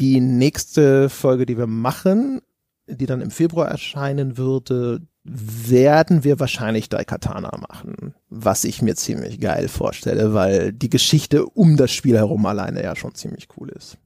Die 0.00 0.20
nächste 0.20 1.10
Folge, 1.10 1.44
die 1.44 1.58
wir 1.58 1.66
machen, 1.66 2.40
die 2.86 3.06
dann 3.06 3.20
im 3.20 3.30
Februar 3.30 3.68
erscheinen 3.68 4.38
würde, 4.38 5.02
werden 5.24 6.24
wir 6.24 6.40
wahrscheinlich 6.40 6.88
Daikatana 6.88 7.58
machen, 7.58 8.14
was 8.30 8.64
ich 8.64 8.80
mir 8.80 8.94
ziemlich 8.94 9.40
geil 9.40 9.68
vorstelle, 9.68 10.32
weil 10.32 10.72
die 10.72 10.90
Geschichte 10.90 11.44
um 11.46 11.76
das 11.76 11.90
Spiel 11.90 12.16
herum 12.16 12.46
alleine 12.46 12.82
ja 12.82 12.96
schon 12.96 13.14
ziemlich 13.14 13.48
cool 13.56 13.70
ist. 13.70 13.98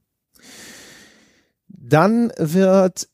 Dann 1.67 2.33
wird 2.37 3.07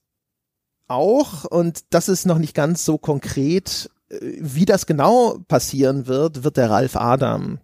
auch, 0.88 1.44
und 1.46 1.84
das 1.90 2.10
ist 2.10 2.26
noch 2.26 2.38
nicht 2.38 2.56
ganz 2.56 2.86
so 2.86 2.98
konkret, 2.98 3.90
wie 4.10 4.66
das 4.66 4.86
genau 4.86 5.38
passieren 5.48 6.08
wird, 6.08 6.44
wird 6.44 6.58
der 6.58 6.70
Ralf 6.70 6.96
Adam 6.96 7.60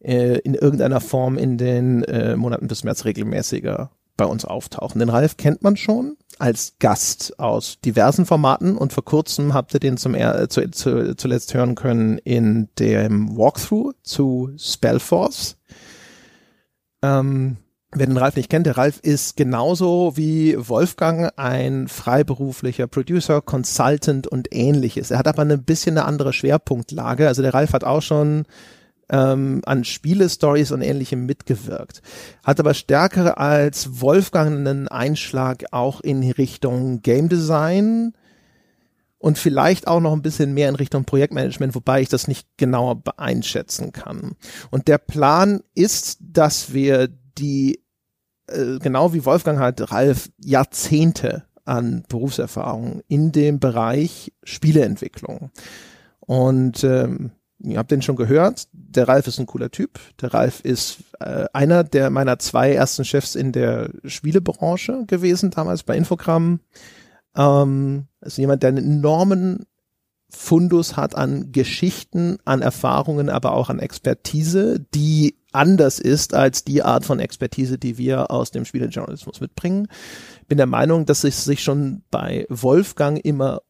äh, 0.00 0.38
in 0.40 0.54
irgendeiner 0.54 1.00
Form 1.00 1.38
in 1.38 1.58
den 1.58 2.04
äh, 2.04 2.36
Monaten 2.36 2.68
bis 2.68 2.84
März 2.84 3.04
regelmäßiger 3.04 3.90
bei 4.16 4.26
uns 4.26 4.44
auftauchen. 4.44 4.98
Den 4.98 5.08
Ralf 5.08 5.38
kennt 5.38 5.62
man 5.62 5.76
schon 5.76 6.16
als 6.38 6.74
Gast 6.78 7.38
aus 7.38 7.80
diversen 7.80 8.26
Formaten 8.26 8.76
und 8.76 8.92
vor 8.92 9.04
kurzem 9.04 9.54
habt 9.54 9.72
ihr 9.72 9.80
den 9.80 9.96
zum 9.96 10.14
äh, 10.14 10.48
zu, 10.48 10.70
zu, 10.70 11.16
zuletzt 11.16 11.54
hören 11.54 11.74
können 11.74 12.18
in 12.18 12.68
dem 12.78 13.36
Walkthrough 13.36 13.94
zu 14.02 14.50
Spellforce. 14.58 15.56
Ähm, 17.02 17.56
Wer 17.92 18.06
den 18.06 18.16
Ralf 18.16 18.36
nicht 18.36 18.48
kennt, 18.48 18.66
der 18.66 18.76
Ralf 18.76 19.00
ist 19.00 19.36
genauso 19.36 20.16
wie 20.16 20.56
Wolfgang 20.56 21.32
ein 21.36 21.88
freiberuflicher 21.88 22.86
Producer, 22.86 23.40
Consultant 23.40 24.28
und 24.28 24.54
ähnliches. 24.54 25.10
Er 25.10 25.18
hat 25.18 25.26
aber 25.26 25.42
ein 25.42 25.64
bisschen 25.64 25.98
eine 25.98 26.06
andere 26.06 26.32
Schwerpunktlage. 26.32 27.26
Also 27.26 27.42
der 27.42 27.52
Ralf 27.52 27.72
hat 27.72 27.82
auch 27.82 28.00
schon 28.00 28.44
ähm, 29.08 29.62
an 29.66 29.82
Spiele-Stories 29.82 30.70
und 30.70 30.82
ähnlichem 30.82 31.26
mitgewirkt. 31.26 32.00
Hat 32.44 32.60
aber 32.60 32.74
stärker 32.74 33.38
als 33.38 34.00
Wolfgang 34.00 34.68
einen 34.68 34.86
Einschlag 34.86 35.64
auch 35.72 36.00
in 36.00 36.22
Richtung 36.30 37.02
Game 37.02 37.28
Design 37.28 38.12
und 39.18 39.36
vielleicht 39.36 39.88
auch 39.88 40.00
noch 40.00 40.12
ein 40.12 40.22
bisschen 40.22 40.54
mehr 40.54 40.68
in 40.68 40.76
Richtung 40.76 41.04
Projektmanagement, 41.04 41.74
wobei 41.74 42.00
ich 42.00 42.08
das 42.08 42.28
nicht 42.28 42.46
genauer 42.56 43.02
einschätzen 43.16 43.92
kann. 43.92 44.36
Und 44.70 44.86
der 44.86 44.98
Plan 44.98 45.60
ist, 45.74 46.18
dass 46.20 46.72
wir 46.72 47.08
die, 47.40 47.80
äh, 48.46 48.78
genau 48.78 49.12
wie 49.12 49.24
Wolfgang 49.24 49.58
halt, 49.58 49.90
Ralf, 49.90 50.30
Jahrzehnte 50.38 51.44
an 51.64 52.04
Berufserfahrung 52.08 53.02
in 53.08 53.32
dem 53.32 53.58
Bereich 53.60 54.32
Spieleentwicklung. 54.42 55.50
Und 56.20 56.84
ähm, 56.84 57.30
ihr 57.58 57.78
habt 57.78 57.90
den 57.90 58.02
schon 58.02 58.16
gehört, 58.16 58.68
der 58.72 59.08
Ralf 59.08 59.26
ist 59.26 59.38
ein 59.38 59.46
cooler 59.46 59.70
Typ. 59.70 59.98
Der 60.20 60.34
Ralf 60.34 60.60
ist 60.60 60.98
äh, 61.20 61.46
einer 61.52 61.84
der 61.84 62.10
meiner 62.10 62.38
zwei 62.38 62.72
ersten 62.72 63.04
Chefs 63.04 63.34
in 63.34 63.52
der 63.52 63.90
Spielebranche 64.04 65.04
gewesen, 65.06 65.50
damals 65.50 65.82
bei 65.82 65.96
Infogramm. 65.96 66.60
Ähm, 67.36 68.06
ist 68.20 68.38
jemand, 68.38 68.62
der 68.62 68.68
einen 68.70 68.98
enormen 68.98 69.66
Fundus 70.28 70.96
hat 70.96 71.14
an 71.16 71.52
Geschichten, 71.52 72.38
an 72.44 72.62
Erfahrungen, 72.62 73.28
aber 73.28 73.52
auch 73.52 73.68
an 73.68 73.80
Expertise, 73.80 74.80
die 74.94 75.36
anders 75.52 75.98
ist 75.98 76.34
als 76.34 76.64
die 76.64 76.82
Art 76.82 77.04
von 77.04 77.20
Expertise, 77.20 77.78
die 77.78 77.98
wir 77.98 78.30
aus 78.30 78.50
dem 78.50 78.64
Spielejournalismus 78.64 79.40
mitbringen. 79.40 79.88
Bin 80.48 80.58
der 80.58 80.66
Meinung, 80.66 81.06
dass 81.06 81.24
es 81.24 81.44
sich 81.44 81.62
schon 81.62 82.02
bei 82.10 82.46
Wolfgang 82.48 83.22
immer 83.24 83.62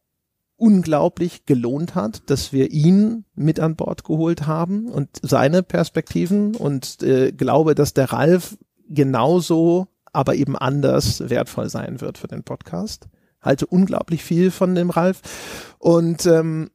unglaublich 0.61 1.45
gelohnt 1.47 1.95
hat, 1.95 2.29
dass 2.29 2.53
wir 2.53 2.69
ihn 2.69 3.25
mit 3.33 3.59
an 3.59 3.75
Bord 3.75 4.03
geholt 4.03 4.45
haben 4.45 4.89
und 4.89 5.09
seine 5.23 5.63
Perspektiven 5.63 6.55
und 6.55 7.01
äh, 7.01 7.31
glaube, 7.31 7.73
dass 7.73 7.95
der 7.95 8.11
Ralf 8.11 8.57
genauso, 8.87 9.87
aber 10.13 10.35
eben 10.35 10.55
anders 10.55 11.29
wertvoll 11.31 11.69
sein 11.69 11.99
wird 11.99 12.19
für 12.19 12.27
den 12.27 12.43
Podcast. 12.43 13.07
Halte 13.41 13.65
unglaublich 13.65 14.23
viel 14.23 14.51
von 14.51 14.75
dem 14.75 14.91
Ralf 14.91 15.75
und 15.79 16.27
ähm, 16.27 16.69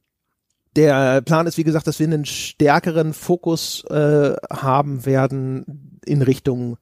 der 0.77 1.21
Plan 1.21 1.47
ist, 1.47 1.57
wie 1.57 1.63
gesagt, 1.63 1.87
dass 1.87 1.99
wir 1.99 2.07
einen 2.07 2.25
stärkeren 2.25 3.13
Fokus 3.13 3.83
äh, 3.89 4.35
haben 4.49 5.05
werden 5.05 5.99
in 6.05 6.21
Richtung 6.21 6.77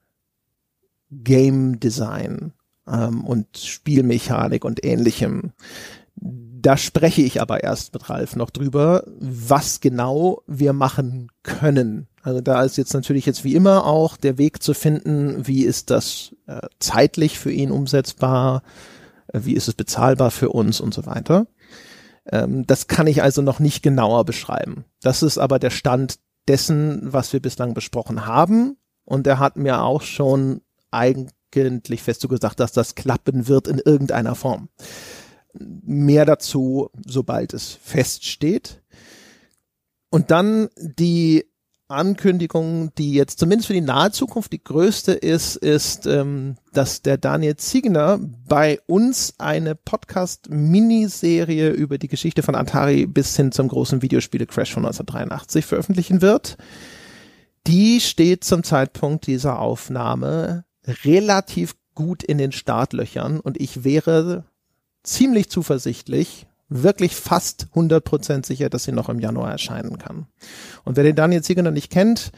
Game 1.10 1.80
Design 1.80 2.52
ähm, 2.88 3.24
und 3.24 3.58
Spielmechanik 3.58 4.66
und 4.66 4.84
ähnlichem. 4.84 5.54
Da 6.18 6.78
spreche 6.78 7.22
ich 7.22 7.42
aber 7.42 7.64
erst 7.64 7.94
mit 7.94 8.10
Ralf 8.10 8.36
noch 8.36 8.50
drüber, 8.50 9.04
was 9.20 9.80
genau 9.80 10.42
wir 10.46 10.74
machen 10.74 11.32
können. 11.44 12.08
Also 12.22 12.42
da 12.42 12.64
ist 12.64 12.78
jetzt 12.78 12.94
natürlich 12.94 13.26
jetzt 13.26 13.44
wie 13.44 13.56
immer 13.56 13.86
auch 13.86 14.18
der 14.18 14.38
Weg 14.38 14.62
zu 14.62 14.74
finden, 14.74 15.48
wie 15.48 15.64
ist 15.64 15.90
das 15.90 16.36
äh, 16.48 16.62
zeitlich 16.80 17.40
für 17.40 17.52
ihn 17.52 17.72
umsetzbar, 17.72 18.64
äh, 19.28 19.42
wie 19.44 19.54
ist 19.54 19.68
es 19.68 19.76
bezahlbar 19.76 20.32
für 20.32 20.50
uns 20.50 20.82
und 20.82 20.94
so 20.94 21.06
weiter. 21.06 21.48
Ähm, 22.32 22.66
das 22.66 22.88
kann 22.88 23.08
ich 23.08 23.22
also 23.22 23.42
noch 23.42 23.60
nicht 23.60 23.84
genauer 23.84 24.26
beschreiben. 24.26 24.86
Das 25.02 25.24
ist 25.24 25.38
aber 25.38 25.60
der 25.60 25.70
Stand 25.70 26.20
dessen, 26.48 27.02
was 27.14 27.34
wir 27.34 27.42
bislang 27.42 27.74
besprochen 27.74 28.26
haben. 28.26 28.78
Und 29.04 29.28
er 29.28 29.40
hat 29.40 29.56
mir 29.58 29.82
auch 29.82 30.02
schon 30.02 30.62
eigentlich 30.92 32.02
fest 32.02 32.28
gesagt, 32.28 32.60
dass 32.60 32.72
das 32.72 32.96
klappen 32.96 33.48
wird 33.48 33.68
in 33.68 33.80
irgendeiner 33.80 34.36
Form. 34.36 34.70
Mehr 35.54 36.26
dazu, 36.26 36.90
sobald 37.06 37.54
es 37.54 37.72
feststeht. 37.72 38.82
Und 40.10 40.32
dann 40.32 40.70
die 40.78 41.46
Ankündigung, 41.88 42.94
die 42.96 43.14
jetzt 43.14 43.40
zumindest 43.40 43.68
für 43.68 43.74
die 43.74 43.82
nahe 43.82 44.12
Zukunft 44.12 44.52
die 44.54 44.64
größte 44.64 45.14
ist, 45.14 45.56
ist, 45.56 46.08
ähm, 46.08 46.56
dass 46.74 47.04
der 47.04 47.18
Daniel 47.18 47.58
Ziegner 47.58 48.20
bei 48.48 48.80
uns 48.88 49.36
eine 49.38 49.76
Podcast-Miniserie 49.76 51.70
über 51.70 52.00
die 52.00 52.08
Geschichte 52.08 52.42
von 52.42 52.56
Atari 52.56 53.06
bis 53.06 53.36
hin 53.36 53.52
zum 53.52 53.68
großen 53.68 54.02
Videospiele-Crash 54.02 54.74
von 54.74 54.86
1983 54.86 55.66
veröffentlichen 55.66 56.22
wird. 56.22 56.58
Die 57.68 58.00
steht 58.00 58.44
zum 58.44 58.64
Zeitpunkt 58.64 59.28
dieser 59.28 59.60
Aufnahme 59.60 60.66
relativ 61.04 61.76
gut 61.94 62.24
in 62.24 62.38
den 62.38 62.52
Startlöchern 62.52 63.40
und 63.40 63.60
ich 63.60 63.84
wäre 63.84 64.46
ziemlich 65.04 65.50
zuversichtlich, 65.50 66.48
wirklich 66.68 67.16
fast 67.16 67.68
100% 67.76 68.46
sicher, 68.46 68.70
dass 68.70 68.86
sie 68.86 68.92
noch 68.92 69.10
im 69.10 69.20
Januar 69.20 69.52
erscheinen 69.52 69.98
kann. 69.98 70.28
Und 70.84 70.98
wer 70.98 71.04
den 71.04 71.16
Daniel 71.16 71.44
Zieger 71.44 71.64
noch 71.64 71.72
nicht 71.72 71.92
kennt, 71.92 72.32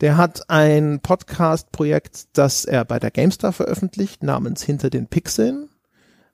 der 0.00 0.16
hat 0.16 0.50
ein 0.50 1.00
Podcast-Projekt, 1.00 2.36
das 2.36 2.64
er 2.64 2.84
bei 2.84 2.98
der 2.98 3.10
GameStar 3.10 3.52
veröffentlicht, 3.52 4.22
namens 4.22 4.62
Hinter 4.62 4.90
den 4.90 5.06
Pixeln. 5.06 5.68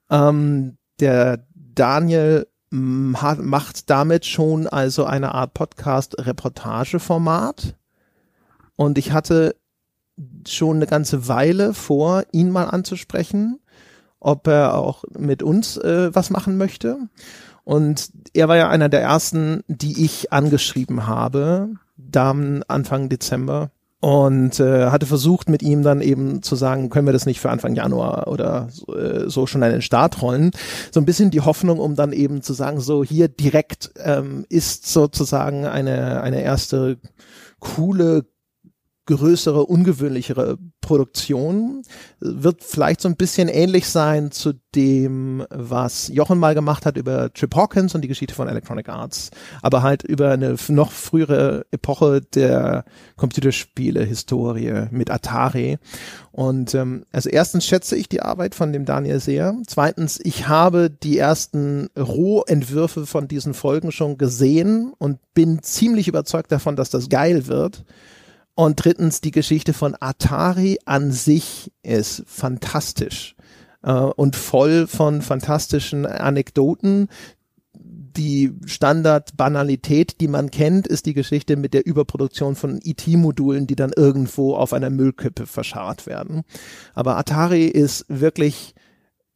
Ähm, 0.09 0.78
der 1.01 1.46
Daniel 1.55 2.46
hat, 3.14 3.40
macht 3.40 3.90
damit 3.90 4.26
schon 4.26 4.68
also 4.68 5.05
eine 5.05 5.34
Art 5.34 5.55
Podcast-Reportage-Format. 5.55 7.74
Und 8.76 8.96
ich 8.96 9.11
hatte 9.12 9.57
schon 10.46 10.76
eine 10.76 10.86
ganze 10.86 11.26
Weile 11.28 11.74
vor, 11.74 12.22
ihn 12.32 12.51
mal 12.51 12.64
anzusprechen 12.64 13.61
ob 14.21 14.47
er 14.47 14.75
auch 14.75 15.05
mit 15.18 15.43
uns 15.43 15.77
äh, 15.77 16.14
was 16.14 16.31
machen 16.31 16.57
möchte. 16.57 16.99
Und 17.64 18.11
er 18.35 18.49
war 18.49 18.57
ja 18.57 18.68
einer 18.68 18.89
der 18.89 19.01
ersten, 19.01 19.62
die 19.68 20.05
ich 20.05 20.33
angeschrieben 20.33 21.07
habe, 21.07 21.71
dann 21.97 22.62
Anfang 22.68 23.09
Dezember 23.09 23.71
und 24.01 24.59
äh, 24.61 24.87
hatte 24.87 25.05
versucht 25.05 25.51
mit 25.51 25.62
ihm 25.62 25.83
dann 25.83 26.01
eben 26.01 26.43
zu 26.43 26.57
sagen, 26.57 26.89
können 26.89 27.07
wir 27.07 27.12
das 27.12 27.27
nicht 27.27 27.39
für 27.39 27.51
Anfang 27.51 27.75
Januar 27.75 28.29
oder 28.29 28.68
so, 28.71 28.97
äh, 28.97 29.29
so 29.29 29.47
schon 29.47 29.62
einen 29.62 29.83
Start 29.83 30.23
rollen. 30.23 30.53
So 30.91 31.01
ein 31.01 31.07
bisschen 31.07 31.31
die 31.31 31.43
Hoffnung, 31.43 31.79
um 31.79 31.97
dann 31.97 32.12
eben 32.12 32.41
zu 32.41 32.55
sagen, 32.55 32.81
so 32.81 33.05
hier 33.05 33.29
direkt 33.29 33.93
ähm, 34.03 34.47
ist 34.49 34.91
sozusagen 34.91 35.66
eine 35.66 36.23
eine 36.23 36.43
erste 36.43 36.97
coole 37.59 38.25
größere, 39.07 39.66
ungewöhnlichere 39.66 40.59
Produktion. 40.80 41.82
Wird 42.20 42.62
vielleicht 42.62 43.01
so 43.01 43.09
ein 43.09 43.16
bisschen 43.16 43.48
ähnlich 43.48 43.88
sein 43.88 44.30
zu 44.30 44.55
dem, 44.74 45.44
was 45.51 46.09
Jochen 46.09 46.38
mal 46.38 46.55
gemacht 46.55 46.86
hat 46.86 46.96
über 46.96 47.32
Trip 47.32 47.55
Hawkins 47.55 47.94
und 47.94 48.03
die 48.03 48.09
Geschichte 48.09 48.34
von 48.34 48.48
Electronic 48.48 48.88
Arts, 48.88 49.30
aber 49.62 49.82
halt 49.82 50.05
über 50.05 50.30
eine 50.30 50.57
noch 50.68 50.92
frühere 50.92 51.66
Epoche 51.70 52.20
der 52.20 52.84
Computerspiele-Historie 53.16 54.86
mit 54.90 55.11
Atari. 55.11 55.78
Und 56.32 56.74
ähm, 56.74 57.05
also 57.11 57.28
erstens 57.28 57.66
schätze 57.66 57.96
ich 57.96 58.09
die 58.09 58.22
Arbeit 58.22 58.55
von 58.55 58.72
dem 58.72 58.84
Daniel 58.84 59.18
sehr. 59.20 59.57
Zweitens, 59.66 60.20
ich 60.22 60.46
habe 60.46 60.90
die 60.90 61.18
ersten 61.18 61.88
Rohentwürfe 61.98 63.07
von 63.07 63.26
diesen 63.26 63.55
Folgen 63.55 63.90
schon 63.90 64.18
gesehen 64.18 64.92
und 64.98 65.18
bin 65.34 65.62
ziemlich 65.62 66.07
überzeugt 66.07 66.53
davon, 66.53 66.76
dass 66.76 66.90
das 66.90 67.09
geil 67.09 67.48
wird. 67.48 67.84
Und 68.61 68.84
drittens, 68.84 69.22
die 69.22 69.30
Geschichte 69.30 69.72
von 69.72 69.96
Atari 70.00 70.80
an 70.84 71.12
sich 71.12 71.72
ist 71.82 72.24
fantastisch 72.26 73.34
äh, 73.82 73.90
und 73.90 74.36
voll 74.36 74.86
von 74.86 75.22
fantastischen 75.22 76.04
Anekdoten. 76.04 77.08
Die 77.72 78.52
Standard-Banalität, 78.66 80.20
die 80.20 80.28
man 80.28 80.50
kennt, 80.50 80.86
ist 80.86 81.06
die 81.06 81.14
Geschichte 81.14 81.56
mit 81.56 81.72
der 81.72 81.86
Überproduktion 81.86 82.54
von 82.54 82.80
IT-Modulen, 82.84 83.66
die 83.66 83.76
dann 83.76 83.94
irgendwo 83.96 84.54
auf 84.54 84.74
einer 84.74 84.90
Müllkippe 84.90 85.46
verscharrt 85.46 86.04
werden. 86.04 86.42
Aber 86.92 87.16
Atari 87.16 87.64
ist 87.64 88.04
wirklich 88.08 88.74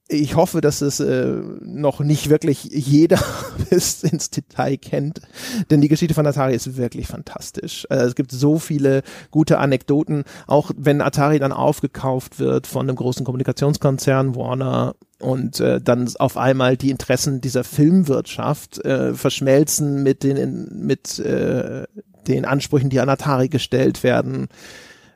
ich 0.09 0.37
hoffe, 0.37 0.61
dass 0.61 0.83
es 0.83 1.01
äh, 1.01 1.41
noch 1.63 2.01
nicht 2.01 2.29
wirklich 2.29 2.65
jeder 2.65 3.19
bis 3.71 4.03
ins 4.03 4.29
Detail 4.31 4.77
kennt, 4.77 5.23
denn 5.71 5.81
die 5.81 5.89
Geschichte 5.89 6.15
von 6.15 6.27
Atari 6.27 6.55
ist 6.55 6.77
wirklich 6.77 7.07
fantastisch. 7.07 7.87
Äh, 7.89 7.97
es 7.97 8.15
gibt 8.15 8.31
so 8.31 8.59
viele 8.59 9.03
gute 9.31 9.59
Anekdoten, 9.59 10.25
auch 10.47 10.73
wenn 10.77 11.01
Atari 11.01 11.39
dann 11.39 11.53
aufgekauft 11.53 12.39
wird 12.39 12.67
von 12.67 12.87
einem 12.87 12.97
großen 12.97 13.25
Kommunikationskonzern 13.25 14.35
Warner 14.37 14.95
und 15.21 15.61
äh, 15.61 15.81
dann 15.81 16.13
auf 16.19 16.37
einmal 16.37 16.77
die 16.77 16.91
Interessen 16.91 17.41
dieser 17.41 17.65
Filmwirtschaft 17.65 18.85
äh, 18.85 19.15
verschmelzen 19.15 20.03
mit 20.03 20.23
den 20.23 20.69
mit 20.85 21.19
äh, 21.19 21.85
den 22.27 22.45
Ansprüchen, 22.45 22.91
die 22.91 23.01
an 23.01 23.09
Atari 23.09 23.49
gestellt 23.49 24.03
werden. 24.03 24.49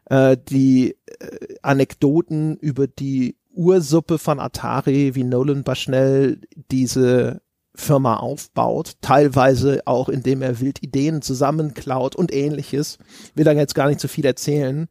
Äh, 0.07 0.39
die 0.49 0.97
äh, 1.21 1.55
Anekdoten 1.61 2.57
über 2.57 2.87
die 2.87 3.37
Ursuppe 3.59 4.19
von 4.19 4.39
Atari, 4.39 5.17
wie 5.17 5.25
Nolan 5.25 5.65
Bushnell 5.65 6.41
diese 6.71 7.43
Firma 7.75 8.17
aufbaut, 8.17 8.93
teilweise 9.01 9.83
auch 9.85 10.09
indem 10.09 10.43
er 10.43 10.61
wild 10.61 10.83
Ideen 10.83 11.23
zusammenklaut 11.23 12.15
und 12.15 12.33
ähnliches. 12.33 12.99
Will 13.35 13.45
da 13.45 13.53
jetzt 13.53 13.75
gar 13.75 13.89
nicht 13.89 14.01
zu 14.01 14.09
viel 14.09 14.25
erzählen. 14.27 14.89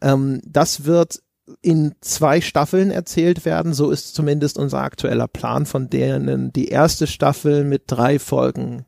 Ähm, 0.00 0.40
das 0.46 0.84
wird 0.84 1.22
in 1.60 1.94
zwei 2.00 2.40
Staffeln 2.40 2.90
erzählt 2.90 3.44
werden, 3.44 3.74
so 3.74 3.90
ist 3.90 4.14
zumindest 4.14 4.58
unser 4.58 4.80
aktueller 4.80 5.28
Plan, 5.28 5.66
von 5.66 5.90
denen 5.90 6.52
die 6.52 6.68
erste 6.68 7.06
Staffel 7.06 7.64
mit 7.64 7.82
drei 7.88 8.18
Folgen 8.18 8.86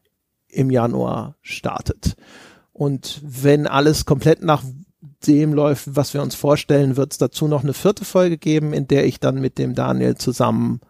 im 0.48 0.70
Januar 0.70 1.36
startet. 1.42 2.14
Und 2.72 3.20
wenn 3.24 3.66
alles 3.66 4.06
komplett 4.06 4.42
nach 4.42 4.62
dem 5.26 5.52
läuft, 5.52 5.96
was 5.96 6.14
wir 6.14 6.22
uns 6.22 6.34
vorstellen, 6.34 6.96
wird 6.96 7.12
es 7.12 7.18
dazu 7.18 7.48
noch 7.48 7.62
eine 7.62 7.74
vierte 7.74 8.04
Folge 8.04 8.38
geben, 8.38 8.72
in 8.72 8.88
der 8.88 9.06
ich 9.06 9.20
dann 9.20 9.40
mit 9.40 9.58
dem 9.58 9.74
Daniel 9.74 10.16
zusammen 10.16 10.80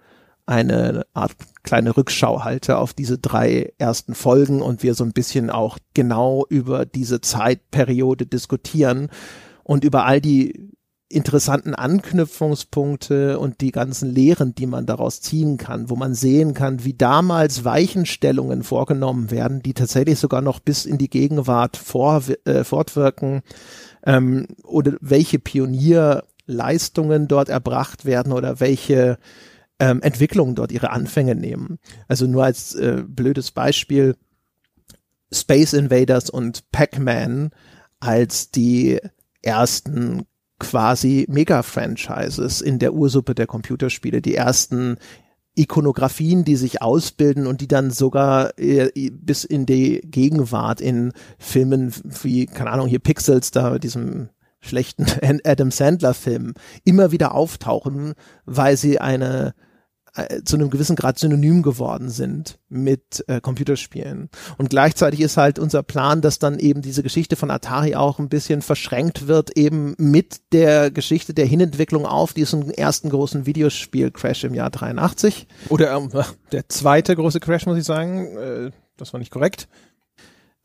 eine 0.47 1.07
Art 1.13 1.33
kleine 1.65 1.97
Rückschau 1.97 2.45
halte 2.45 2.79
auf 2.79 2.95
diese 2.95 3.19
drei 3.19 3.73
ersten 3.79 4.15
Folgen 4.15 4.63
und 4.63 4.83
wir 4.85 4.95
so 4.95 5.05
ein 5.05 5.13
bisschen 5.13 5.51
auch 5.51 5.79
genau 5.93 6.47
über 6.49 6.87
diese 6.87 7.21
Zeitperiode 7.21 8.27
diskutieren 8.27 9.09
und 9.65 9.83
über 9.83 10.07
all 10.07 10.21
die 10.21 10.71
interessanten 11.09 11.75
Anknüpfungspunkte 11.75 13.39
und 13.39 13.61
die 13.61 13.71
ganzen 13.71 14.13
Lehren, 14.13 14.55
die 14.55 14.67
man 14.67 14.87
daraus 14.87 15.21
ziehen 15.21 15.57
kann, 15.57 15.89
wo 15.89 15.95
man 15.95 16.15
sehen 16.15 16.53
kann, 16.53 16.85
wie 16.85 16.95
damals 16.95 17.65
Weichenstellungen 17.65 18.65
vorgenommen 18.65 19.31
werden, 19.31 19.63
die 19.63 19.75
tatsächlich 19.75 20.19
sogar 20.19 20.43
noch 20.43 20.59
bis 20.59 20.85
in 20.85 20.99
die 20.99 21.11
Gegenwart 21.11 21.77
vor, 21.77 22.23
äh, 22.45 22.65
fortwirken 22.65 23.43
ähm, 24.07 24.47
oder 24.63 24.93
welche 25.01 25.39
Pionierleistungen 25.39 27.29
dort 27.29 27.49
erbracht 27.49 28.07
werden 28.07 28.33
oder 28.33 28.61
welche 28.61 29.19
ähm, 29.79 30.01
Entwicklungen 30.01 30.55
dort 30.55 30.73
ihre 30.73 30.91
Anfänge 30.91 31.35
nehmen. 31.35 31.79
Also 32.09 32.27
nur 32.27 32.45
als 32.45 32.75
äh, 32.75 33.03
blödes 33.07 33.51
Beispiel 33.51 34.17
Space 35.33 35.73
Invaders 35.73 36.31
und 36.31 36.71
Pac-Man 36.71 37.51
als 38.01 38.51
die 38.51 39.01
ersten 39.43 40.23
quasi 40.59 41.27
Mega-Franchises 41.29 42.63
in 42.63 42.79
der 42.79 42.95
Ursuppe 42.95 43.35
der 43.35 43.47
Computerspiele, 43.47 44.23
die 44.23 44.35
ersten 44.35 44.97
Ikonografien, 45.57 46.45
die 46.45 46.57
sich 46.57 46.83
ausbilden 46.83 47.47
und 47.47 47.61
die 47.61 47.69
dann 47.69 47.91
sogar 47.91 48.59
äh, 48.59 49.11
bis 49.11 49.45
in 49.45 49.67
die 49.67 50.01
Gegenwart 50.05 50.81
in 50.81 51.13
Filmen 51.39 51.93
wie, 52.23 52.47
keine 52.47 52.71
Ahnung, 52.71 52.87
hier 52.87 52.99
Pixels, 52.99 53.51
da 53.51 53.79
diesem 53.79 54.29
schlechten 54.61 55.07
Adam 55.45 55.71
Sandler 55.71 56.15
Film 56.15 56.55
immer 56.85 57.11
wieder 57.11 57.35
auftauchen, 57.35 58.15
weil 58.45 58.77
sie 58.77 59.01
eine 59.01 59.55
äh, 60.17 60.43
zu 60.45 60.57
einem 60.57 60.71
gewissen 60.71 60.97
Grad 60.97 61.19
synonym 61.19 61.63
geworden 61.63 62.09
sind 62.09 62.59
mit 62.69 63.23
äh, 63.29 63.41
Computerspielen. 63.41 64.31
Und 64.57 64.71
gleichzeitig 64.71 65.21
ist 65.21 65.37
halt 65.37 65.59
unser 65.59 65.83
Plan, 65.83 66.23
dass 66.23 66.39
dann 66.39 66.59
eben 66.59 66.81
diese 66.81 67.03
Geschichte 67.03 67.37
von 67.37 67.51
Atari 67.51 67.95
auch 67.95 68.19
ein 68.19 68.31
bisschen 68.31 68.63
verschränkt 68.63 69.29
wird, 69.29 69.57
eben 69.57 69.95
mit 69.99 70.53
der 70.53 70.91
Geschichte 70.91 71.35
der 71.35 71.45
Hinentwicklung 71.45 72.07
auf 72.07 72.33
diesen 72.33 72.71
ersten 72.71 73.11
großen 73.11 73.45
Videospiel-Crash 73.45 74.45
im 74.45 74.55
Jahr 74.55 74.71
83. 74.71 75.47
Oder 75.69 75.95
ähm, 75.95 76.11
der 76.53 76.69
zweite 76.69 77.15
große 77.15 77.41
Crash, 77.41 77.67
muss 77.67 77.79
ich 77.79 77.85
sagen. 77.85 78.37
Äh, 78.37 78.71
das 78.97 79.13
war 79.13 79.21
nicht 79.21 79.31
korrekt. 79.31 79.69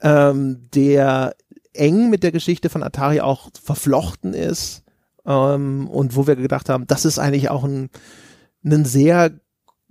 Ähm, 0.02 0.70
der 0.74 1.36
eng 1.74 2.10
mit 2.10 2.24
der 2.24 2.32
Geschichte 2.32 2.70
von 2.70 2.84
Atari 2.84 3.20
auch 3.20 3.50
verflochten 3.62 4.34
ist. 4.34 4.84
Ähm, 5.26 5.90
und 5.90 6.16
wo 6.16 6.26
wir 6.26 6.38
gedacht 6.38 6.70
haben, 6.70 6.88
das 6.88 7.06
ist 7.06 7.20
eigentlich 7.20 7.50
auch 7.50 7.66
ein 7.66 7.90
einen 8.64 8.86
sehr 8.86 9.32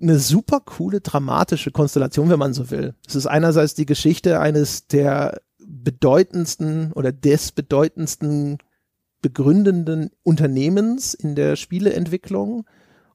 eine 0.00 0.18
super 0.18 0.60
coole 0.60 1.00
dramatische 1.00 1.70
Konstellation, 1.70 2.30
wenn 2.30 2.38
man 2.38 2.54
so 2.54 2.70
will. 2.70 2.94
Es 3.06 3.14
ist 3.14 3.26
einerseits 3.26 3.74
die 3.74 3.84
Geschichte 3.84 4.40
eines 4.40 4.86
der 4.86 5.42
bedeutendsten 5.58 6.92
oder 6.92 7.12
des 7.12 7.52
bedeutendsten 7.52 8.56
begründenden 9.20 10.10
Unternehmens 10.22 11.12
in 11.14 11.34
der 11.34 11.56
Spieleentwicklung 11.56 12.64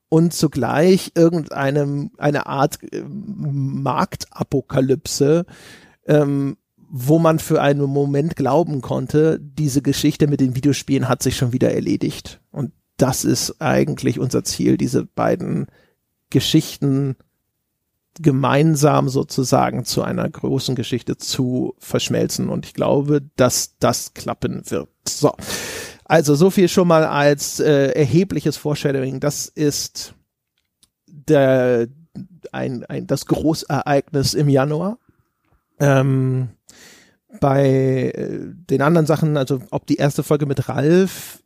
und 0.10 0.34
zugleich 0.34 1.14
irgendeinem 1.16 2.12
eine 2.18 2.46
Art 2.46 2.78
äh, 2.94 3.02
Marktapokalypse, 3.08 5.48
ähm, 6.06 6.58
wo 6.78 7.18
man 7.18 7.40
für 7.40 7.60
einen 7.62 7.82
Moment 7.82 8.36
glauben 8.36 8.82
konnte, 8.82 9.40
diese 9.42 9.82
Geschichte 9.82 10.28
mit 10.28 10.40
den 10.40 10.56
Videospielen 10.56 11.10
hat 11.10 11.24
sich 11.24 11.36
schon 11.36 11.52
wieder 11.52 11.74
erledigt. 11.74 12.42
Und 12.52 12.74
das 12.98 13.26
ist 13.26 13.62
eigentlich 13.62 14.20
unser 14.20 14.44
Ziel, 14.44 14.78
diese 14.78 15.06
beiden 15.06 15.68
Geschichten 16.30 17.16
gemeinsam 18.22 19.10
sozusagen 19.10 19.84
zu 19.84 20.02
einer 20.02 20.30
großen 20.30 20.76
Geschichte 20.76 21.18
zu 21.18 21.76
verschmelzen. 21.80 22.50
Und 22.50 22.66
ich 22.66 22.74
glaube, 22.74 23.22
dass 23.36 23.78
das 23.80 24.14
klappen 24.14 24.64
wird. 24.70 24.90
So. 25.08 25.34
Also 26.06 26.36
so 26.36 26.50
viel 26.50 26.70
schon 26.70 26.88
mal 26.88 27.04
als 27.06 27.60
äh, 27.60 27.90
erhebliches 27.90 28.58
Foreshadowing. 28.58 29.20
Das 29.20 29.48
ist 29.48 30.14
der, 31.08 31.88
ein, 32.52 32.86
ein, 32.86 33.08
das 33.08 33.26
Großereignis 33.26 34.34
im 34.34 34.48
Januar. 34.48 35.00
Ähm, 35.80 36.50
bei 37.42 38.12
äh, 38.16 38.40
den 38.70 38.82
anderen 38.82 39.08
Sachen, 39.08 39.36
also 39.36 39.60
ob 39.72 39.88
die 39.88 39.98
erste 39.98 40.24
Folge 40.24 40.46
mit 40.46 40.70
Ralf 40.70 41.42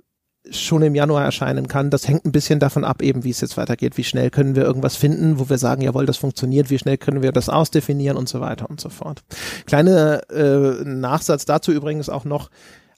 schon 0.51 0.81
im 0.81 0.95
Januar 0.95 1.23
erscheinen 1.23 1.67
kann. 1.67 1.89
Das 1.89 2.07
hängt 2.07 2.25
ein 2.25 2.31
bisschen 2.31 2.59
davon 2.59 2.83
ab, 2.83 3.01
eben 3.01 3.23
wie 3.23 3.29
es 3.29 3.41
jetzt 3.41 3.57
weitergeht. 3.57 3.97
Wie 3.97 4.03
schnell 4.03 4.29
können 4.29 4.55
wir 4.55 4.63
irgendwas 4.63 4.95
finden, 4.95 5.39
wo 5.39 5.49
wir 5.49 5.57
sagen, 5.57 5.81
jawohl, 5.81 6.05
das 6.05 6.17
funktioniert. 6.17 6.69
Wie 6.69 6.79
schnell 6.79 6.97
können 6.97 7.21
wir 7.21 7.31
das 7.31 7.49
ausdefinieren 7.49 8.17
und 8.17 8.29
so 8.29 8.39
weiter 8.39 8.69
und 8.69 8.81
so 8.81 8.89
fort. 8.89 9.23
Kleine 9.65 10.21
äh, 10.29 10.83
Nachsatz 10.83 11.45
dazu 11.45 11.71
übrigens 11.71 12.09
auch 12.09 12.25
noch. 12.25 12.49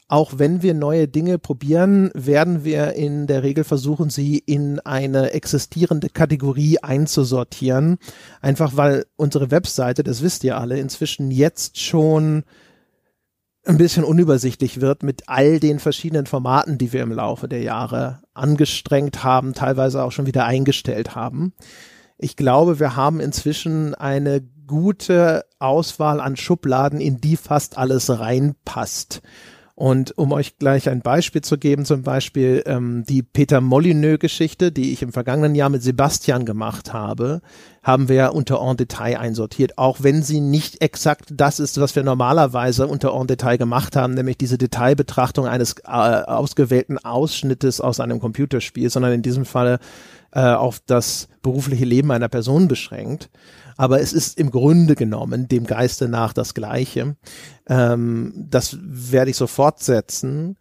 Auch 0.07 0.33
wenn 0.35 0.61
wir 0.61 0.73
neue 0.73 1.07
Dinge 1.07 1.39
probieren, 1.39 2.11
werden 2.13 2.65
wir 2.65 2.95
in 2.95 3.27
der 3.27 3.43
Regel 3.43 3.63
versuchen, 3.63 4.09
sie 4.09 4.39
in 4.39 4.81
eine 4.81 5.31
existierende 5.31 6.09
Kategorie 6.09 6.79
einzusortieren. 6.79 7.97
Einfach 8.41 8.75
weil 8.75 9.05
unsere 9.15 9.51
Webseite, 9.51 10.03
das 10.03 10.21
wisst 10.21 10.43
ihr 10.43 10.57
alle, 10.57 10.79
inzwischen 10.79 11.31
jetzt 11.31 11.79
schon 11.79 12.43
ein 13.63 13.77
bisschen 13.77 14.03
unübersichtlich 14.03 14.81
wird 14.81 15.03
mit 15.03 15.23
all 15.27 15.59
den 15.59 15.79
verschiedenen 15.79 16.25
Formaten, 16.25 16.77
die 16.77 16.93
wir 16.93 17.03
im 17.03 17.11
Laufe 17.11 17.47
der 17.47 17.61
Jahre 17.61 18.21
angestrengt 18.33 19.23
haben, 19.23 19.53
teilweise 19.53 20.03
auch 20.03 20.11
schon 20.11 20.25
wieder 20.25 20.45
eingestellt 20.45 21.15
haben. 21.15 21.53
Ich 22.17 22.35
glaube, 22.35 22.79
wir 22.79 22.95
haben 22.95 23.19
inzwischen 23.19 23.93
eine 23.93 24.41
gute 24.67 25.45
Auswahl 25.59 26.19
an 26.19 26.37
Schubladen, 26.37 27.01
in 27.01 27.17
die 27.17 27.37
fast 27.37 27.77
alles 27.77 28.09
reinpasst. 28.09 29.21
Und 29.75 30.17
um 30.17 30.31
euch 30.31 30.57
gleich 30.57 30.89
ein 30.89 31.01
Beispiel 31.01 31.41
zu 31.41 31.57
geben, 31.57 31.85
zum 31.85 32.03
Beispiel 32.03 32.61
ähm, 32.67 33.03
die 33.07 33.23
Peter 33.23 33.61
Molyneux-Geschichte, 33.61 34.71
die 34.71 34.93
ich 34.93 35.01
im 35.01 35.11
vergangenen 35.11 35.55
Jahr 35.55 35.69
mit 35.69 35.81
Sebastian 35.81 36.45
gemacht 36.45 36.93
habe, 36.93 37.41
haben 37.83 38.09
wir 38.09 38.33
unter 38.33 38.61
En 38.61 38.77
Detail 38.77 39.17
einsortiert, 39.17 39.77
auch 39.77 39.97
wenn 40.01 40.21
sie 40.21 40.39
nicht 40.39 40.81
exakt 40.81 41.29
das 41.31 41.59
ist, 41.59 41.79
was 41.79 41.95
wir 41.95 42.03
normalerweise 42.03 42.87
unter 42.87 43.13
En 43.13 43.27
Detail 43.27 43.57
gemacht 43.57 43.95
haben, 43.95 44.13
nämlich 44.13 44.37
diese 44.37 44.57
Detailbetrachtung 44.57 45.47
eines 45.47 45.75
äh, 45.83 45.89
ausgewählten 45.89 46.97
Ausschnittes 46.99 47.81
aus 47.81 47.99
einem 47.99 48.19
Computerspiel, 48.19 48.89
sondern 48.89 49.13
in 49.13 49.21
diesem 49.23 49.45
Fall 49.45 49.79
äh, 50.31 50.41
auf 50.41 50.79
das 50.85 51.27
berufliche 51.41 51.85
Leben 51.85 52.11
einer 52.11 52.29
Person 52.29 52.67
beschränkt 52.67 53.29
aber 53.81 53.99
es 53.99 54.13
ist 54.13 54.37
im 54.37 54.51
Grunde 54.51 54.93
genommen 54.93 55.47
dem 55.47 55.65
Geiste 55.65 56.07
nach 56.07 56.33
das 56.33 56.53
Gleiche. 56.53 57.15
Ähm, 57.67 58.31
das 58.35 58.77
werde 58.79 59.31
ich 59.31 59.37
so 59.37 59.47
fortsetzen. 59.47 60.55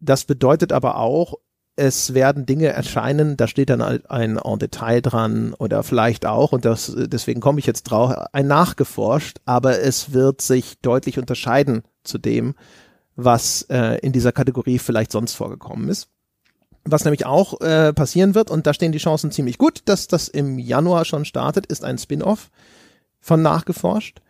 Das 0.00 0.24
bedeutet 0.24 0.72
aber 0.72 0.96
auch, 0.96 1.34
es 1.76 2.12
werden 2.12 2.44
Dinge 2.44 2.68
erscheinen, 2.68 3.36
da 3.36 3.46
steht 3.48 3.70
dann 3.70 3.80
ein 3.80 4.36
en 4.36 4.58
Detail 4.58 5.00
dran 5.00 5.54
oder 5.54 5.82
vielleicht 5.82 6.26
auch, 6.26 6.52
und 6.52 6.64
das, 6.64 6.92
deswegen 6.96 7.40
komme 7.40 7.60
ich 7.60 7.66
jetzt 7.66 7.84
drauf, 7.84 8.14
ein 8.32 8.46
nachgeforscht, 8.46 9.38
aber 9.46 9.80
es 9.80 10.12
wird 10.12 10.42
sich 10.42 10.78
deutlich 10.80 11.18
unterscheiden 11.18 11.82
zu 12.04 12.18
dem, 12.18 12.54
was 13.16 13.62
äh, 13.70 13.98
in 14.00 14.12
dieser 14.12 14.32
Kategorie 14.32 14.78
vielleicht 14.78 15.12
sonst 15.12 15.34
vorgekommen 15.34 15.88
ist. 15.88 16.08
Was 16.84 17.04
nämlich 17.04 17.26
auch 17.26 17.60
äh, 17.60 17.92
passieren 17.92 18.34
wird, 18.34 18.50
und 18.50 18.66
da 18.66 18.74
stehen 18.74 18.92
die 18.92 18.98
Chancen 18.98 19.30
ziemlich 19.30 19.56
gut, 19.56 19.82
dass 19.86 20.08
das 20.08 20.28
im 20.28 20.58
Januar 20.58 21.04
schon 21.04 21.24
startet, 21.24 21.66
ist 21.66 21.84
ein 21.84 21.96
Spin-off 21.96 22.50
von 23.20 23.40
Nachgeforscht, 23.40 24.20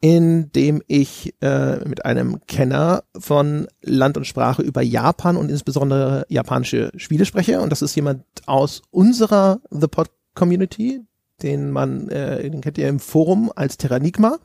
in 0.00 0.52
dem 0.52 0.82
ich 0.86 1.34
äh, 1.40 1.76
mit 1.88 2.04
einem 2.04 2.40
Kenner 2.46 3.04
von 3.18 3.66
Land 3.82 4.16
und 4.16 4.26
Sprache 4.26 4.62
über 4.62 4.82
Japan 4.82 5.36
und 5.36 5.50
insbesondere 5.50 6.26
japanische 6.28 6.90
Spiele 6.96 7.24
spreche. 7.24 7.60
Und 7.60 7.70
das 7.70 7.82
ist 7.82 7.94
jemand 7.94 8.24
aus 8.46 8.82
unserer 8.90 9.60
The 9.70 9.88
Pod 9.88 10.10
Community, 10.34 11.00
den 11.42 11.70
man, 11.70 12.08
äh, 12.08 12.48
den 12.48 12.60
kennt 12.60 12.78
ihr 12.78 12.88
im 12.88 13.00
Forum 13.00 13.52
als 13.54 13.76
Terranigma. 13.76 14.38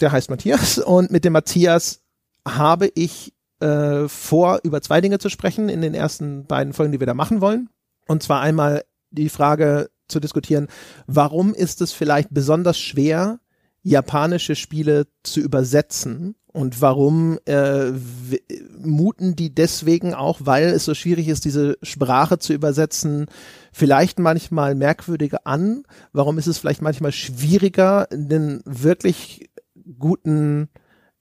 Der 0.00 0.12
heißt 0.12 0.30
Matthias. 0.30 0.78
Und 0.78 1.10
mit 1.10 1.24
dem 1.24 1.32
Matthias 1.32 2.00
habe 2.46 2.90
ich 2.94 3.34
äh, 3.60 4.08
vor, 4.08 4.60
über 4.62 4.80
zwei 4.82 5.00
Dinge 5.00 5.18
zu 5.18 5.28
sprechen 5.28 5.68
in 5.68 5.82
den 5.82 5.94
ersten 5.94 6.46
beiden 6.46 6.72
Folgen, 6.72 6.92
die 6.92 7.00
wir 7.00 7.06
da 7.06 7.14
machen 7.14 7.40
wollen. 7.40 7.68
Und 8.06 8.22
zwar 8.22 8.40
einmal 8.40 8.84
die 9.10 9.28
Frage 9.28 9.90
zu 10.08 10.20
diskutieren, 10.20 10.68
warum 11.06 11.54
ist 11.54 11.80
es 11.80 11.92
vielleicht 11.92 12.28
besonders 12.32 12.78
schwer, 12.78 13.40
japanische 13.88 14.54
Spiele 14.54 15.06
zu 15.22 15.40
übersetzen 15.40 16.34
und 16.52 16.80
warum 16.82 17.38
äh, 17.46 17.92
muten 18.78 19.36
die 19.36 19.54
deswegen 19.54 20.14
auch, 20.14 20.40
weil 20.42 20.66
es 20.66 20.84
so 20.84 20.94
schwierig 20.94 21.28
ist, 21.28 21.44
diese 21.44 21.78
Sprache 21.82 22.38
zu 22.38 22.52
übersetzen, 22.52 23.26
vielleicht 23.72 24.18
manchmal 24.18 24.74
merkwürdiger 24.74 25.46
an? 25.46 25.84
Warum 26.12 26.38
ist 26.38 26.46
es 26.46 26.58
vielleicht 26.58 26.82
manchmal 26.82 27.12
schwieriger, 27.12 28.10
einen 28.10 28.60
wirklich 28.64 29.50
guten 29.98 30.68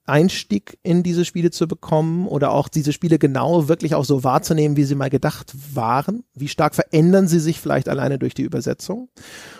Einstieg 0.08 0.80
in 0.84 1.04
diese 1.04 1.26
Spiele 1.26 1.52
zu 1.52 1.68
bekommen 1.68 2.28
oder 2.28 2.52
auch 2.52 2.68
diese 2.68 2.94
Spiele 2.94 3.20
genau 3.20 3.68
wirklich 3.68 3.96
auch 3.96 4.06
so 4.06 4.24
wahrzunehmen, 4.24 4.78
wie 4.78 4.84
sie 4.84 4.96
mal 4.96 5.10
gedacht 5.10 5.54
waren? 5.74 6.24
Wie 6.34 6.48
stark 6.48 6.76
verändern 6.76 7.28
sie 7.28 7.40
sich 7.40 7.60
vielleicht 7.60 7.90
alleine 7.90 8.18
durch 8.18 8.34
die 8.34 8.44
Übersetzung? 8.44 9.10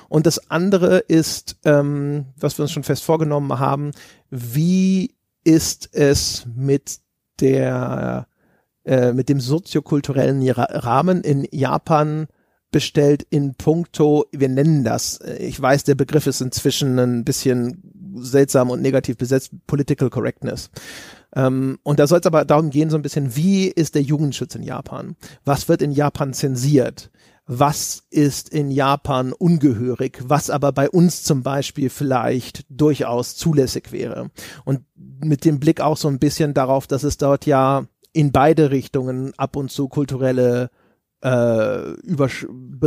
Und 0.10 0.26
das 0.26 0.50
andere 0.50 1.00
ist, 1.00 1.58
ähm, 1.66 2.26
was 2.40 2.58
wir 2.58 2.64
uns 2.64 2.72
schon 2.72 2.84
fest 2.84 3.04
vorgenommen 3.04 3.60
haben, 3.60 3.92
wie 4.30 5.16
ist 5.44 5.90
es 5.94 6.46
mit 6.56 7.00
der 7.40 8.28
äh, 8.88 9.12
mit 9.12 9.28
dem 9.28 9.42
soziokulturellen 9.42 10.50
Rahmen 10.50 11.22
in 11.22 11.46
Japan 11.52 12.28
bestellt 12.72 13.26
in 13.30 13.56
puncto, 13.56 14.26
wir 14.32 14.50
nennen 14.50 14.84
das, 14.84 15.18
äh, 15.18 15.38
ich 15.38 15.62
weiß, 15.62 15.84
der 15.84 15.96
Begriff 15.96 16.28
ist 16.28 16.42
inzwischen 16.42 17.00
ein 17.00 17.24
bisschen 17.24 17.82
seltsam 18.22 18.70
und 18.70 18.82
negativ 18.82 19.18
besetzt, 19.18 19.52
Political 19.68 20.10
Correctness. 20.10 20.70
Ähm, 21.36 21.80
und 21.84 22.00
da 22.00 22.08
soll 22.08 22.20
es 22.20 22.26
aber 22.26 22.46
darum 22.46 22.70
gehen, 22.70 22.90
so 22.90 22.96
ein 22.96 23.02
bisschen, 23.02 23.36
wie 23.36 23.68
ist 23.68 23.96
der 23.96 24.02
Jugendschutz 24.02 24.56
in 24.56 24.64
Japan? 24.64 25.16
Was 25.46 25.70
wird 25.70 25.82
in 25.82 25.92
Japan 25.92 26.34
zensiert? 26.34 27.12
Was 27.46 28.04
ist 28.10 28.50
in 28.50 28.72
Japan 28.72 29.32
ungehörig? 29.32 30.20
Was 30.24 30.50
aber 30.50 30.74
bei 30.74 30.90
uns 30.90 31.24
zum 31.24 31.44
Beispiel 31.44 31.90
vielleicht 31.90 32.66
durchaus 32.70 33.38
zulässig 33.38 33.94
wäre? 33.94 34.32
Und 34.66 34.82
mit 35.24 35.46
dem 35.46 35.60
Blick 35.60 35.80
auch 35.80 35.96
so 35.96 36.10
ein 36.10 36.20
bisschen 36.20 36.54
darauf, 36.54 36.88
dass 36.88 37.04
es 37.04 37.18
dort 37.18 37.46
ja 37.46 37.86
in 38.12 38.32
beide 38.32 38.72
Richtungen 38.72 39.34
ab 39.38 39.56
und 39.56 39.72
zu 39.72 39.88
kulturelle 39.88 40.72
äh, 41.28 41.92
über 42.04 42.30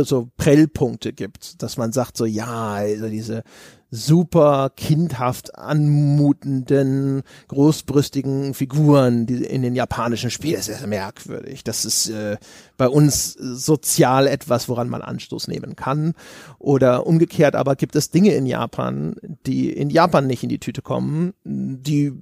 so 0.03 0.29
Prellpunkte 0.37 1.13
gibt, 1.13 1.61
dass 1.61 1.77
man 1.77 1.91
sagt 1.91 2.17
so, 2.17 2.25
ja, 2.25 2.73
also 2.73 3.07
diese 3.07 3.43
super 3.91 4.71
kindhaft 4.75 5.55
anmutenden, 5.55 7.23
großbrüstigen 7.49 8.53
Figuren 8.53 9.25
die 9.25 9.43
in 9.43 9.61
den 9.61 9.75
japanischen 9.75 10.31
Spielen, 10.31 10.55
das 10.55 10.69
ist 10.69 10.87
merkwürdig. 10.87 11.65
Das 11.65 11.83
ist 11.83 12.09
äh, 12.09 12.37
bei 12.77 12.87
uns 12.87 13.33
sozial 13.33 14.27
etwas, 14.27 14.69
woran 14.69 14.87
man 14.87 15.01
Anstoß 15.01 15.49
nehmen 15.49 15.75
kann. 15.75 16.13
Oder 16.57 17.05
umgekehrt 17.05 17.55
aber 17.55 17.75
gibt 17.75 17.97
es 17.97 18.11
Dinge 18.11 18.33
in 18.33 18.45
Japan, 18.45 19.15
die 19.45 19.69
in 19.69 19.89
Japan 19.89 20.25
nicht 20.25 20.41
in 20.41 20.49
die 20.49 20.59
Tüte 20.59 20.81
kommen, 20.81 21.33
die 21.43 22.13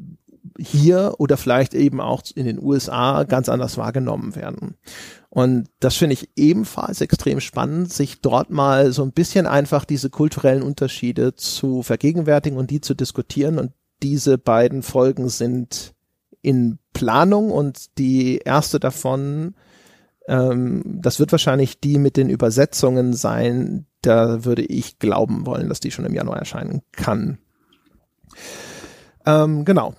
hier 0.58 1.16
oder 1.18 1.38
vielleicht 1.38 1.74
eben 1.74 2.02
auch 2.02 2.24
in 2.36 2.46
den 2.46 2.62
USA 2.62 3.24
ganz 3.24 3.50
anders 3.50 3.78
wahrgenommen 3.78 4.36
werden. 4.36 4.76
Und 5.30 5.70
das 5.80 5.96
finde 5.96 6.14
ich 6.14 6.30
ebenfalls 6.36 7.02
extrem 7.02 7.40
spannend, 7.40 7.94
sich 7.94 8.22
dort 8.22 8.50
mal 8.50 8.92
so 8.92 9.04
ein 9.04 9.12
bisschen 9.12 9.46
einfach 9.46 9.86
diese 9.86 10.10
kulturellen 10.10 10.64
Unterschiede 10.64 11.36
zu 11.36 11.84
vergegenwärtigen 11.84 12.58
und 12.58 12.72
die 12.72 12.82
zu 12.82 12.96
diskutieren. 12.96 13.60
Und 13.60 13.72
diese 14.02 14.38
beiden 14.38 14.82
Folgen 14.82 15.30
sind 15.30 15.94
in 16.42 16.80
Planung 16.94 17.52
und 17.52 17.98
die 17.98 18.38
erste 18.38 18.80
davon, 18.80 19.56
ähm, 20.28 20.84
das 20.86 21.20
wird 21.20 21.32
wahrscheinlich 21.32 21.80
die 21.80 22.00
mit 22.00 22.18
den 22.18 22.30
Übersetzungen 22.30 23.14
sein. 23.14 23.86
Da 24.02 24.46
würde 24.46 24.64
ich 24.64 25.00
glauben 25.00 25.46
wollen, 25.46 25.70
dass 25.70 25.80
die 25.80 25.92
schon 25.92 26.06
im 26.06 26.14
Januar 26.14 26.38
erscheinen 26.38 26.82
kann. 26.92 27.38
Ähm, 29.26 29.66
genau. 29.66 29.94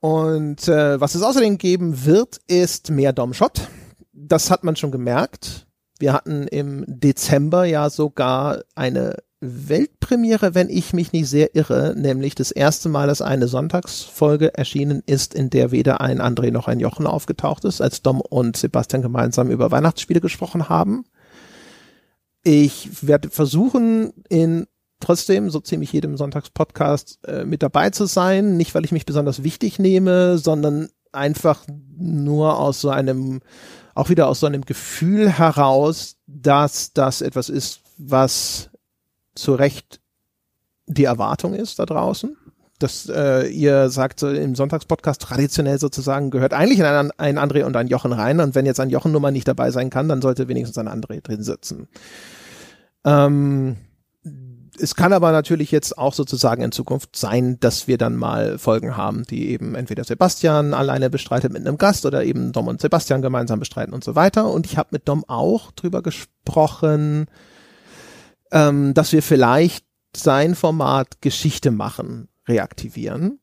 Und 0.00 0.68
äh, 0.68 1.00
was 1.00 1.14
es 1.14 1.22
außerdem 1.22 1.58
geben 1.58 2.04
wird, 2.04 2.40
ist 2.46 2.90
mehr 2.90 3.12
Dom 3.12 3.34
Shot 3.34 3.68
das 4.16 4.50
hat 4.50 4.64
man 4.64 4.76
schon 4.76 4.90
gemerkt. 4.90 5.66
Wir 5.98 6.12
hatten 6.12 6.48
im 6.48 6.84
Dezember 6.86 7.64
ja 7.64 7.90
sogar 7.90 8.62
eine 8.74 9.16
Weltpremiere, 9.40 10.54
wenn 10.54 10.70
ich 10.70 10.92
mich 10.92 11.12
nicht 11.12 11.28
sehr 11.28 11.54
irre, 11.54 11.94
nämlich 11.96 12.34
das 12.34 12.50
erste 12.50 12.88
Mal, 12.88 13.06
dass 13.06 13.22
eine 13.22 13.48
Sonntagsfolge 13.48 14.54
erschienen 14.56 15.02
ist, 15.06 15.34
in 15.34 15.50
der 15.50 15.70
weder 15.70 16.00
ein 16.00 16.20
André 16.20 16.50
noch 16.50 16.68
ein 16.68 16.80
Jochen 16.80 17.06
aufgetaucht 17.06 17.64
ist, 17.64 17.80
als 17.80 18.02
Dom 18.02 18.20
und 18.20 18.56
Sebastian 18.56 19.02
gemeinsam 19.02 19.50
über 19.50 19.70
Weihnachtsspiele 19.70 20.20
gesprochen 20.20 20.68
haben. 20.68 21.04
Ich 22.42 23.06
werde 23.06 23.30
versuchen, 23.30 24.12
in 24.28 24.66
trotzdem 25.06 25.50
so 25.50 25.60
ziemlich 25.60 25.92
jedem 25.92 26.16
Sonntagspodcast 26.16 27.20
äh, 27.26 27.44
mit 27.44 27.62
dabei 27.62 27.90
zu 27.90 28.06
sein, 28.06 28.56
nicht 28.56 28.74
weil 28.74 28.84
ich 28.84 28.92
mich 28.92 29.06
besonders 29.06 29.44
wichtig 29.44 29.78
nehme, 29.78 30.36
sondern 30.36 30.88
einfach 31.12 31.64
nur 31.96 32.58
aus 32.58 32.80
so 32.80 32.90
einem 32.90 33.40
auch 33.94 34.10
wieder 34.10 34.28
aus 34.28 34.40
so 34.40 34.46
einem 34.46 34.62
Gefühl 34.62 35.30
heraus, 35.30 36.16
dass 36.26 36.92
das 36.92 37.22
etwas 37.22 37.48
ist, 37.48 37.80
was 37.96 38.68
zu 39.34 39.54
Recht 39.54 40.00
die 40.86 41.04
Erwartung 41.04 41.54
ist 41.54 41.78
da 41.78 41.86
draußen. 41.86 42.36
Dass 42.78 43.08
äh, 43.08 43.46
ihr 43.46 43.88
sagt 43.88 44.20
so 44.20 44.28
im 44.28 44.54
Sonntagspodcast 44.54 45.22
traditionell 45.22 45.78
sozusagen 45.78 46.30
gehört 46.30 46.52
eigentlich 46.52 46.84
ein, 46.84 47.10
ein 47.16 47.38
André 47.38 47.64
und 47.64 47.74
ein 47.74 47.86
Jochen 47.86 48.12
rein 48.12 48.40
und 48.40 48.54
wenn 48.54 48.66
jetzt 48.66 48.80
ein 48.80 48.90
Jochen 48.90 49.12
Nummer 49.12 49.30
nicht 49.30 49.48
dabei 49.48 49.70
sein 49.70 49.88
kann, 49.88 50.08
dann 50.08 50.20
sollte 50.20 50.48
wenigstens 50.48 50.76
ein 50.76 50.88
André 50.88 51.22
drin 51.22 51.42
sitzen. 51.42 51.88
Ähm, 53.04 53.76
es 54.80 54.94
kann 54.94 55.12
aber 55.12 55.32
natürlich 55.32 55.70
jetzt 55.70 55.98
auch 55.98 56.12
sozusagen 56.14 56.62
in 56.62 56.72
Zukunft 56.72 57.16
sein, 57.16 57.58
dass 57.60 57.88
wir 57.88 57.98
dann 57.98 58.16
mal 58.16 58.58
Folgen 58.58 58.96
haben, 58.96 59.24
die 59.24 59.50
eben 59.50 59.74
entweder 59.74 60.04
Sebastian 60.04 60.74
alleine 60.74 61.10
bestreitet 61.10 61.52
mit 61.52 61.66
einem 61.66 61.78
Gast 61.78 62.06
oder 62.06 62.24
eben 62.24 62.52
Dom 62.52 62.68
und 62.68 62.80
Sebastian 62.80 63.22
gemeinsam 63.22 63.58
bestreiten 63.58 63.94
und 63.94 64.04
so 64.04 64.14
weiter. 64.14 64.50
Und 64.50 64.66
ich 64.66 64.76
habe 64.76 64.90
mit 64.92 65.08
Dom 65.08 65.24
auch 65.28 65.72
drüber 65.72 66.02
gesprochen, 66.02 67.26
ähm, 68.52 68.94
dass 68.94 69.12
wir 69.12 69.22
vielleicht 69.22 69.84
sein 70.14 70.54
Format 70.54 71.20
Geschichte 71.20 71.70
machen 71.70 72.28
reaktivieren. 72.48 73.40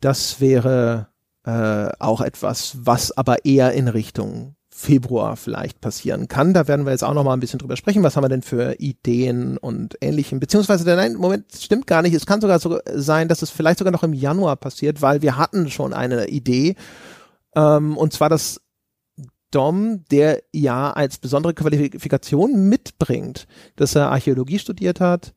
Das 0.00 0.40
wäre 0.40 1.08
äh, 1.44 1.88
auch 1.98 2.20
etwas, 2.20 2.78
was 2.80 3.16
aber 3.16 3.44
eher 3.44 3.72
in 3.72 3.88
Richtung 3.88 4.56
Februar 4.78 5.36
vielleicht 5.36 5.80
passieren 5.80 6.28
kann. 6.28 6.52
Da 6.52 6.68
werden 6.68 6.84
wir 6.84 6.92
jetzt 6.92 7.02
auch 7.02 7.14
noch 7.14 7.24
mal 7.24 7.32
ein 7.32 7.40
bisschen 7.40 7.58
drüber 7.58 7.78
sprechen. 7.78 8.02
Was 8.02 8.14
haben 8.14 8.24
wir 8.24 8.28
denn 8.28 8.42
für 8.42 8.78
Ideen 8.78 9.56
und 9.56 9.96
ähnlichem? 10.02 10.38
Beziehungsweise, 10.38 10.84
nein, 10.84 11.14
Moment, 11.14 11.46
stimmt 11.58 11.86
gar 11.86 12.02
nicht. 12.02 12.12
Es 12.12 12.26
kann 12.26 12.42
sogar 12.42 12.58
so 12.58 12.78
sein, 12.92 13.26
dass 13.26 13.40
es 13.40 13.48
vielleicht 13.48 13.78
sogar 13.78 13.90
noch 13.90 14.02
im 14.02 14.12
Januar 14.12 14.54
passiert, 14.56 15.00
weil 15.00 15.22
wir 15.22 15.38
hatten 15.38 15.70
schon 15.70 15.94
eine 15.94 16.28
Idee. 16.28 16.76
Ähm, 17.54 17.96
und 17.96 18.12
zwar, 18.12 18.28
dass 18.28 18.60
Dom, 19.50 20.04
der 20.10 20.42
ja 20.52 20.92
als 20.92 21.16
besondere 21.16 21.54
Qualifikation 21.54 22.68
mitbringt, 22.68 23.46
dass 23.76 23.94
er 23.94 24.10
Archäologie 24.10 24.58
studiert 24.58 25.00
hat, 25.00 25.32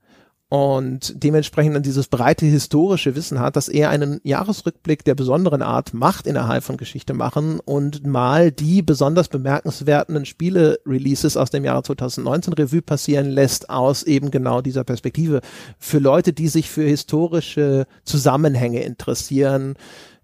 und 0.50 1.24
dementsprechend 1.24 1.76
dann 1.76 1.84
dieses 1.84 2.08
breite 2.08 2.48
historische 2.48 3.16
Wissen 3.16 3.40
hat, 3.40 3.56
dass 3.56 3.70
er 3.70 3.92
einen 3.92 4.20
Jahresrückblick 4.24 5.06
der 5.06 5.14
besonderen 5.14 5.62
Art 5.62 5.94
macht 5.94 6.26
innerhalb 6.26 6.64
von 6.64 6.76
Geschichte 6.76 7.14
machen 7.14 7.60
und 7.60 8.06
mal 8.06 8.52
die 8.52 8.82
besonders 8.82 9.28
bemerkenswerten 9.28 10.26
Spiele-Releases 10.26 11.38
aus 11.38 11.52
dem 11.52 11.66
Jahre 11.66 11.84
2019 11.84 12.54
Revue 12.54 12.82
passieren 12.82 13.30
lässt 13.30 13.70
aus 13.70 14.02
eben 14.02 14.32
genau 14.32 14.62
dieser 14.62 14.84
Perspektive. 14.84 15.42
Für 15.78 16.00
Leute, 16.00 16.34
die 16.34 16.48
sich 16.48 16.72
für 16.72 16.84
historische 16.84 17.86
Zusammenhänge 18.04 18.82
interessieren, 18.82 19.76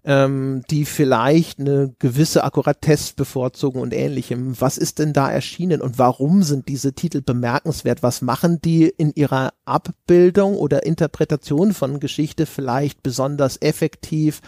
ähm, 0.06 0.62
die 0.70 0.84
vielleicht 0.84 1.58
eine 1.58 1.92
gewisse 1.98 2.44
Akkuratesse 2.44 3.14
bevorzugen 3.16 3.82
und 3.82 3.92
ähnlichem. 3.92 4.58
Was 4.60 4.78
ist 4.78 5.00
denn 5.00 5.12
da 5.12 5.28
erschienen 5.28 5.82
und 5.82 5.98
warum 5.98 6.44
sind 6.44 6.68
diese 6.68 6.92
Titel 6.92 7.20
bemerkenswert? 7.20 8.04
Was 8.04 8.22
machen 8.22 8.60
die 8.62 8.86
in 8.86 9.12
ihrer 9.14 9.52
Abbildung 9.64 10.56
oder 10.56 10.86
Interpretation 10.86 11.74
von 11.74 11.98
Geschichte 11.98 12.46
vielleicht 12.46 13.02
besonders 13.02 13.60
effektiv 13.60 14.42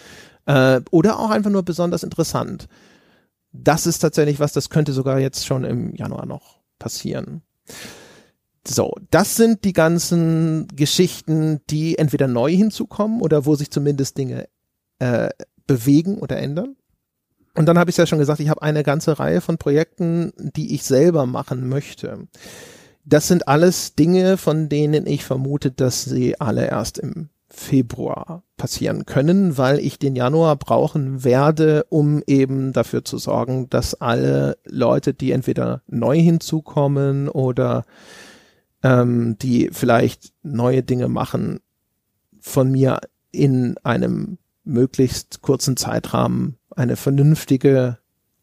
äh, 0.46 0.80
oder 0.92 1.18
auch 1.18 1.30
einfach 1.30 1.50
nur 1.50 1.64
besonders 1.64 2.04
interessant? 2.04 2.68
Das 3.50 3.86
ist 3.86 3.98
tatsächlich 3.98 4.38
was, 4.38 4.52
das 4.52 4.70
könnte 4.70 4.92
sogar 4.92 5.18
jetzt 5.18 5.44
schon 5.44 5.64
im 5.64 5.92
Januar 5.96 6.26
noch 6.26 6.61
passieren. 6.78 7.42
So, 8.64 8.94
das 9.11 9.34
sind 9.34 9.64
die 9.64 9.72
ganzen 9.72 10.68
Geschichten, 10.68 11.62
die 11.68 11.98
entweder 11.98 12.28
neu 12.28 12.52
hinzukommen 12.52 13.22
oder 13.22 13.44
wo 13.44 13.56
sich 13.56 13.72
zumindest 13.72 14.18
Dinge 14.18 14.46
äh, 14.99 15.28
bewegen 15.66 16.18
oder 16.18 16.38
ändern. 16.38 16.76
Und 17.55 17.66
dann 17.66 17.78
habe 17.78 17.90
ich 17.90 17.96
ja 17.96 18.07
schon 18.07 18.18
gesagt, 18.18 18.40
ich 18.40 18.49
habe 18.49 18.62
eine 18.62 18.82
ganze 18.82 19.18
Reihe 19.18 19.40
von 19.40 19.59
Projekten, 19.59 20.32
die 20.38 20.74
ich 20.74 20.84
selber 20.84 21.26
machen 21.26 21.68
möchte. 21.68 22.28
Das 23.05 23.26
sind 23.26 23.49
alles 23.49 23.94
Dinge, 23.94 24.36
von 24.36 24.68
denen 24.68 25.07
ich 25.07 25.24
vermute, 25.24 25.70
dass 25.70 26.05
sie 26.05 26.40
alle 26.40 26.66
erst 26.66 26.99
im 26.99 27.30
Februar 27.49 28.42
passieren 28.57 29.07
können, 29.07 29.57
weil 29.57 29.78
ich 29.78 29.99
den 29.99 30.14
Januar 30.14 30.57
brauchen 30.57 31.24
werde, 31.24 31.84
um 31.88 32.22
eben 32.26 32.72
dafür 32.72 33.05
zu 33.05 33.18
sorgen, 33.18 33.70
dass 33.70 33.94
alle 33.94 34.59
Leute, 34.64 35.14
die 35.14 35.32
entweder 35.32 35.82
neu 35.86 36.18
hinzukommen 36.18 37.28
oder 37.28 37.84
ähm, 38.82 39.36
die 39.38 39.70
vielleicht 39.72 40.32
neue 40.42 40.82
Dinge 40.82 41.09
machen, 41.09 41.61
von 42.40 42.70
mir 42.70 43.01
in 43.32 43.76
einem 43.82 44.38
möglichst 44.68 45.42
kurzen 45.42 45.76
Zeitrahmen 45.76 46.56
eine 46.76 46.96
vernünftige 46.96 47.98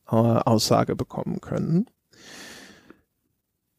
äh, 0.07 0.15
Aussage 0.15 0.95
bekommen 0.95 1.41
können. 1.41 1.87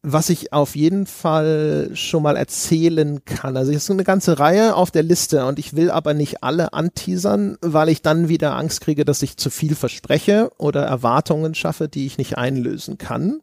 Was 0.03 0.29
ich 0.29 0.53
auf 0.53 0.75
jeden 0.75 1.05
Fall 1.05 1.89
schon 1.93 2.23
mal 2.23 2.37
erzählen 2.37 3.25
kann, 3.25 3.57
also 3.57 3.71
es 3.71 3.83
ist 3.83 3.91
eine 3.91 4.03
ganze 4.03 4.39
Reihe 4.39 4.75
auf 4.75 4.89
der 4.89 5.03
Liste 5.03 5.45
und 5.45 5.59
ich 5.59 5.75
will 5.75 5.91
aber 5.91 6.13
nicht 6.13 6.43
alle 6.43 6.71
anteasern, 6.71 7.57
weil 7.61 7.89
ich 7.89 8.01
dann 8.01 8.29
wieder 8.29 8.55
Angst 8.55 8.81
kriege, 8.81 9.03
dass 9.03 9.21
ich 9.21 9.37
zu 9.37 9.49
viel 9.49 9.75
verspreche 9.75 10.51
oder 10.57 10.85
Erwartungen 10.85 11.55
schaffe, 11.55 11.89
die 11.89 12.05
ich 12.05 12.17
nicht 12.17 12.37
einlösen 12.37 12.97
kann. 12.97 13.41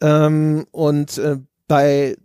Ähm, 0.00 0.66
und 0.72 1.18
äh, 1.18 1.36
bei 1.68 2.16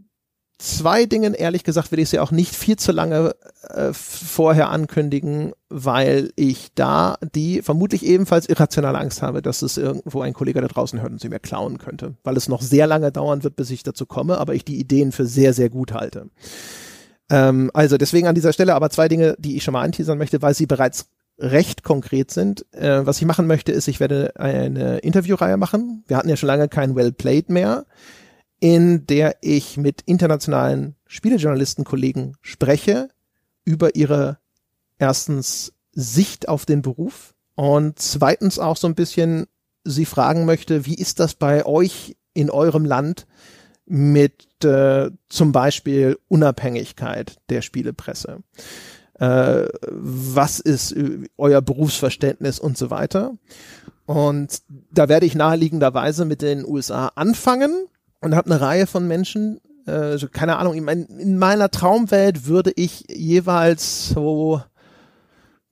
zwei 0.57 1.05
Dingen, 1.05 1.33
ehrlich 1.33 1.63
gesagt, 1.63 1.91
will 1.91 1.99
ich 1.99 2.09
sie 2.09 2.19
auch 2.19 2.31
nicht 2.31 2.55
viel 2.55 2.77
zu 2.77 2.91
lange 2.91 3.35
äh, 3.69 3.91
vorher 3.93 4.69
ankündigen, 4.69 5.53
weil 5.69 6.31
ich 6.35 6.69
da 6.75 7.17
die 7.33 7.61
vermutlich 7.61 8.05
ebenfalls 8.05 8.47
irrationale 8.47 8.97
Angst 8.97 9.21
habe, 9.21 9.41
dass 9.41 9.61
es 9.61 9.77
irgendwo 9.77 10.21
ein 10.21 10.33
Kollege 10.33 10.61
da 10.61 10.67
draußen 10.67 11.01
hört 11.01 11.11
und 11.11 11.21
sie 11.21 11.29
mir 11.29 11.39
klauen 11.39 11.77
könnte. 11.77 12.15
Weil 12.23 12.37
es 12.37 12.47
noch 12.47 12.61
sehr 12.61 12.87
lange 12.87 13.11
dauern 13.11 13.43
wird, 13.43 13.55
bis 13.55 13.69
ich 13.69 13.83
dazu 13.83 14.05
komme, 14.05 14.37
aber 14.37 14.55
ich 14.55 14.65
die 14.65 14.79
Ideen 14.79 15.11
für 15.11 15.25
sehr, 15.25 15.53
sehr 15.53 15.69
gut 15.69 15.93
halte. 15.93 16.29
Ähm, 17.29 17.71
also 17.73 17.97
deswegen 17.97 18.27
an 18.27 18.35
dieser 18.35 18.53
Stelle 18.53 18.75
aber 18.75 18.89
zwei 18.89 19.07
Dinge, 19.07 19.35
die 19.39 19.57
ich 19.57 19.63
schon 19.63 19.73
mal 19.73 19.83
anteasern 19.83 20.17
möchte, 20.17 20.41
weil 20.41 20.53
sie 20.53 20.67
bereits 20.67 21.07
recht 21.37 21.83
konkret 21.83 22.31
sind. 22.31 22.65
Äh, 22.73 23.05
was 23.05 23.19
ich 23.19 23.25
machen 23.25 23.47
möchte, 23.47 23.71
ist, 23.71 23.87
ich 23.87 23.99
werde 23.99 24.33
eine 24.37 24.99
Interviewreihe 24.99 25.57
machen. 25.57 26.03
Wir 26.07 26.17
hatten 26.17 26.29
ja 26.29 26.37
schon 26.37 26.47
lange 26.47 26.69
kein 26.69 26.95
Well 26.95 27.11
Played 27.11 27.49
mehr, 27.49 27.85
in 28.65 29.05
der 29.05 29.35
ich 29.41 29.77
mit 29.77 30.01
internationalen 30.07 30.95
Spielejournalistenkollegen 31.05 32.35
spreche 32.41 33.09
über 33.63 33.93
ihre 33.93 34.39
erstens 34.97 35.73
Sicht 35.91 36.49
auf 36.49 36.65
den 36.65 36.81
Beruf 36.81 37.35
und 37.53 37.99
zweitens 37.99 38.57
auch 38.57 38.75
so 38.75 38.87
ein 38.87 38.95
bisschen 38.95 39.45
sie 39.83 40.05
fragen 40.05 40.45
möchte, 40.45 40.87
wie 40.87 40.95
ist 40.95 41.19
das 41.19 41.35
bei 41.35 41.63
euch 41.63 42.17
in 42.33 42.49
eurem 42.49 42.85
Land 42.85 43.27
mit 43.85 44.47
äh, 44.63 45.11
zum 45.29 45.51
Beispiel 45.51 46.17
Unabhängigkeit 46.27 47.37
der 47.49 47.61
Spielepresse? 47.61 48.39
Äh, 49.19 49.67
was 49.91 50.59
ist 50.59 50.95
euer 51.37 51.61
Berufsverständnis 51.61 52.57
und 52.57 52.79
so 52.79 52.89
weiter? 52.89 53.37
Und 54.07 54.63
da 54.89 55.07
werde 55.07 55.27
ich 55.27 55.35
naheliegenderweise 55.35 56.25
mit 56.25 56.41
den 56.41 56.65
USA 56.65 57.09
anfangen 57.09 57.89
und 58.25 58.35
habe 58.35 58.49
eine 58.49 58.59
Reihe 58.59 58.87
von 58.87 59.07
Menschen, 59.07 59.61
äh, 59.85 59.91
also 59.91 60.27
keine 60.27 60.57
Ahnung, 60.57 60.73
in, 60.73 60.83
mein, 60.83 61.05
in 61.05 61.37
meiner 61.37 61.69
Traumwelt 61.69 62.47
würde 62.47 62.71
ich 62.75 63.05
jeweils 63.07 64.09
so 64.09 64.63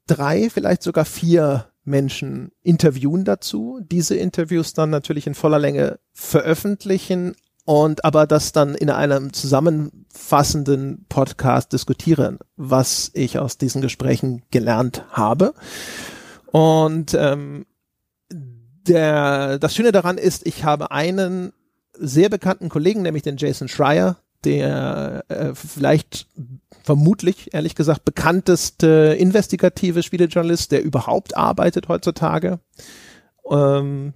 drei, 0.06 0.52
vielleicht 0.52 0.84
sogar 0.84 1.04
vier 1.04 1.66
Menschen 1.84 2.52
interviewen 2.62 3.26
dazu, 3.26 3.80
diese 3.82 4.16
Interviews 4.16 4.74
dann 4.74 4.92
natürlich 4.92 5.26
in 5.26 5.34
voller 5.34 5.58
Länge 5.58 5.98
veröffentlichen 6.14 7.36
und 7.66 8.06
aber 8.06 8.28
das 8.28 8.52
dann 8.52 8.76
in 8.76 8.92
einem 8.92 9.34
zusammenfassenden 9.34 11.08
Podcast 11.10 11.74
diskutieren, 11.74 12.38
was 12.56 13.10
ich 13.16 13.40
aus 13.40 13.58
diesen 13.58 13.82
Gesprächen 13.82 14.44
gelernt 14.52 15.06
habe. 15.10 15.56
Und 16.52 17.16
ähm, 17.16 17.66
der, 18.32 19.58
das 19.58 19.74
Schöne 19.74 19.92
daran 19.92 20.20
ist, 20.20 20.46
ich 20.46 20.64
habe 20.64 20.92
einen 20.92 21.52
sehr 21.94 22.30
bekannten 22.30 22.70
Kollegen, 22.70 23.02
nämlich 23.02 23.24
den 23.24 23.38
Jason 23.38 23.68
Schreier, 23.68 24.18
der 24.44 25.24
äh, 25.30 25.54
vielleicht 25.54 26.28
vermutlich, 26.84 27.54
ehrlich 27.54 27.76
gesagt, 27.76 28.04
bekannteste 28.06 29.16
investigative 29.18 30.04
Spielejournalist, 30.04 30.72
der 30.72 30.84
überhaupt 30.84 31.38
arbeitet 31.38 31.88
heutzutage. 31.88 32.60
Ähm, 33.50 34.14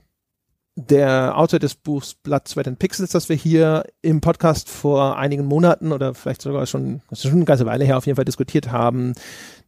der 0.76 1.38
Autor 1.38 1.58
des 1.58 1.74
Buchs 1.74 2.14
Blood, 2.14 2.48
Sweat 2.48 2.68
and 2.68 2.78
Pixels, 2.78 3.10
das 3.10 3.30
wir 3.30 3.36
hier 3.36 3.84
im 4.04 4.22
Podcast 4.22 4.70
vor 4.70 5.18
einigen 5.18 5.46
Monaten 5.46 5.92
oder 5.92 6.14
vielleicht 6.14 6.44
sogar 6.44 6.68
schon, 6.68 7.02
das 7.10 7.20
ist 7.20 7.30
schon 7.30 7.40
eine 7.40 7.46
ganze 7.46 7.66
Weile 7.66 7.84
her 7.84 7.98
auf 7.98 8.06
jeden 8.06 8.16
Fall 8.16 8.26
diskutiert 8.26 8.72
haben, 8.72 9.14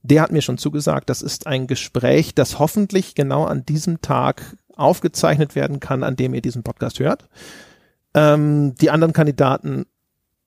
der 0.03 0.21
hat 0.21 0.31
mir 0.31 0.43
schon 0.43 0.59
zugesagt, 0.59 1.09
das 1.09 1.23
ist 1.23 1.47
ein 1.47 1.65
Gespräch, 1.65 2.35
das 2.35 2.59
hoffentlich 2.59 3.15
genau 3.15 3.45
an 3.45 3.65
diesem 3.65 4.01
Tag 4.01 4.55
aufgezeichnet 4.75 5.55
werden 5.55 5.79
kann, 5.79 6.03
an 6.03 6.15
dem 6.15 6.35
ihr 6.35 6.41
diesen 6.41 6.61
Podcast 6.61 6.99
hört. 6.99 7.27
Ähm, 8.19 8.75
die 8.75 8.89
anderen 8.89 9.13
Kandidaten, 9.13 9.85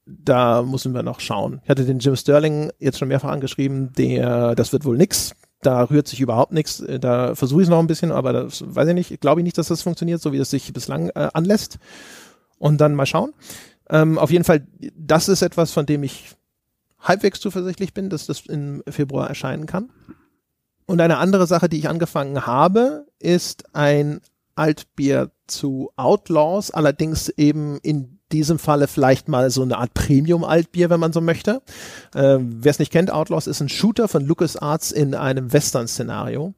da 0.04 0.62
müssen 0.62 0.92
wir 0.94 1.02
noch 1.02 1.20
schauen. 1.20 1.60
Ich 1.64 1.70
hatte 1.70 1.84
den 1.86 2.00
Jim 2.00 2.16
Sterling 2.16 2.70
jetzt 2.78 2.98
schon 2.98 3.08
mehrfach 3.08 3.30
angeschrieben, 3.30 3.92
der, 3.94 4.54
das 4.54 4.72
wird 4.72 4.84
wohl 4.84 4.98
nix. 4.98 5.34
Da 5.62 5.84
rührt 5.84 6.08
sich 6.08 6.20
überhaupt 6.20 6.52
nichts. 6.52 6.84
Da 7.00 7.34
versuche 7.34 7.62
ich 7.62 7.66
es 7.66 7.70
noch 7.70 7.78
ein 7.78 7.86
bisschen, 7.86 8.10
aber 8.10 8.32
das 8.32 8.64
weiß 8.66 8.88
ich 8.88 8.94
nicht. 8.94 9.20
Glaube 9.20 9.40
ich 9.40 9.44
nicht, 9.44 9.56
dass 9.56 9.68
das 9.68 9.80
funktioniert, 9.82 10.20
so 10.20 10.32
wie 10.32 10.38
es 10.38 10.50
sich 10.50 10.72
bislang 10.72 11.08
äh, 11.10 11.28
anlässt. 11.32 11.78
Und 12.58 12.80
dann 12.80 12.94
mal 12.94 13.06
schauen. 13.06 13.32
Ähm, 13.88 14.18
auf 14.18 14.30
jeden 14.30 14.44
Fall, 14.44 14.66
das 14.96 15.28
ist 15.28 15.42
etwas, 15.42 15.70
von 15.70 15.86
dem 15.86 16.02
ich 16.02 16.34
halbwegs 16.98 17.40
zuversichtlich 17.40 17.94
bin, 17.94 18.10
dass 18.10 18.26
das 18.26 18.46
im 18.46 18.82
Februar 18.88 19.28
erscheinen 19.28 19.66
kann. 19.66 19.90
Und 20.86 21.00
eine 21.00 21.18
andere 21.18 21.46
Sache, 21.46 21.68
die 21.68 21.78
ich 21.78 21.88
angefangen 21.88 22.44
habe, 22.44 23.06
ist 23.20 23.74
ein 23.74 24.20
Altbier 24.56 25.30
zu 25.53 25.90
Outlaws, 25.96 26.70
allerdings 26.70 27.28
eben 27.30 27.78
in 27.82 28.18
diesem 28.32 28.59
Falle 28.59 28.88
vielleicht 28.88 29.28
mal 29.28 29.50
so 29.50 29.62
eine 29.62 29.78
Art 29.78 29.94
Premium-Altbier, 29.94 30.90
wenn 30.90 31.00
man 31.00 31.12
so 31.12 31.20
möchte. 31.20 31.62
Äh, 32.14 32.38
Wer 32.40 32.70
es 32.70 32.78
nicht 32.78 32.92
kennt, 32.92 33.12
Outlaws 33.12 33.46
ist 33.46 33.61
ein 33.61 33.68
Shooter 33.68 34.09
von 34.09 34.24
LucasArts 34.24 34.90
in 34.90 35.14
einem 35.14 35.53
Western-Szenario, 35.53 36.55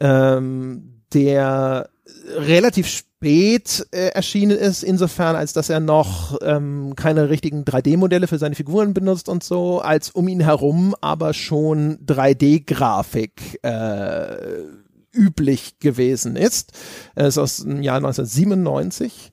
ähm, 0.00 1.02
der 1.12 1.90
relativ 2.36 2.86
spät 2.86 3.86
äh, 3.90 4.08
erschienen 4.08 4.56
ist, 4.56 4.82
insofern, 4.82 5.36
als 5.36 5.52
dass 5.52 5.70
er 5.70 5.80
noch 5.80 6.38
ähm, 6.42 6.94
keine 6.96 7.30
richtigen 7.30 7.64
3D-Modelle 7.64 8.26
für 8.26 8.38
seine 8.38 8.54
Figuren 8.54 8.94
benutzt 8.94 9.28
und 9.28 9.42
so, 9.42 9.80
als 9.80 10.10
um 10.10 10.28
ihn 10.28 10.40
herum 10.40 10.94
aber 11.00 11.32
schon 11.32 11.98
3D-Grafik 12.06 13.58
äh, 13.62 14.83
üblich 15.14 15.78
gewesen 15.78 16.36
ist. 16.36 16.72
Er 17.14 17.28
ist 17.28 17.38
aus 17.38 17.58
dem 17.58 17.82
Jahr 17.82 17.96
1997 17.96 19.32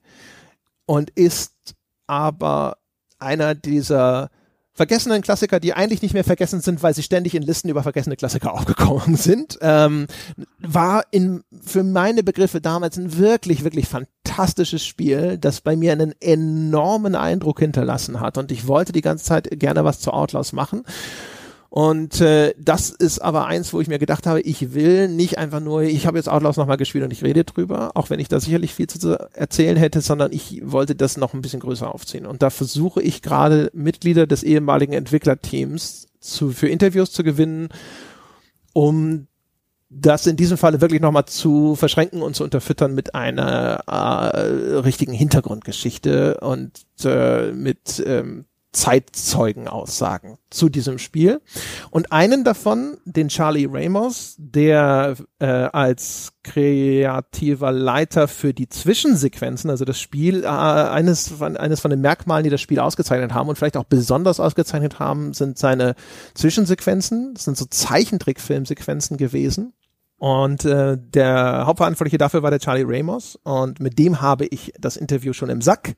und 0.85 1.09
ist 1.11 1.75
aber 2.07 2.77
einer 3.19 3.55
dieser 3.55 4.29
vergessenen 4.73 5.21
Klassiker, 5.21 5.59
die 5.59 5.73
eigentlich 5.73 6.01
nicht 6.01 6.13
mehr 6.13 6.23
vergessen 6.23 6.61
sind, 6.61 6.81
weil 6.81 6.95
sie 6.95 7.03
ständig 7.03 7.35
in 7.35 7.43
Listen 7.43 7.69
über 7.69 7.83
vergessene 7.83 8.15
Klassiker 8.15 8.53
aufgekommen 8.55 9.15
sind, 9.15 9.59
ähm, 9.61 10.07
war 10.59 11.03
in, 11.11 11.43
für 11.63 11.83
meine 11.83 12.23
Begriffe 12.23 12.61
damals 12.61 12.97
ein 12.97 13.17
wirklich, 13.17 13.63
wirklich 13.63 13.87
fantastisches 13.87 14.85
Spiel, 14.85 15.37
das 15.37 15.61
bei 15.61 15.75
mir 15.75 15.91
einen 15.91 16.13
enormen 16.19 17.15
Eindruck 17.15 17.59
hinterlassen 17.59 18.19
hat. 18.19 18.37
Und 18.37 18.51
ich 18.51 18.67
wollte 18.67 18.91
die 18.91 19.01
ganze 19.01 19.25
Zeit 19.25 19.49
gerne 19.59 19.83
was 19.83 19.99
zu 19.99 20.11
Outlaws 20.11 20.53
machen 20.53 20.83
und 21.73 22.19
äh, 22.19 22.53
das 22.59 22.89
ist 22.89 23.19
aber 23.19 23.45
eins, 23.45 23.71
wo 23.71 23.79
ich 23.79 23.87
mir 23.87 23.97
gedacht 23.97 24.27
habe, 24.27 24.41
ich 24.41 24.73
will 24.73 25.07
nicht 25.07 25.37
einfach 25.37 25.61
nur, 25.61 25.83
ich 25.83 26.05
habe 26.05 26.17
jetzt 26.17 26.27
Outlaws 26.27 26.57
nochmal 26.57 26.75
gespielt 26.75 27.05
und 27.05 27.13
ich 27.13 27.23
rede 27.23 27.45
drüber, 27.45 27.91
auch 27.93 28.09
wenn 28.09 28.19
ich 28.19 28.27
da 28.27 28.41
sicherlich 28.41 28.73
viel 28.73 28.87
zu 28.87 29.17
erzählen 29.31 29.77
hätte, 29.77 30.01
sondern 30.01 30.33
ich 30.33 30.61
wollte 30.65 30.95
das 30.95 31.15
noch 31.15 31.33
ein 31.33 31.41
bisschen 31.41 31.61
größer 31.61 31.95
aufziehen. 31.95 32.25
Und 32.25 32.41
da 32.41 32.49
versuche 32.49 33.01
ich 33.01 33.21
gerade 33.21 33.71
Mitglieder 33.73 34.27
des 34.27 34.43
ehemaligen 34.43 34.91
Entwicklerteams 34.91 36.09
zu, 36.19 36.51
für 36.51 36.67
Interviews 36.67 37.13
zu 37.13 37.23
gewinnen, 37.23 37.69
um 38.73 39.27
das 39.89 40.27
in 40.27 40.35
diesem 40.35 40.57
Falle 40.57 40.81
wirklich 40.81 40.99
nochmal 40.99 41.25
zu 41.25 41.77
verschränken 41.77 42.21
und 42.21 42.35
zu 42.35 42.43
unterfüttern 42.43 42.93
mit 42.93 43.15
einer 43.15 43.83
äh, 43.87 44.75
richtigen 44.79 45.13
Hintergrundgeschichte 45.13 46.37
und 46.41 46.85
äh, 47.05 47.53
mit 47.53 48.03
ähm, 48.05 48.43
Zeitzeugenaussagen 48.71 50.37
zu 50.49 50.69
diesem 50.69 50.97
Spiel. 50.97 51.41
Und 51.89 52.11
einen 52.11 52.43
davon, 52.43 52.97
den 53.05 53.27
Charlie 53.27 53.67
Ramos, 53.69 54.35
der 54.37 55.15
äh, 55.39 55.45
als 55.45 56.33
kreativer 56.43 57.71
Leiter 57.71 58.27
für 58.27 58.53
die 58.53 58.69
Zwischensequenzen, 58.69 59.69
also 59.69 59.83
das 59.83 59.99
Spiel, 59.99 60.43
äh, 60.43 60.47
eines, 60.47 61.29
von, 61.29 61.57
eines 61.57 61.81
von 61.81 61.91
den 61.91 62.01
Merkmalen, 62.01 62.43
die 62.45 62.49
das 62.49 62.61
Spiel 62.61 62.79
ausgezeichnet 62.79 63.33
haben 63.33 63.49
und 63.49 63.57
vielleicht 63.57 63.77
auch 63.77 63.83
besonders 63.83 64.39
ausgezeichnet 64.39 64.99
haben, 64.99 65.33
sind 65.33 65.57
seine 65.57 65.95
Zwischensequenzen. 66.33 67.33
Das 67.33 67.43
sind 67.43 67.57
so 67.57 67.65
Zeichentrickfilmsequenzen 67.65 69.17
gewesen. 69.17 69.73
Und 70.17 70.65
äh, 70.65 70.97
der 70.97 71.65
Hauptverantwortliche 71.65 72.19
dafür 72.19 72.43
war 72.43 72.51
der 72.51 72.59
Charlie 72.59 72.85
Ramos. 72.85 73.39
Und 73.43 73.79
mit 73.79 73.97
dem 73.99 74.21
habe 74.21 74.45
ich 74.45 74.71
das 74.79 74.95
Interview 74.95 75.33
schon 75.33 75.49
im 75.49 75.61
Sack. 75.61 75.95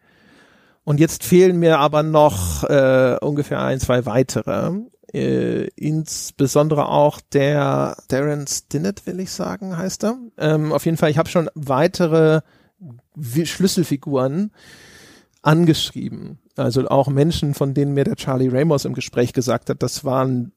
Und 0.86 1.00
jetzt 1.00 1.24
fehlen 1.24 1.60
mir 1.60 1.80
aber 1.80 2.04
noch 2.04 2.64
äh, 2.66 3.18
ungefähr 3.22 3.62
ein, 3.62 3.80
zwei 3.80 4.06
weitere. 4.06 4.72
Äh, 5.14 5.68
insbesondere 5.76 6.90
auch 6.90 7.22
der 7.22 7.96
Darren 8.08 8.48
Stinnett, 8.48 9.06
will 9.06 9.20
ich 9.20 9.32
sagen, 9.32 9.78
heißt 9.78 10.04
er. 10.04 10.18
Ähm, 10.38 10.74
auf 10.74 10.86
jeden 10.86 10.98
Fall, 10.98 11.12
ich 11.12 11.18
habe 11.18 11.30
schon 11.30 11.50
weitere 11.56 12.42
Schlüsselfiguren 13.22 14.52
angeschrieben. 15.42 16.40
Also 16.56 16.88
auch 16.88 17.08
Menschen, 17.08 17.54
von 17.54 17.74
denen 17.74 17.94
mir 17.94 18.04
der 18.04 18.16
Charlie 18.16 18.50
Ramos 18.50 18.86
im 18.86 18.94
Gespräch 18.94 19.34
gesagt 19.34 19.70
hat, 19.70 19.84
das 19.84 20.04
waren 20.04 20.52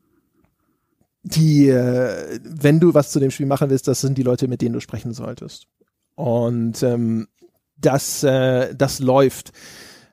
die, 1.22 1.68
äh, 1.68 2.38
wenn 2.44 2.80
du 2.80 2.94
was 2.94 3.10
zu 3.10 3.18
dem 3.18 3.30
Spiel 3.30 3.46
machen 3.46 3.68
willst, 3.68 3.88
das 3.88 4.00
sind 4.00 4.16
die 4.16 4.22
Leute, 4.22 4.48
mit 4.48 4.62
denen 4.62 4.74
du 4.74 4.80
sprechen 4.80 5.12
solltest. 5.12 5.66
Und 6.14 6.82
ähm, 6.82 7.26
das, 7.76 8.22
äh, 8.22 8.74
das 8.74 9.00
läuft. 9.00 9.52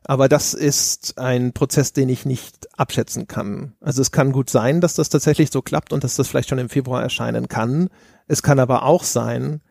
Aber 0.06 0.28
das 0.28 0.54
ist 0.54 1.18
ein 1.18 1.54
Prozess, 1.54 1.94
den 1.94 2.10
ich 2.10 2.26
nicht 2.26 2.68
abschätzen 2.78 3.28
kann. 3.28 3.74
Also 3.80 4.02
es 4.02 4.12
kann 4.12 4.32
gut 4.32 4.50
sein, 4.50 4.82
dass 4.82 4.96
das 4.96 5.10
tatsächlich 5.10 5.52
so 5.52 5.62
klappt 5.62 5.94
und 5.94 6.04
dass 6.04 6.16
das 6.16 6.28
vielleicht 6.28 6.50
schon 6.50 6.60
im 6.60 6.70
Februar 6.70 7.02
erscheinen 7.02 7.48
kann. 7.48 7.90
Es 8.28 8.44
kann 8.44 8.60
aber 8.60 8.84
auch 8.84 9.04
sein, 9.04 9.62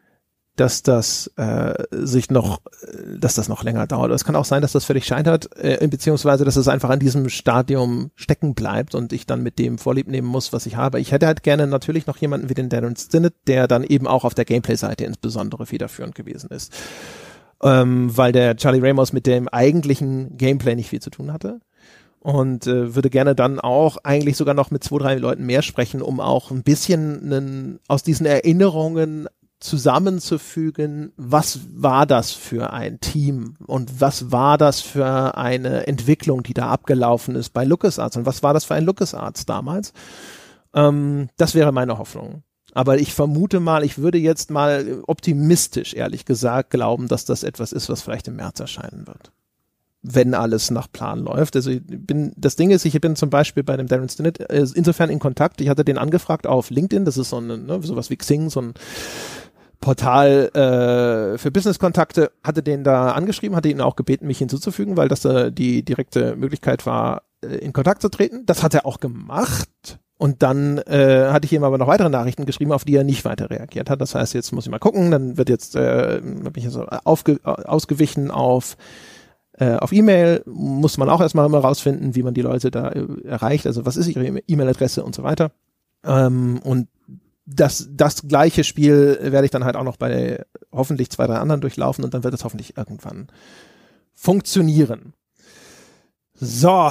dass 0.57 0.83
das 0.83 1.29
äh, 1.37 1.75
sich 1.91 2.31
noch, 2.31 2.61
äh, 2.83 3.19
dass 3.19 3.35
das 3.35 3.49
noch 3.49 3.65
länger 3.65 3.87
dauert. 3.87 4.11
Es 4.11 4.25
kann 4.25 4.37
auch 4.37 4.45
sein, 4.45 4.61
dass 4.61 4.73
das 4.73 4.85
völlig 4.85 5.07
scheitert, 5.07 5.49
äh, 5.57 5.87
beziehungsweise 5.89 6.45
dass 6.45 6.57
es 6.57 6.69
einfach 6.69 6.91
an 6.91 6.99
diesem 6.99 7.29
Stadium 7.31 8.11
stecken 8.17 8.55
bleibt 8.55 8.95
und 8.95 9.13
ich 9.13 9.27
dann 9.27 9.43
mit 9.43 9.59
dem 9.59 9.79
Vorlieb 9.79 10.09
nehmen 10.09 10.29
muss, 10.29 10.53
was 10.53 10.67
ich 10.67 10.77
habe. 10.77 11.01
Ich 11.01 11.13
hätte 11.13 11.27
halt 11.27 11.43
gerne 11.43 11.67
natürlich 11.67 12.07
noch 12.07 12.19
jemanden 12.19 12.51
wie 12.51 12.55
den 12.55 12.69
Darren 12.69 12.97
Stinnett, 12.97 13.35
der 13.47 13.67
dann 13.67 13.83
eben 13.83 14.07
auch 14.07 14.25
auf 14.25 14.35
der 14.35 14.45
Gameplay-Seite 14.45 15.05
insbesondere 15.05 15.65
federführend 15.65 16.15
gewesen 16.15 16.51
ist. 16.51 16.73
Ähm, 17.63 18.17
weil 18.17 18.33
der 18.33 18.57
Charlie 18.57 18.81
Ramos 18.81 19.13
mit 19.13 19.27
dem 19.27 19.49
eigentlichen 19.49 20.37
Gameplay 20.37 20.75
nicht 20.75 20.89
viel 20.89 21.01
zu 21.01 21.11
tun 21.11 21.33
hatte 21.33 21.61
und 22.23 22.67
äh, 22.67 22.95
würde 22.95 23.11
gerne 23.11 23.35
dann 23.35 23.59
auch 23.59 23.99
eigentlich 24.05 24.37
sogar 24.37 24.55
noch 24.55 24.71
mit 24.71 24.85
zwei, 24.85 24.99
drei 24.99 25.15
Leuten 25.17 25.45
mehr 25.45 25.63
sprechen, 25.63 26.03
um 26.03 26.21
auch 26.21 26.51
ein 26.51 26.63
bisschen 26.63 27.21
einen, 27.23 27.81
aus 27.89 28.03
diesen 28.03 28.27
Erinnerungen 28.27 29.29
zusammenzufügen, 29.59 31.13
was 31.17 31.61
war 31.73 32.07
das 32.07 32.33
für 32.33 32.73
ein 32.73 33.01
Team 33.01 33.55
und 33.67 34.01
was 34.01 34.31
war 34.33 34.59
das 34.59 34.81
für 34.81 35.37
eine 35.37 35.87
Entwicklung, 35.87 36.43
die 36.43 36.55
da 36.55 36.69
abgelaufen 36.69 37.35
ist 37.37 37.51
bei 37.51 37.65
LucasArts 37.65 38.17
und 38.17 38.27
was 38.27 38.43
war 38.43 38.55
das 38.55 38.65
für 38.65 38.75
ein 38.75 38.85
LucasArts 38.85 39.47
damals. 39.47 39.93
Ähm, 40.75 41.29
das 41.37 41.55
wäre 41.55 41.73
meine 41.73 41.99
Hoffnung. 41.99 42.43
Aber 42.73 42.99
ich 42.99 43.13
vermute 43.13 43.61
mal, 43.61 43.85
ich 43.85 43.99
würde 43.99 44.19
jetzt 44.19 44.51
mal 44.51 45.03
optimistisch, 45.07 45.95
ehrlich 45.95 46.25
gesagt, 46.25 46.71
glauben, 46.71 47.07
dass 47.07 47.25
das 47.25 47.43
etwas 47.43 47.73
ist, 47.73 47.89
was 47.89 48.03
vielleicht 48.03 48.29
im 48.29 48.37
März 48.37 48.61
erscheinen 48.61 49.07
wird. 49.07 49.31
Wenn 50.03 50.35
alles 50.35 50.71
nach 50.71 50.91
Plan 50.91 51.21
läuft. 51.21 51.55
Also 51.55 51.71
ich 51.71 51.83
bin, 51.85 52.33
das 52.37 52.57
Ding 52.57 52.71
ist, 52.71 52.85
ich 52.85 53.01
bin 53.01 53.15
zum 53.15 53.31
Beispiel 53.31 53.63
bei 53.63 53.77
dem 53.77 53.87
Darren 53.87 54.09
Stinnett 54.09 54.41
äh, 54.41 54.67
insofern 54.75 55.11
in 55.11 55.21
Kontakt. 55.21 55.61
Ich 55.61 55.69
hatte 55.69 55.85
den 55.85 55.99
angefragt 55.99 56.47
auf 56.47 56.71
LinkedIn. 56.71 57.05
Das 57.05 57.19
ist 57.19 57.31
so 57.31 57.39
ein, 57.39 57.67
ne, 57.67 57.81
sowas 57.83 58.11
wie 58.11 58.17
Xing, 58.17 58.51
so 58.51 58.63
ein 58.63 58.75
Portal 59.83 60.49
äh, 60.55 61.39
für 61.39 61.51
Business-Kontakte, 61.51 62.31
hatte 62.43 62.63
den 62.63 62.85
da 62.85 63.11
angeschrieben, 63.11 63.55
hatte 63.55 63.69
ihn 63.69 63.83
auch 63.83 63.97
gebeten, 63.97 64.27
mich 64.27 64.39
hinzuzufügen, 64.39 64.97
weil 64.97 65.09
das 65.09 65.27
äh, 65.27 65.53
die 65.53 65.85
direkte 65.85 66.37
Möglichkeit 66.37 66.87
war, 66.87 67.25
äh, 67.43 67.57
in 67.57 67.75
Kontakt 67.75 68.01
zu 68.01 68.09
treten. 68.09 68.47
Das 68.47 68.63
hat 68.63 68.73
er 68.73 68.87
auch 68.87 69.01
gemacht. 69.01 69.99
Und 70.17 70.43
dann 70.45 70.79
äh, 70.79 71.31
hatte 71.31 71.47
ich 71.47 71.53
ihm 71.53 71.65
aber 71.65 71.79
noch 71.79 71.89
weitere 71.89 72.09
Nachrichten 72.09 72.47
geschrieben, 72.47 72.71
auf 72.71 72.85
die 72.85 72.95
er 72.95 73.03
nicht 73.03 73.25
weiter 73.25 73.51
reagiert 73.51 73.91
hat. 73.91 74.01
Das 74.01 74.15
heißt, 74.15 74.35
jetzt 74.35 74.53
muss 74.53 74.65
ich 74.65 74.71
mal 74.71 74.79
gucken. 74.79 75.11
Dann 75.11 75.37
wird 75.37 75.49
jetzt 75.49 75.75
äh, 75.75 76.21
bin 76.23 76.53
ich 76.55 76.65
also 76.65 76.87
aufge 76.87 77.41
ausgewichen 77.43 78.31
auf 78.31 78.77
äh, 79.59 79.75
auf 79.75 79.93
E-Mail. 79.93 80.45
Muss 80.47 80.97
man 80.97 81.11
auch 81.11 81.21
erstmal 81.21 81.49
mal 81.49 81.61
rausfinden, 81.61 82.15
wie 82.15 82.23
man 82.23 82.35
die 82.35 82.43
Leute 82.43 82.71
da 82.71 82.91
äh, 82.91 83.05
erreicht. 83.25 83.67
Also 83.67 83.85
was 83.85 83.97
ist 83.97 84.07
ihre 84.07 84.25
E-Mail-Adresse 84.47 85.03
und 85.03 85.17
so 85.17 85.25
weiter. 85.25 85.51
Ähm, 86.05 86.61
und 86.63 86.87
das, 87.45 87.89
das 87.91 88.23
gleiche 88.29 88.65
Spiel 88.65 89.19
werde 89.21 89.45
ich 89.45 89.51
dann 89.51 89.65
halt 89.65 89.77
auch 89.77 89.85
noch 89.85 89.97
bei 89.97 90.45
hoffentlich 90.71 91.11
zwei, 91.11 91.27
drei 91.27 91.37
anderen 91.37 91.61
durchlaufen 91.61 92.05
und 92.05 92.15
dann 92.15 92.25
wird 92.25 92.35
es 92.35 92.45
hoffentlich 92.45 92.77
irgendwann 92.77 93.29
funktionieren. 94.15 95.15
So, 96.35 96.91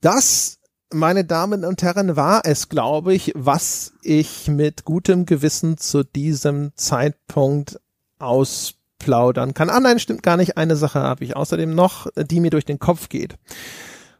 das, 0.00 0.58
meine 0.92 1.24
Damen 1.24 1.64
und 1.64 1.82
Herren, 1.82 2.16
war 2.16 2.42
es, 2.44 2.68
glaube 2.68 3.14
ich, 3.14 3.32
was 3.34 3.92
ich 4.02 4.48
mit 4.48 4.84
gutem 4.84 5.26
Gewissen 5.26 5.78
zu 5.78 6.04
diesem 6.04 6.72
Zeitpunkt 6.76 7.80
ausplaudern 8.18 9.54
kann. 9.54 9.70
Ah 9.70 9.80
nein, 9.80 9.98
stimmt 9.98 10.22
gar 10.22 10.36
nicht. 10.36 10.56
Eine 10.56 10.76
Sache 10.76 11.00
habe 11.00 11.24
ich 11.24 11.36
außerdem 11.36 11.74
noch, 11.74 12.06
die 12.16 12.40
mir 12.40 12.50
durch 12.50 12.66
den 12.66 12.78
Kopf 12.78 13.08
geht. 13.08 13.36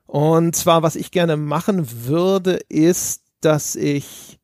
Und 0.06 0.56
zwar, 0.56 0.82
was 0.82 0.96
ich 0.96 1.10
gerne 1.10 1.36
machen 1.36 2.06
würde, 2.06 2.54
ist, 2.68 3.22
dass 3.40 3.76
ich 3.76 4.39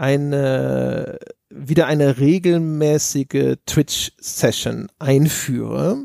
eine 0.00 1.18
wieder 1.50 1.86
eine 1.86 2.18
regelmäßige 2.18 3.56
Twitch-Session 3.66 4.88
einführe. 4.98 6.04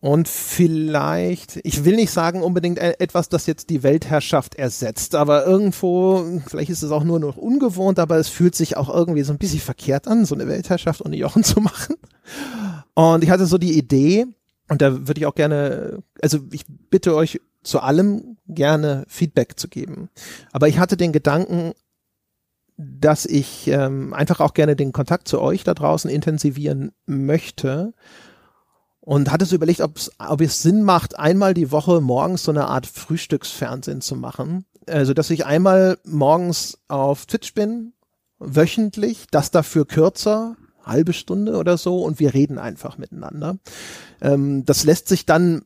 Und 0.00 0.28
vielleicht, 0.28 1.60
ich 1.64 1.84
will 1.84 1.96
nicht 1.96 2.10
sagen 2.10 2.42
unbedingt 2.42 2.78
e-, 2.78 2.94
etwas, 2.98 3.30
das 3.30 3.46
jetzt 3.46 3.70
die 3.70 3.82
Weltherrschaft 3.82 4.54
ersetzt, 4.54 5.14
aber 5.14 5.46
irgendwo, 5.46 6.42
vielleicht 6.46 6.70
ist 6.70 6.82
es 6.82 6.90
auch 6.90 7.04
nur 7.04 7.18
noch 7.18 7.38
ungewohnt, 7.38 7.98
aber 7.98 8.18
es 8.18 8.28
fühlt 8.28 8.54
sich 8.54 8.76
auch 8.76 8.94
irgendwie 8.94 9.22
so 9.22 9.32
ein 9.32 9.38
bisschen 9.38 9.60
verkehrt 9.60 10.06
an, 10.06 10.26
so 10.26 10.34
eine 10.34 10.46
Weltherrschaft 10.46 11.04
ohne 11.04 11.16
Jochen 11.16 11.42
zu 11.42 11.60
machen. 11.60 11.96
Und 12.92 13.24
ich 13.24 13.30
hatte 13.30 13.46
so 13.46 13.56
die 13.56 13.78
Idee, 13.78 14.26
und 14.68 14.82
da 14.82 15.06
würde 15.08 15.20
ich 15.20 15.26
auch 15.26 15.34
gerne, 15.34 16.02
also 16.20 16.38
ich 16.52 16.64
bitte 16.90 17.14
euch 17.14 17.40
zu 17.62 17.80
allem 17.80 18.36
gerne 18.46 19.04
Feedback 19.08 19.58
zu 19.58 19.68
geben. 19.68 20.10
Aber 20.52 20.68
ich 20.68 20.78
hatte 20.78 20.98
den 20.98 21.12
Gedanken, 21.12 21.72
dass 22.76 23.24
ich 23.26 23.68
ähm, 23.68 24.12
einfach 24.12 24.40
auch 24.40 24.54
gerne 24.54 24.76
den 24.76 24.92
Kontakt 24.92 25.28
zu 25.28 25.40
euch 25.40 25.64
da 25.64 25.74
draußen 25.74 26.10
intensivieren 26.10 26.92
möchte 27.06 27.92
und 29.00 29.30
hatte 29.30 29.44
so 29.44 29.54
überlegt, 29.54 29.80
ob 29.80 30.40
es 30.40 30.62
Sinn 30.62 30.82
macht, 30.82 31.18
einmal 31.18 31.54
die 31.54 31.70
Woche 31.70 32.00
morgens 32.00 32.42
so 32.42 32.50
eine 32.50 32.68
Art 32.68 32.86
Frühstücksfernsehen 32.86 34.00
zu 34.00 34.16
machen. 34.16 34.64
Also, 34.86 35.14
dass 35.14 35.30
ich 35.30 35.46
einmal 35.46 35.98
morgens 36.04 36.78
auf 36.88 37.26
Twitch 37.26 37.54
bin, 37.54 37.92
wöchentlich, 38.38 39.26
das 39.30 39.50
dafür 39.50 39.86
kürzer, 39.86 40.56
halbe 40.82 41.12
Stunde 41.12 41.56
oder 41.56 41.76
so, 41.76 42.02
und 42.02 42.18
wir 42.18 42.34
reden 42.34 42.58
einfach 42.58 42.98
miteinander. 42.98 43.58
Ähm, 44.20 44.64
das 44.64 44.84
lässt 44.84 45.08
sich 45.08 45.26
dann 45.26 45.64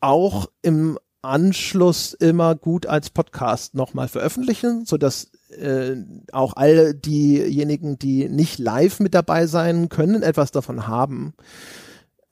auch 0.00 0.48
im 0.62 0.98
Anschluss 1.22 2.14
immer 2.14 2.54
gut 2.54 2.86
als 2.86 3.10
Podcast 3.10 3.74
nochmal 3.74 4.08
veröffentlichen, 4.08 4.86
so 4.86 4.96
dass 4.96 5.30
äh, 5.52 5.96
auch 6.32 6.54
all 6.54 6.94
diejenigen, 6.94 7.98
die 7.98 8.28
nicht 8.28 8.58
live 8.58 9.00
mit 9.00 9.14
dabei 9.14 9.46
sein 9.46 9.88
können, 9.88 10.22
etwas 10.22 10.50
davon 10.50 10.86
haben. 10.86 11.34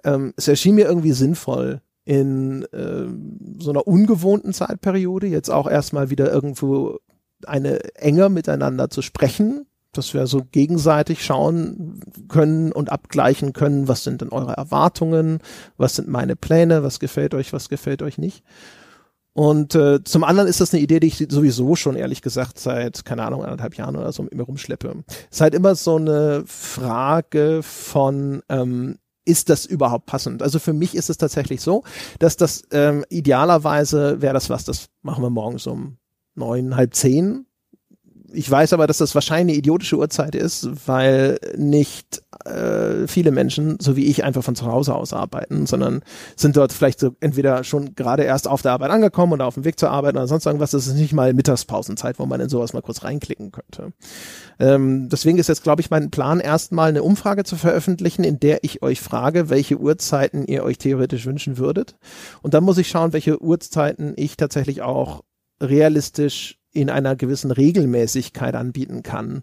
Ähm, 0.05 0.33
es 0.37 0.49
erschien 0.49 0.75
mir 0.75 0.87
irgendwie 0.87 1.13
sinnvoll, 1.13 1.81
in 2.05 2.63
äh, 2.73 3.07
so 3.63 3.71
einer 3.71 3.87
ungewohnten 3.87 4.55
Zeitperiode 4.55 5.27
jetzt 5.27 5.51
auch 5.51 5.69
erstmal 5.69 6.09
wieder 6.09 6.33
irgendwo 6.33 7.01
eine 7.47 7.81
enger 7.97 8.31
miteinander 8.31 8.89
zu 8.89 9.03
sprechen, 9.03 9.67
dass 9.93 10.15
wir 10.15 10.27
so 10.27 10.43
gegenseitig 10.51 11.25
schauen 11.25 12.01
können 12.29 12.73
und 12.73 12.91
abgleichen 12.91 13.53
können, 13.53 13.89
was 13.89 14.05
sind 14.05 14.23
denn 14.23 14.31
eure 14.31 14.53
Erwartungen, 14.53 15.41
was 15.77 15.97
sind 15.97 16.09
meine 16.09 16.35
Pläne, 16.35 16.83
was 16.83 16.99
gefällt 16.99 17.35
euch, 17.35 17.53
was 17.53 17.69
gefällt 17.69 18.03
euch 18.03 18.17
nicht. 18.17 18.43
Und 19.39 19.77
äh, 19.77 20.03
zum 20.03 20.25
anderen 20.25 20.49
ist 20.49 20.61
das 20.61 20.75
eine 20.75 20.83
Idee, 20.83 20.99
die 20.99 21.07
ich 21.07 21.25
sowieso 21.29 21.77
schon 21.77 21.95
ehrlich 21.95 22.23
gesagt 22.23 22.59
seit, 22.59 23.05
keine 23.05 23.23
Ahnung, 23.23 23.45
anderthalb 23.45 23.77
Jahren 23.77 23.95
oder 23.95 24.11
so 24.11 24.25
immer 24.25 24.43
rumschleppe. 24.43 25.05
Es 25.31 25.37
ist 25.37 25.41
halt 25.41 25.55
immer 25.55 25.77
so 25.77 25.95
eine 25.95 26.43
Frage 26.45 27.61
von, 27.63 28.43
ähm, 28.49 28.99
ist 29.25 29.49
das 29.49 29.65
überhaupt 29.65 30.07
passend? 30.07 30.43
Also 30.43 30.59
für 30.59 30.73
mich 30.73 30.97
ist 30.97 31.09
es 31.09 31.19
tatsächlich 31.19 31.61
so, 31.61 31.85
dass 32.19 32.37
das 32.37 32.65
ähm, 32.73 33.05
idealerweise 33.11 34.21
wäre 34.21 34.35
das 34.35 34.51
was, 34.51 34.65
das 34.65 34.89
machen 35.03 35.23
wir 35.23 35.31
morgens 35.31 35.69
um 35.69 35.99
neun, 36.35 36.75
halb 36.75 36.97
zehn 36.97 37.47
ich 38.33 38.51
weiß 38.51 38.73
aber, 38.73 38.87
dass 38.87 38.99
das 38.99 39.15
wahrscheinlich 39.15 39.55
eine 39.55 39.59
idiotische 39.59 39.97
Uhrzeit 39.97 40.35
ist, 40.35 40.69
weil 40.87 41.39
nicht 41.57 42.23
äh, 42.45 43.07
viele 43.07 43.31
Menschen, 43.31 43.79
so 43.81 43.97
wie 43.97 44.07
ich, 44.07 44.25
einfach 44.25 44.45
von 44.45 44.55
zu 44.55 44.67
Hause 44.67 44.95
aus 44.95 45.13
arbeiten, 45.13 45.67
sondern 45.67 46.03
sind 46.37 46.57
dort 46.57 46.73
vielleicht 46.73 47.01
so 47.01 47.17
entweder 47.21 47.65
schon 47.65 47.95
gerade 47.95 48.25
erst 48.25 48.47
auf 48.47 48.63
der 48.63 48.73
Arbeit 48.73 48.91
angekommen 48.91 49.33
oder 49.33 49.47
auf 49.47 49.55
dem 49.55 49.65
Weg 49.65 49.79
zur 49.79 49.91
Arbeit 49.91 50.15
oder 50.15 50.27
sonst 50.27 50.47
irgendwas. 50.47 50.73
Das 50.73 50.87
ist 50.87 50.95
nicht 50.95 51.13
mal 51.13 51.33
Mittagspausenzeit, 51.33 52.19
wo 52.19 52.27
man 52.27 52.41
in 52.41 52.49
sowas 52.49 52.73
mal 52.73 52.83
kurz 52.83 53.03
reinklicken 53.03 53.51
könnte. 53.51 53.93
Ähm, 54.59 55.09
deswegen 55.09 55.39
ist 55.39 55.49
jetzt, 55.49 55.63
glaube 55.63 55.81
ich, 55.81 55.91
mein 55.91 56.11
Plan, 56.11 56.41
erstmal 56.41 56.91
eine 56.91 57.03
Umfrage 57.03 57.45
zu 57.45 57.57
veröffentlichen, 57.57 58.25
in 58.25 58.41
der 58.41 58.63
ich 58.63 58.83
euch 58.83 59.01
frage, 59.01 59.49
welche 59.49 59.79
Uhrzeiten 59.79 60.47
ihr 60.47 60.65
euch 60.65 60.79
theoretisch 60.79 61.25
wünschen 61.27 61.57
würdet. 61.57 61.97
Und 62.43 62.55
dann 62.55 62.65
muss 62.65 62.79
ich 62.79 62.89
schauen, 62.89 63.13
welche 63.13 63.43
Uhrzeiten 63.43 64.13
ich 64.17 64.37
tatsächlich 64.37 64.83
auch 64.83 65.23
realistisch 65.61 66.58
in 66.73 66.91
einer 66.91 67.17
gewissen 67.17 67.51
Regelmäßigkeit 67.51 68.55
anbieten 68.55 69.03
kann. 69.03 69.43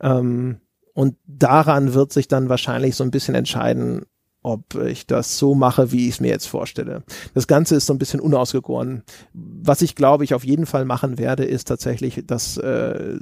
Ähm, 0.00 0.60
und 0.92 1.16
daran 1.26 1.94
wird 1.94 2.12
sich 2.12 2.28
dann 2.28 2.48
wahrscheinlich 2.48 2.94
so 2.94 3.04
ein 3.04 3.10
bisschen 3.10 3.34
entscheiden, 3.34 4.02
ob 4.42 4.74
ich 4.74 5.06
das 5.06 5.38
so 5.38 5.54
mache, 5.54 5.90
wie 5.90 6.06
ich 6.06 6.14
es 6.14 6.20
mir 6.20 6.28
jetzt 6.28 6.46
vorstelle. 6.46 7.02
Das 7.32 7.46
Ganze 7.46 7.76
ist 7.76 7.86
so 7.86 7.94
ein 7.94 7.98
bisschen 7.98 8.20
unausgegoren. 8.20 9.02
Was 9.32 9.80
ich 9.82 9.94
glaube, 9.96 10.22
ich 10.22 10.34
auf 10.34 10.44
jeden 10.44 10.66
Fall 10.66 10.84
machen 10.84 11.18
werde, 11.18 11.44
ist 11.44 11.66
tatsächlich, 11.66 12.22
dass 12.26 12.58
äh, 12.58 13.18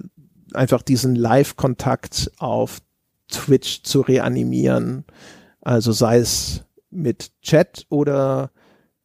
einfach 0.52 0.82
diesen 0.82 1.14
Live-Kontakt 1.14 2.32
auf 2.38 2.80
Twitch 3.28 3.84
zu 3.84 4.00
reanimieren. 4.00 5.04
Also 5.60 5.92
sei 5.92 6.18
es 6.18 6.64
mit 6.90 7.30
Chat 7.40 7.86
oder 7.88 8.50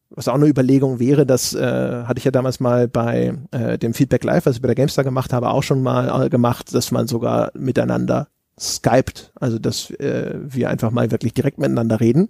was 0.09 0.27
auch 0.27 0.35
eine 0.35 0.47
Überlegung 0.47 0.99
wäre, 0.99 1.25
das 1.25 1.53
äh, 1.53 2.03
hatte 2.05 2.19
ich 2.19 2.25
ja 2.25 2.31
damals 2.31 2.59
mal 2.59 2.87
bei 2.87 3.37
äh, 3.51 3.77
dem 3.77 3.93
Feedback 3.93 4.23
Live, 4.23 4.45
was 4.45 4.55
ich 4.55 4.61
bei 4.61 4.67
der 4.67 4.75
GameStar 4.75 5.03
gemacht 5.03 5.33
habe, 5.33 5.49
auch 5.49 5.63
schon 5.63 5.83
mal 5.83 6.25
äh, 6.25 6.29
gemacht, 6.29 6.73
dass 6.73 6.91
man 6.91 7.07
sogar 7.07 7.51
miteinander 7.53 8.27
skypt, 8.59 9.31
also 9.35 9.59
dass 9.59 9.91
äh, 9.91 10.35
wir 10.39 10.69
einfach 10.69 10.91
mal 10.91 11.11
wirklich 11.11 11.33
direkt 11.33 11.57
miteinander 11.57 11.99
reden. 11.99 12.29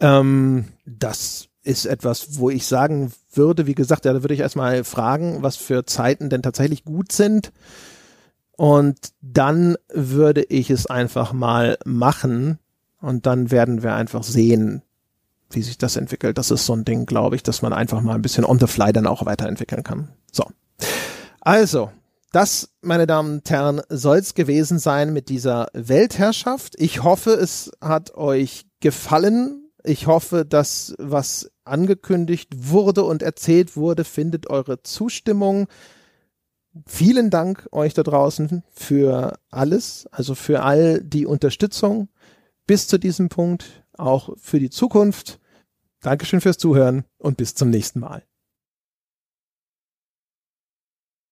Ähm, 0.00 0.66
das 0.86 1.48
ist 1.62 1.84
etwas, 1.84 2.38
wo 2.38 2.50
ich 2.50 2.66
sagen 2.66 3.12
würde, 3.32 3.66
wie 3.66 3.74
gesagt, 3.74 4.04
ja, 4.04 4.12
da 4.12 4.22
würde 4.22 4.34
ich 4.34 4.40
erstmal 4.40 4.84
fragen, 4.84 5.42
was 5.42 5.56
für 5.56 5.84
Zeiten 5.84 6.30
denn 6.30 6.42
tatsächlich 6.42 6.84
gut 6.84 7.12
sind. 7.12 7.52
Und 8.56 8.98
dann 9.20 9.76
würde 9.92 10.42
ich 10.42 10.70
es 10.70 10.86
einfach 10.86 11.32
mal 11.32 11.78
machen 11.84 12.58
und 13.00 13.26
dann 13.26 13.50
werden 13.50 13.82
wir 13.82 13.94
einfach 13.94 14.24
sehen, 14.24 14.82
wie 15.50 15.62
sich 15.62 15.78
das 15.78 15.96
entwickelt. 15.96 16.38
Das 16.38 16.50
ist 16.50 16.66
so 16.66 16.74
ein 16.74 16.84
Ding, 16.84 17.06
glaube 17.06 17.36
ich, 17.36 17.42
dass 17.42 17.62
man 17.62 17.72
einfach 17.72 18.00
mal 18.00 18.14
ein 18.14 18.22
bisschen 18.22 18.44
on 18.44 18.58
the 18.58 18.66
fly 18.66 18.92
dann 18.92 19.06
auch 19.06 19.24
weiterentwickeln 19.26 19.82
kann. 19.82 20.08
So. 20.30 20.44
Also, 21.40 21.90
das, 22.32 22.70
meine 22.82 23.06
Damen 23.06 23.38
und 23.38 23.50
Herren, 23.50 23.80
soll's 23.88 24.34
gewesen 24.34 24.78
sein 24.78 25.12
mit 25.12 25.28
dieser 25.30 25.68
Weltherrschaft. 25.72 26.74
Ich 26.78 27.02
hoffe, 27.02 27.30
es 27.30 27.70
hat 27.80 28.14
euch 28.14 28.66
gefallen. 28.80 29.70
Ich 29.82 30.06
hoffe, 30.06 30.44
dass 30.44 30.94
was 30.98 31.50
angekündigt 31.64 32.50
wurde 32.54 33.04
und 33.04 33.22
erzählt 33.22 33.76
wurde, 33.76 34.04
findet 34.04 34.50
eure 34.50 34.82
Zustimmung. 34.82 35.68
Vielen 36.86 37.30
Dank 37.30 37.66
euch 37.72 37.94
da 37.94 38.02
draußen 38.02 38.62
für 38.72 39.38
alles, 39.50 40.06
also 40.10 40.34
für 40.34 40.62
all 40.62 41.02
die 41.02 41.26
Unterstützung 41.26 42.08
bis 42.66 42.86
zu 42.86 42.98
diesem 42.98 43.30
Punkt, 43.30 43.82
auch 43.96 44.30
für 44.36 44.60
die 44.60 44.70
Zukunft. 44.70 45.37
Dankeschön 46.00 46.40
fürs 46.40 46.58
Zuhören 46.58 47.04
und 47.18 47.36
bis 47.36 47.54
zum 47.54 47.70
nächsten 47.70 48.00
Mal. 48.00 48.27